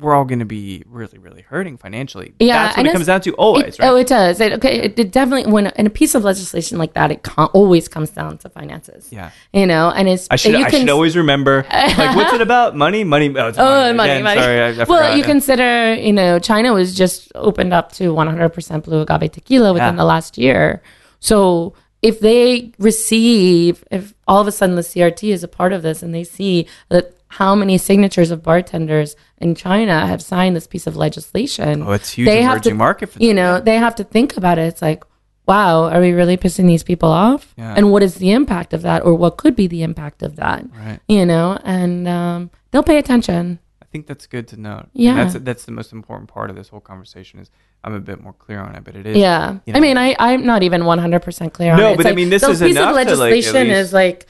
[0.00, 2.32] We're all going to be really, really hurting financially.
[2.38, 3.88] Yeah, that's what it comes down to always, It- right?
[3.88, 4.40] Oh, it does.
[4.40, 7.88] It, okay, it, it definitely when in a piece of legislation like that, it always
[7.88, 9.08] comes down to finances.
[9.10, 9.32] Yeah.
[9.52, 12.40] you know, and it's I should you I can should always remember like what's it
[12.40, 12.76] about?
[12.84, 13.34] Money, money.
[13.36, 14.40] Oh, it's Oh, money, Again, money.
[14.40, 15.16] Sorry, I, I well, forgot.
[15.16, 19.94] you consider, you know, China was just opened up to 100% blue agave tequila within
[19.94, 19.96] Yeah.
[19.96, 20.80] the last year.
[21.18, 25.82] So if they receive, if all of a sudden the CRT is a part of
[25.82, 30.66] this and they see that how many signatures of bartenders in China have signed this
[30.66, 31.82] piece of legislation.
[31.82, 34.36] Oh, it's huge they have emerging to, market for You know, they have to think
[34.36, 34.62] about it.
[34.62, 35.04] It's like,
[35.46, 37.54] wow, are we really pissing these people off?
[37.56, 37.74] Yeah.
[37.76, 40.64] And what is the impact of that, or what could be the impact of that?
[40.74, 41.00] Right.
[41.08, 43.58] You know, and um, they'll pay attention.
[43.80, 44.80] I think that's good to note.
[44.80, 45.14] And Yeah.
[45.24, 47.50] that's that's the most important part of this whole conversation is
[47.84, 49.16] I'm a bit more clear on it, but it is.
[49.16, 49.58] Yeah.
[49.64, 51.84] you I mean, I, I'm not even 100% clear on it.
[51.92, 54.26] It's but I mean, this is piece enough of to, like, legislation least- is like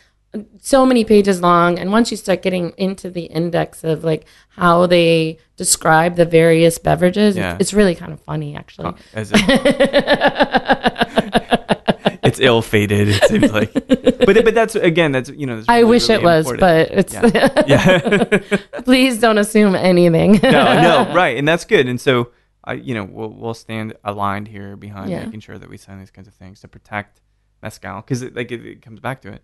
[0.60, 1.78] so many pages long.
[1.78, 6.78] And once you start getting into the index of like how they describe the various
[6.78, 7.54] beverages, Yeah.
[7.54, 8.94] it's, it's really kind of funny, actually.
[9.14, 9.32] It-
[12.22, 13.08] it's ill fated.
[13.08, 15.56] It seems like, but but that's again that's you know.
[15.56, 16.60] that's I wish really it was, important.
[16.60, 17.14] but it's
[17.66, 18.58] yeah.
[18.84, 20.32] please don't assume anything.
[20.42, 20.50] no,
[21.10, 21.88] no, right, and that's good.
[21.88, 22.30] And so,
[22.64, 25.24] I, you know, we'll we'll stand aligned here behind Yeah.
[25.24, 27.20] making sure that we sign these kinds of things to protect
[27.62, 29.42] mezcal, because it, like it, it comes back to it.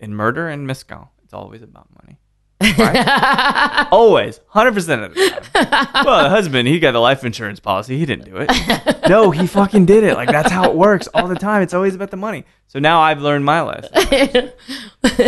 [0.00, 2.18] In murder and mezcal, it's always about money.
[2.60, 3.88] Right?
[3.92, 6.04] always, hundred percent of the time.
[6.04, 7.96] Well, the husband, he got a life insurance policy.
[7.98, 8.94] He didn't do it.
[9.08, 10.16] No, he fucking did it.
[10.16, 11.62] Like that's how it works all the time.
[11.62, 12.44] It's always about the money.
[12.66, 14.52] So now I've learned my lesson.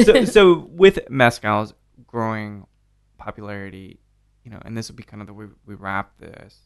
[0.05, 1.73] so, so with mezcal's
[2.07, 2.67] growing
[3.17, 4.01] popularity,
[4.45, 6.59] you know, and this will be kind of the way we wrap this.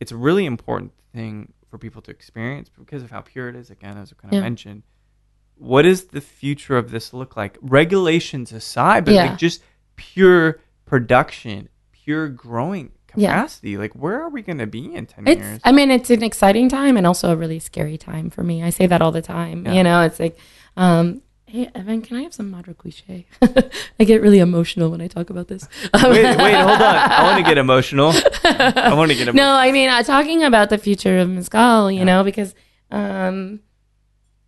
[0.00, 3.70] It's a really important thing for people to experience because of how pure it is.
[3.70, 4.42] Again, as I kind of Yeah.
[4.42, 4.82] mentioned,
[5.58, 7.58] what does the future of this look like?
[7.60, 9.24] Regulations aside, but Yeah.
[9.30, 9.62] like just
[9.96, 13.32] pure production, pure growing Yeah.
[13.32, 13.76] capacity.
[13.76, 15.60] Like, where are we going to be in ten It's, years?
[15.64, 18.62] I mean, it's an exciting time and also a really scary time for me.
[18.62, 19.64] I say that all the time.
[19.66, 19.72] Yeah.
[19.74, 20.38] You know, it's like,
[20.76, 23.24] um, hey, Evan, can I have some Madre Cuishe?
[24.00, 25.66] I get really emotional when I talk about this.
[25.94, 26.82] wait, wait, hold on.
[26.82, 28.12] I want to get emotional.
[28.44, 29.34] I want to get emotional.
[29.34, 32.04] no, I mean, uh, talking about the future of mezcal, you Yeah.
[32.04, 32.54] know, because
[32.90, 33.60] um,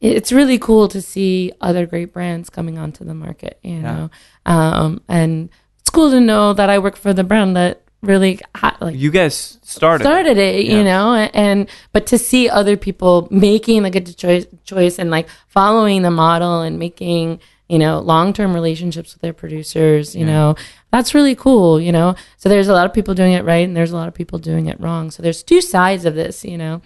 [0.01, 3.81] it's really cool to see other great brands coming onto the market, you Yeah.
[3.83, 4.11] know,
[4.47, 5.51] um, and
[5.81, 9.11] it's cool to know that I work for the brand that really ha- like You
[9.11, 10.05] guys started.
[10.05, 10.79] started it, Yeah.
[10.79, 15.29] you know, and but to see other people making the good choice, choice and like
[15.49, 20.33] following the model and making you know long term relationships with their producers, you Yeah.
[20.33, 20.55] know,
[20.91, 22.15] that's really cool, you know.
[22.39, 24.39] So there's a lot of people doing it right, and there's a lot of people
[24.39, 25.11] doing it wrong.
[25.11, 26.81] So there's two sides of this, you know.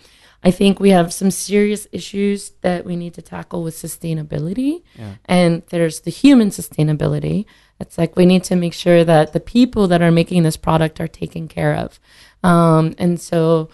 [0.45, 4.83] I think we have some serious issues that we need to tackle with sustainability.
[4.95, 5.15] Yeah.
[5.25, 7.47] And there's the human sustainability.
[7.81, 11.01] It's like we need to make sure that the people that are making this product
[11.01, 11.99] are taken care of.
[12.43, 13.71] Um, and so,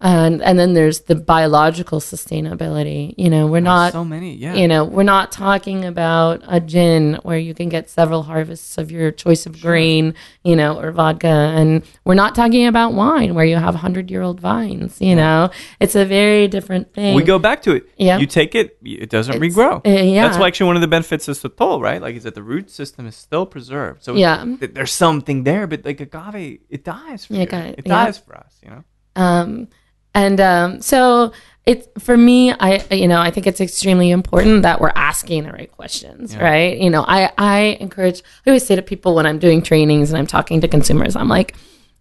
[0.00, 3.14] and, and then there's the biological sustainability.
[3.18, 4.34] You know, we're not, so many.
[4.34, 4.54] Yeah.
[4.54, 8.90] you know, we're not talking about a gin where you can get several harvests of
[8.90, 10.14] your choice of grain,
[10.44, 11.28] you know, or vodka.
[11.28, 15.50] And we're not talking about wine where you have 100 year old vines, you know,
[15.80, 17.14] it's a very different thing.
[17.14, 17.84] we go back to it.
[17.96, 18.18] Yeah.
[18.18, 19.86] You take it, it doesn't It's- regrow.
[19.86, 20.26] uh, yeah.
[20.28, 22.00] That's actually one of the benefits of Sotol, right?
[22.00, 24.02] Like is that the root system is still preserved.
[24.02, 24.44] So Yeah.
[24.58, 27.72] th- there's something there, but like agave, it dies for Yeah, you.
[27.76, 27.82] it.
[27.86, 28.04] Yeah.
[28.04, 28.84] dies for us, you know?
[29.16, 29.68] Um,
[30.14, 31.32] and um, so
[31.66, 35.52] it's for me, I you know I think it's extremely important that we're asking the
[35.52, 36.42] right questions, Yeah.
[36.44, 36.78] right?
[36.78, 38.22] You know, I I encourage.
[38.46, 41.28] I always say to people when I'm doing trainings and I'm talking to consumers, I'm
[41.28, 41.54] like.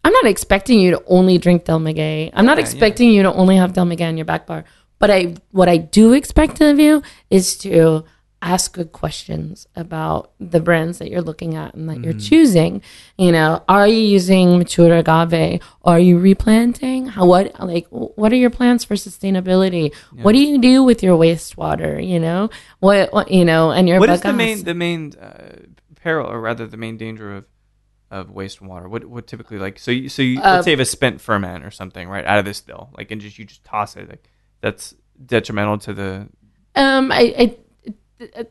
[0.05, 2.29] I'm not expecting you to only drink Del Maguey.
[2.33, 4.63] I'm not Yeah, expecting you to only have Del Maguey in your back bar.
[4.97, 8.05] But I, what I do expect of you is to
[8.41, 12.19] ask good questions about the brands that you're looking at and that you're Mm-hmm.
[12.19, 12.81] choosing.
[13.17, 15.61] You know, are you using mature agave?
[15.83, 17.07] Are you replanting?
[17.07, 19.93] How what like what are your plans for sustainability?
[20.15, 22.05] What do you do with your wastewater?
[22.05, 22.49] You know,
[22.79, 25.57] what, what you know, and your What is the main the main uh,
[26.01, 27.45] peril, or rather the main danger of
[28.09, 28.89] of wastewater?
[28.89, 31.19] What what typically like so you, so you, Uh, let's say you have a spent
[31.21, 34.09] ferment or something right out of this still like and just you just toss it
[34.09, 34.29] like
[34.61, 34.95] that's
[35.25, 36.27] detrimental to the
[36.75, 37.57] Um, I, I,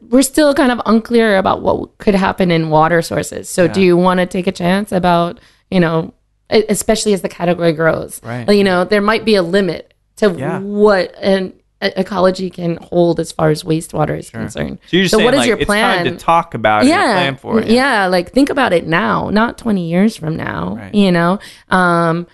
[0.00, 3.48] we're still kind of unclear about what could happen in water sources.
[3.48, 5.40] So, do you want to take a chance about,
[5.70, 6.14] you know,
[6.50, 8.20] especially as the category grows?
[8.22, 8.48] Right.
[8.48, 10.60] You know, there might be a limit to Yeah.
[10.60, 14.78] what an ecology can hold as far as wastewater is concerned.
[14.88, 16.04] so so saying what is like, your it's plan?
[16.04, 18.06] time to talk about it yeah, plan for it yeah.
[18.06, 20.74] like think about it now, not 20 years from now.
[20.76, 20.94] Right.
[20.94, 21.38] You know,
[21.68, 22.26] um,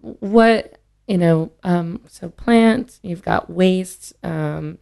[0.00, 4.78] what you know, um, so plants, you've got waste, um,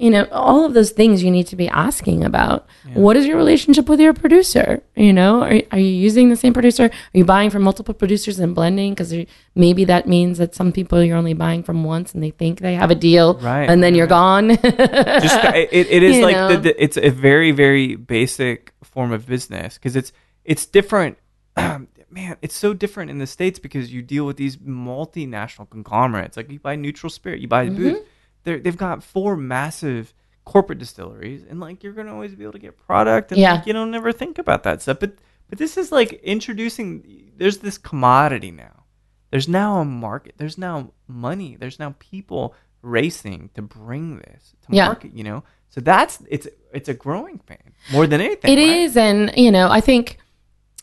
[0.00, 2.66] you know, all of those things you need to be asking about.
[2.94, 4.82] What is your relationship with your producer?
[4.96, 6.84] You know, are, are you using the same producer?
[6.84, 8.92] Are you buying from multiple producers and blending?
[8.94, 9.14] Because
[9.54, 12.74] maybe that means that some people you're only buying from once and they think they
[12.74, 14.48] have a deal, Right, and then right, you're gone.
[14.48, 19.26] just it, it is You like the, the, it's a very very basic form of
[19.26, 20.12] business because it's
[20.44, 21.18] it's different
[21.56, 26.50] man it's so different in the states because you deal with these multinational conglomerates like
[26.50, 27.76] you buy neutral spirit you buy Mm-hmm.
[27.76, 27.98] booze
[28.44, 30.14] They're, they've got four massive
[30.44, 33.54] corporate distilleries and like you're gonna always be able to get product and Yeah.
[33.54, 35.12] like, you don't never think about that stuff but
[35.48, 38.84] but this is like introducing there's this commodity now
[39.30, 44.74] there's now a market there's now money there's now people racing to bring this to
[44.74, 44.86] Yeah.
[44.86, 45.12] market.
[45.12, 48.50] You know, so that's it's it's a growing pain more than anything.
[48.50, 48.76] It right?
[48.78, 50.16] is, and you know, I think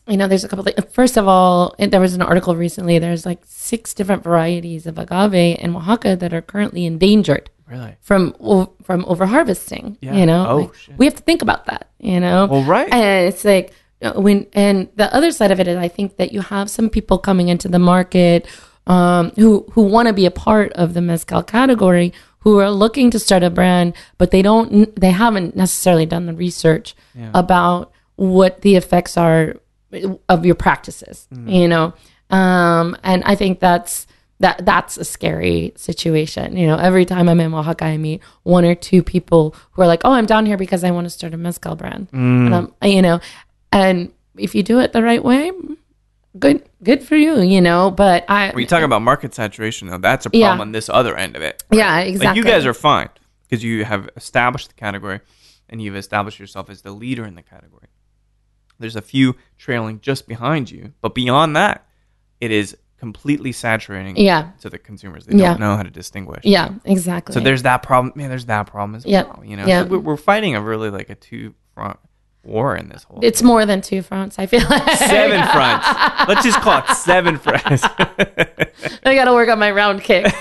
[0.08, 0.66] you know, there's a couple.
[0.76, 2.98] Of, first of all, there was an article recently.
[2.98, 7.96] There's like six different varieties of agave in Oaxaca that are currently endangered really.
[8.00, 8.32] from
[8.82, 9.96] from overharvesting.
[10.00, 10.14] Yeah.
[10.14, 10.98] You know, Oh, Like, shit.
[10.98, 11.88] we have to think about that.
[11.98, 12.88] You know, Well, right.
[12.92, 13.72] and it's like
[14.02, 16.88] uh, when and the other side of it is I think that you have some
[16.88, 18.46] people coming into the market
[18.86, 23.10] um, who who want to be a part of the mezcal category who are looking
[23.10, 26.94] to start a brand but they don't they haven't necessarily done the research
[27.34, 29.56] about what the effects are
[30.28, 31.92] of your practices you know
[32.30, 34.06] um, and I think that's
[34.40, 36.56] that that's a scary situation.
[36.58, 39.86] You know, every time I'm in Oaxaca, I meet one or two people who are
[39.86, 42.72] like, "Oh, I'm down here because I want to start a mezcal brand," and I'm,
[42.82, 43.18] you know,
[43.72, 45.50] and if you do it the right way,
[46.38, 47.40] good, good for you.
[47.40, 50.48] You know, but I, When you talk about market saturation, though, that's a Yeah.
[50.48, 51.64] problem on this other end of it.
[51.72, 52.26] yeah, exactly.
[52.28, 53.08] Like you guys are fine
[53.48, 55.20] because you have established the category
[55.68, 57.86] and you've established yourself as the leader in the category.
[58.78, 61.86] There's a few trailing just behind you, but beyond that,
[62.40, 64.50] it is completely saturating Yeah.
[64.60, 65.26] to the consumers.
[65.26, 65.50] They Yeah.
[65.50, 66.44] don't know how to distinguish.
[66.44, 67.32] yeah, exactly.
[67.32, 68.12] So there's that problem.
[68.16, 69.22] Man, there's that problem as Yeah.
[69.24, 69.42] well.
[69.44, 69.82] You know, Yeah.
[69.84, 71.98] so we're, we're fighting a really like a two front
[72.48, 73.20] war in this whole.
[73.22, 74.38] it's more than two fronts.
[74.38, 75.86] I feel like seven fronts.
[76.28, 77.82] Let's just call it seven fronts.
[79.04, 80.24] I got to work on my round kick.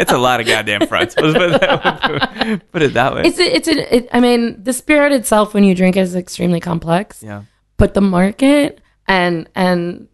[0.00, 1.16] it's a lot of goddamn fronts.
[1.16, 2.10] Let's put it that
[2.46, 2.56] way.
[2.72, 3.22] Put it that way.
[3.24, 6.14] it's a, it's a, it, I mean, the spirit itself when you drink it is
[6.16, 7.22] extremely complex.
[7.22, 7.42] yeah.
[7.76, 10.08] but the market and and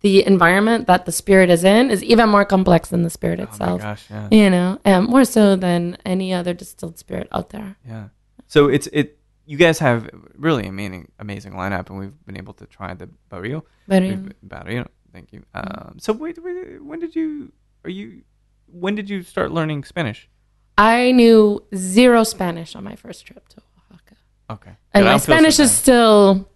[0.00, 3.44] the environment that the spirit is in is even more complex than the spirit Oh
[3.44, 3.80] my itself.
[3.80, 4.04] gosh.
[4.10, 4.28] Yeah.
[4.30, 7.76] You know, and more so than any other distilled spirit out there.
[7.86, 8.08] Yeah.
[8.54, 9.18] So it's it.
[9.46, 13.62] You guys have really amazing amazing lineup, and we've been able to try the Barril.
[13.90, 14.86] Um, Barril.
[15.12, 15.42] Thank you.
[15.54, 17.50] Um, so wait, wait, when did you?
[17.82, 18.22] Are you?
[18.70, 20.28] When did you start learning Spanish?
[20.78, 23.56] I knew zero Spanish on my first trip to
[23.90, 24.16] Oaxaca,
[24.50, 24.74] Okay.
[24.92, 26.48] and I my so Spanish is still.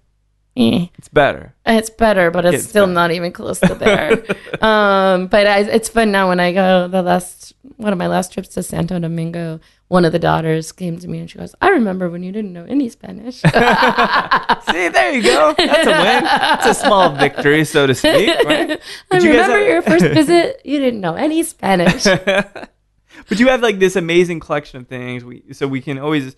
[0.57, 0.87] Eh.
[0.99, 1.55] It's better.
[1.67, 2.95] It's better, but it's It's still better.
[3.01, 4.13] not even close to there.
[4.71, 6.87] um, but I, it's fun now when I go.
[6.87, 9.59] The last one of my last trips to Santo Domingo,
[9.89, 12.53] one of the daughters came to me and she goes, "I remember when you didn't
[12.53, 15.55] know any Spanish." See, there you go.
[15.57, 16.25] That's a win.
[16.59, 18.29] It's a small victory, so to speak.
[18.45, 18.81] Right?
[19.11, 20.61] I you remember have- your first visit.
[20.65, 22.05] You didn't know any Spanish.
[22.05, 25.25] but you have like this amazing collection of things.
[25.25, 26.37] We so we can always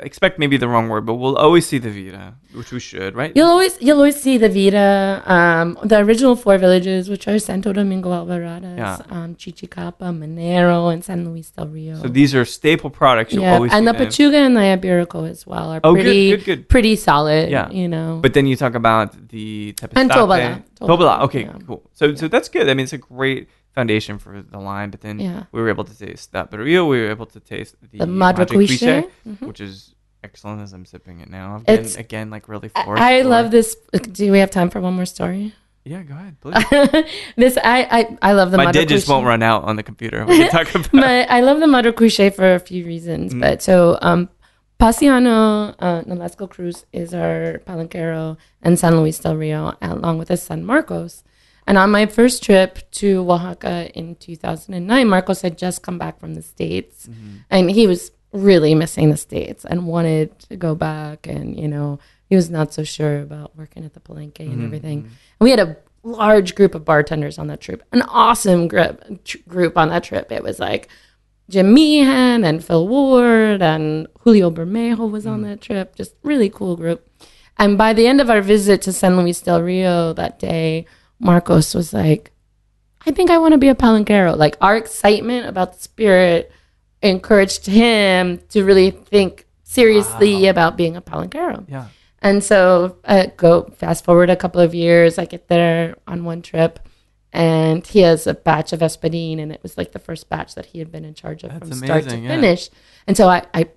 [0.00, 3.32] expect maybe the wrong word, but we'll always see the Vida, which we should, right?
[3.36, 7.72] You'll always you'll always see the Vida, um, the original four villages, which are Santo
[7.72, 8.98] Domingo Albarradas, Yeah.
[9.10, 11.96] um, Chichicapa, Minero, and San Luis del Rio.
[12.00, 13.32] So these are staple products.
[13.34, 14.06] You'll yeah, and the them.
[14.06, 16.68] Pechuga and the Iberico as well are Oh, pretty good, good.
[16.68, 17.50] pretty solid.
[17.50, 17.70] Yeah.
[17.70, 18.18] you know.
[18.22, 20.00] But then you talk about the Tepextate.
[20.00, 20.64] And Tobala.
[20.80, 20.88] Tobala.
[20.88, 21.58] Tobala, Okay, yeah.
[21.66, 21.82] cool.
[21.92, 22.68] So so that's good.
[22.70, 24.90] I mean, it's a great foundation for the line.
[24.90, 25.44] But then Yeah.
[25.52, 26.88] we were able to taste that Barril.
[26.88, 28.80] We were able to taste the, The Madre Cuishe.
[28.82, 29.94] Cuishe, which is
[30.24, 31.56] excellent as I'm sipping it now.
[31.62, 33.00] Again, It's- again like really forced.
[33.00, 33.76] I, I love this.
[34.20, 35.52] Do we have time for one more story?
[35.84, 36.64] Yeah, go ahead, please.
[37.36, 39.08] this I, I I love the My digits Cuishe.
[39.08, 40.26] won't run out on the computer.
[40.26, 40.92] We can talk about.
[40.92, 43.32] my, I love the Madre Cuishe for a few reasons.
[43.32, 43.40] Mm.
[43.40, 44.28] But so, um,
[44.80, 50.42] Paciano uh, Nolasco Cruz is our palenquero and San Luis del Rio, along with his
[50.42, 51.22] son Marcos.
[51.66, 56.34] And on my first trip to Oaxaca in 2009, Marcos had just come back from
[56.34, 57.06] the States.
[57.06, 57.36] Mm-hmm.
[57.50, 61.26] And he was really missing the States and wanted to go back.
[61.26, 61.98] And, you know,
[62.28, 64.98] he was not so sure about working at the Palenque and everything.
[65.00, 65.10] And
[65.40, 69.76] we had a large group of bartenders on that trip, an awesome group, tr- group
[69.76, 70.30] on that trip.
[70.30, 70.88] It was like
[71.48, 75.96] Jim Meehan and Phil Ward and Julio Bermejo was on that trip.
[75.96, 77.08] Just really cool group.
[77.58, 80.86] And by the end of our visit to San Luis del Rio that day,
[81.18, 82.32] Marcos was like,
[83.06, 84.36] I think I want to be a palenquero.
[84.36, 86.52] Like our excitement about the spirit
[87.02, 91.64] encouraged him to really think seriously about being a palenquero.
[91.68, 91.88] Yeah.
[92.20, 95.18] And so I go fast forward a couple of years.
[95.18, 96.80] I get there on one trip,
[97.32, 100.66] and he has a batch of Espadin, and it was like the first batch that
[100.66, 102.28] he had been in charge of That's from start to yeah.
[102.28, 102.70] finish.
[103.06, 103.68] And so I, I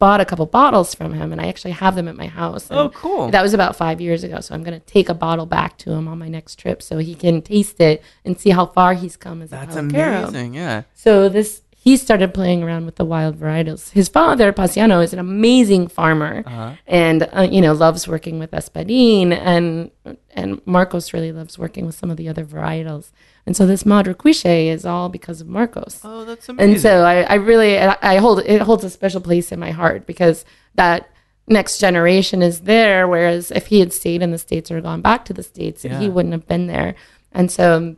[0.00, 2.66] bought a couple bottles from him, and I actually have them at my house.
[2.70, 3.30] Oh, cool.
[3.30, 4.40] That was about five years ago.
[4.40, 6.98] So I'm going to take a bottle back to him on my next trip so
[6.98, 10.28] he can taste it and see how far he's come as That's a palenquero.
[10.28, 10.54] amazing.
[10.54, 10.82] Yeah.
[10.94, 13.90] So this he started playing around with the wild varietals.
[13.92, 16.72] His father, Paciano, is an amazing farmer, Uh-huh.
[16.86, 19.90] and uh, you know loves working with Espadin, and
[20.34, 23.12] and Marcos really loves working with some of the other varietals.
[23.46, 26.00] And so this Madre Cuishe is all because of Marcos.
[26.04, 26.72] Oh, that's amazing.
[26.74, 29.70] And so I, I really I I hold it holds a special place in my
[29.70, 30.44] heart because
[30.74, 31.08] that
[31.48, 33.08] next generation is there.
[33.08, 35.98] Whereas if he had stayed in the states or gone back to the states, Yeah.
[35.98, 36.94] he wouldn't have been there.
[37.32, 37.96] And so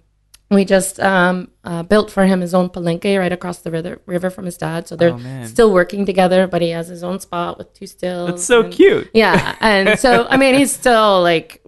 [0.52, 4.28] We just um, uh, built for him his own palenque right across the river, river
[4.30, 4.86] from his dad.
[4.88, 8.28] So they're Oh, still working together, but he has his own spot with two stills.
[8.30, 9.10] That's so and- cute.
[9.14, 11.64] Yeah, and so I mean, he's still like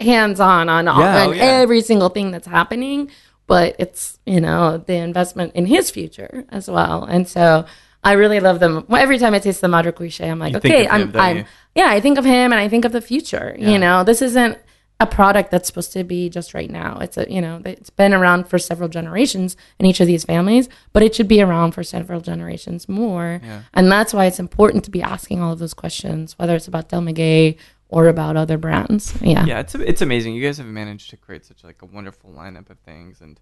[0.00, 1.42] hands on on, all, Yeah, oh, yeah.
[1.44, 3.10] every single thing that's happening.
[3.46, 7.64] But it's you know the investment in his future as well, and so
[8.04, 8.84] I really love them.
[8.88, 11.44] Well, every time I taste the Madre Cuishe, I'm like, You okay, I'm, him, I'm
[11.74, 13.56] yeah, I think of him and I think of the future.
[13.58, 13.70] Yeah.
[13.70, 14.58] You know, this isn't
[15.00, 16.98] a product that's supposed to be just right now.
[17.00, 20.68] It's a you know it's been around for several generations in each of these families,
[20.92, 23.40] but it should be around for several generations more.
[23.42, 23.62] Yeah.
[23.74, 26.88] And that's why it's important to be asking all of those questions, whether it's about
[26.88, 27.58] Del Maguey
[27.88, 29.14] or about other brands.
[29.22, 29.44] Yeah.
[29.44, 32.70] yeah it's it's amazing you guys have managed to create such like a wonderful lineup
[32.70, 33.40] of things and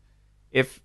[0.53, 0.81] if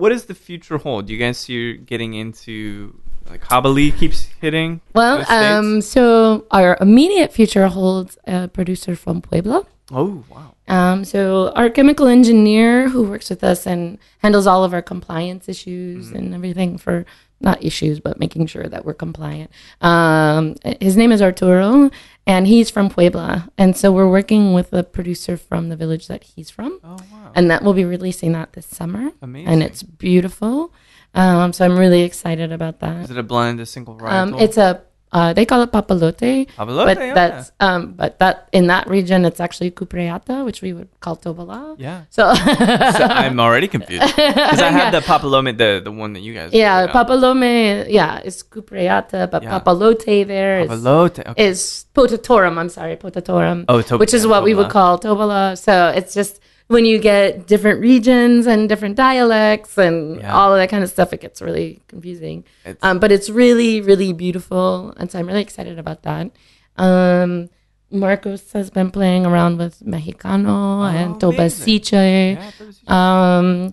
[0.00, 2.94] what does the future hold do you guys see you getting into
[3.30, 9.58] like Jabali keeps hitting Well, um, so our immediate future holds a producer from Puebla.
[9.92, 10.48] oh wow
[10.78, 11.20] Um, so
[11.60, 16.16] our chemical engineer who works with us and handles all of our compliance issues Mm-hmm.
[16.18, 17.04] and everything for
[17.48, 19.48] not issues, but making sure that we're compliant.
[19.90, 20.42] Um,
[20.86, 21.90] his name is Arturo,
[22.32, 26.22] and he's from Puebla, and so we're working with a producer from the village that
[26.30, 29.82] he's from, oh wow and that we'll be releasing that this summer, amazing and it's
[29.82, 30.72] beautiful.
[31.14, 33.04] Um, so I'm really excited about that.
[33.04, 34.82] is it a blend a single varietal Um, it's a
[35.12, 37.14] uh, they call it papalote, Papalote, but yeah.
[37.14, 41.74] that's um, but that in that region it's actually cupreata, which we would call tobala.
[41.80, 42.32] yeah So,
[42.98, 46.52] so I'm already confused because I have the papalome, the the one that you guys
[46.52, 49.58] yeah, papalome, yeah, is cupreata, but Yeah.
[49.58, 51.46] papalote there is Papalote, okay.
[51.48, 52.56] is potatorum.
[52.56, 55.58] I'm sorry, potatorum, Oh, to- which is yeah, what we would call tobala.
[55.58, 56.40] So it's just
[56.70, 60.32] when you get different regions and different dialects and Yeah.
[60.32, 62.44] all of that kind of stuff, it gets really confusing.
[62.64, 66.30] It's- Um, but it's really, really beautiful, and so I'm really excited about that.
[66.76, 67.48] Um,
[67.90, 71.80] Marcos has been playing around with Mexicano and Oh, amazing.
[71.80, 72.38] Tobasiche.
[72.38, 73.72] yeah, Um,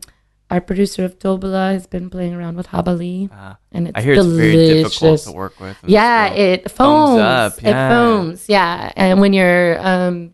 [0.49, 4.15] our producer of Tobala has been playing around with Jabali, Ah, and it's I hear
[4.15, 4.41] delicious.
[4.41, 5.78] it's very difficult to work with.
[5.86, 7.22] Yeah, it Foams foams.
[7.22, 8.45] up, It foams.
[8.49, 10.34] Yeah, and when you're um,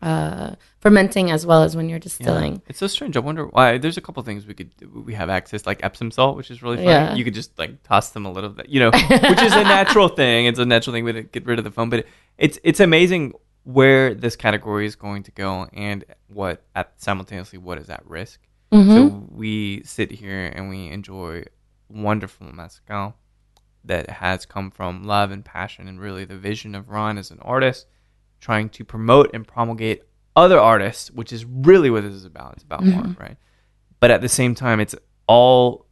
[0.00, 2.02] uh, fermenting as well as when you're Yeah.
[2.02, 2.62] distilling.
[2.68, 3.16] It's so strange.
[3.16, 3.78] I wonder why.
[3.78, 4.70] There's a couple things we could
[5.06, 6.84] we have access like Epsom salt, which is really.
[6.84, 7.14] Yeah.
[7.14, 10.08] You could just like toss them a little bit, you know, which is a natural
[10.08, 10.46] thing.
[10.46, 12.06] It's a natural thing to get rid of the foam, but
[12.38, 13.34] it's it's amazing
[13.64, 18.40] where this category is going to go and what at simultaneously what is at risk.
[18.72, 18.94] Mhm.
[18.94, 21.44] So we sit here and we enjoy
[21.88, 23.16] wonderful mezcal
[23.84, 27.38] that has come from love and passion and really the vision of Ron as an
[27.40, 27.86] artist
[28.40, 30.02] trying to promote and promulgate
[30.36, 32.54] other artists, which is really what this is about.
[32.54, 32.98] It's about mm-hmm.
[32.98, 33.36] art, right?
[34.00, 34.94] But at the same time, it's
[35.26, 35.86] all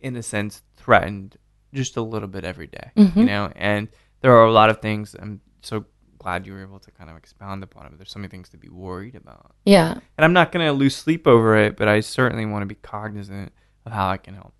[0.00, 1.36] in a sense threatened
[1.72, 3.24] just a little bit every day, you mm-hmm.
[3.24, 3.52] know.
[3.56, 3.88] And
[4.20, 5.16] there are a lot of things.
[5.18, 5.84] I'm so
[6.18, 7.90] glad you were able to kind of expound upon it.
[7.90, 9.92] But there's so many things to be worried about Yeah.
[9.92, 12.74] and I'm not going to lose sleep over it, but I certainly want to be
[12.74, 13.52] cognizant
[13.86, 14.52] of how I can help.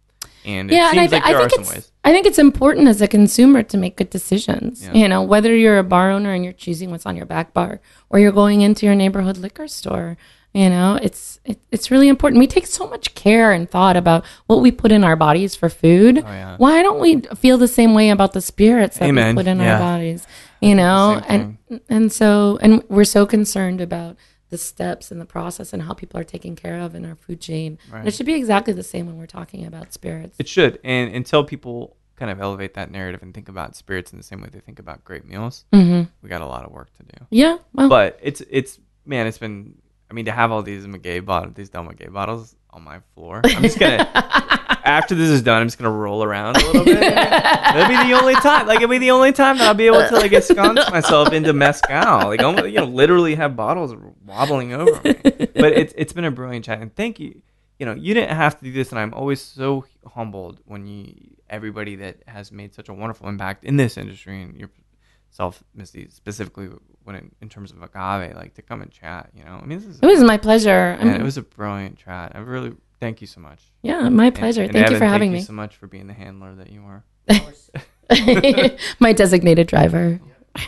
[0.49, 1.93] And it yeah, and I, th- like there I think it's.
[2.05, 4.83] I think it's important as a consumer to make good decisions.
[4.85, 4.95] Yeah.
[4.95, 7.81] You know, whether you're a bar owner and you're choosing what's on your back bar,
[8.09, 10.17] or you're going into your neighborhood liquor store.
[10.55, 12.41] You know, it's it, it's really important.
[12.41, 15.69] We take so much care and thought about what we put in our bodies for
[15.69, 16.19] food.
[16.19, 16.57] Oh, yeah.
[16.57, 19.37] Why don't we feel the same way about the spirits that Amen.
[19.37, 19.75] we put in Yeah.
[19.75, 20.27] our bodies?
[20.63, 21.59] You know, and
[21.91, 24.17] and so and we're so concerned about
[24.51, 27.41] the steps and the process and how people are taken care of in our food
[27.41, 27.79] chain.
[27.87, 28.07] And Right.
[28.09, 30.37] it should be exactly the same when we're talking about spirits.
[30.39, 30.79] It should.
[30.85, 34.41] And until people kind of elevate that narrative and think about spirits in the same
[34.41, 37.27] way they think about great meals, hmm we got a lot of work to do.
[37.31, 37.59] Yeah.
[37.75, 39.75] Well, But it's, it's man, it's been,
[40.11, 43.43] I mean, to have all these Maguey bottles, these Del Maguey bottles on my floor,
[43.45, 46.67] I'm just going to, after this is done, I'm just going to roll around a
[46.67, 47.01] little bit.
[47.01, 50.07] That'll be the only time, like, it'll be the only time that I'll be able
[50.09, 52.29] to, like, ensconce myself into mezcal.
[52.29, 53.95] Like, almost, you know, literally have bottles
[54.25, 55.15] wobbling over me.
[55.23, 56.81] But it's, it's been a brilliant chat.
[56.81, 57.43] And thank you.
[57.79, 58.91] You know, you didn't have to do this.
[58.91, 61.15] And I'm always so humbled when you,
[61.51, 66.71] everybody that has made such a wonderful impact in this industry and yourself, Misty, specifically
[67.05, 69.79] when in, in terms of agave, like to come and chat, you know, I mean,
[69.79, 70.97] this is, it was my pleasure.
[70.99, 72.33] I mean, it was a brilliant chat.
[72.35, 73.61] I really, thank you so much.
[73.83, 74.63] yeah, my pleasure.
[74.63, 75.39] and Thank you Evan, for having me.
[75.39, 77.05] thank you so much for being the handler that you are.
[79.01, 80.21] my designated driver.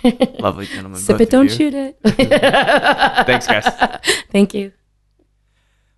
[0.38, 1.00] Lovely gentleman.
[1.00, 1.56] Sip both it, of don't you.
[1.56, 1.98] shoot it.
[3.26, 3.66] Thanks, guys.
[4.30, 4.72] Thank you.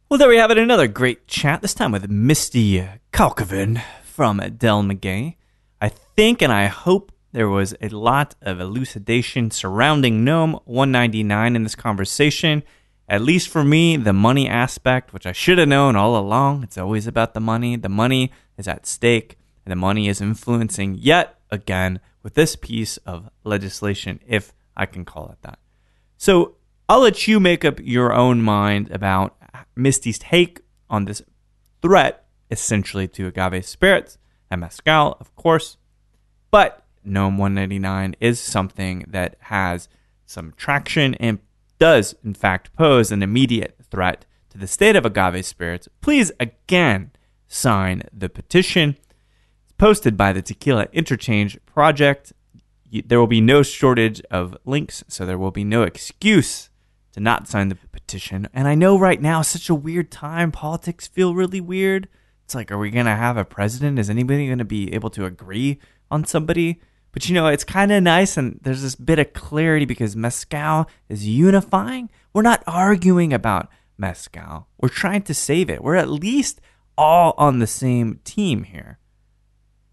[0.09, 0.59] Well, there we have it.
[0.59, 5.37] Another great chat, this time with Misty Kalkofen from Del Maguey.
[5.81, 11.63] I think and I hope there was a lot of elucidation surrounding NOM 199 in
[11.63, 12.63] this conversation.
[13.13, 16.79] At least for me, the money aspect, which I should have known all along, it's
[16.79, 17.77] always about the money.
[17.77, 19.37] The money is at stake,
[19.67, 25.05] and the money is influencing yet again with this piece of legislation, if I can
[25.05, 25.59] call it that.
[26.17, 26.55] So
[26.89, 29.37] I'll let you make up your own mind about
[29.77, 31.21] Misty's take on this
[31.83, 34.17] threat, essentially to agave spirits
[34.51, 35.77] and mezcal, of course.
[36.51, 39.91] But NOM 199 is something that has
[40.25, 41.41] some traction and
[41.83, 45.89] does, in fact, pose an immediate threat to the state of agave spirits.
[46.01, 47.11] Please again
[47.49, 48.97] sign the petition.
[49.65, 52.33] It's posted by the Tequila Interchange Project.
[52.93, 56.71] There will be no shortage of links, so there will be no excuse
[57.15, 58.47] to not sign the petition.
[58.55, 60.53] And I know right now, such a weird time.
[60.53, 62.07] Politics feel really weird.
[62.45, 63.99] It's like, are we going to have a president?
[63.99, 65.81] Is anybody going to be able to agree
[66.13, 66.81] on somebody?
[67.13, 70.89] But you know, it's kind of nice, and there's this bit of clarity because Mezcal
[71.09, 72.09] is unifying.
[72.33, 73.69] We're not arguing about
[73.99, 75.83] Mezcal, we're trying to save it.
[75.83, 76.61] We're at least
[76.97, 78.99] all on the same team here.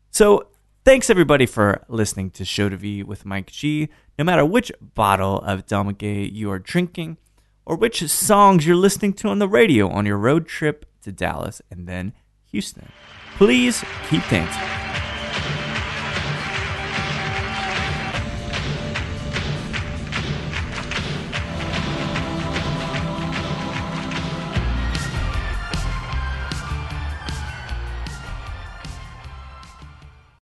[0.09, 0.47] So,
[0.83, 3.89] thanks everybody for listening to Show to V with Mike G.
[4.17, 7.17] No matter which bottle of Del Maguey you are drinking,
[7.65, 11.61] or which songs you're listening to on the radio on your road trip to Dallas
[11.69, 12.13] and then
[12.51, 12.91] Houston,
[13.37, 14.88] please keep dancing.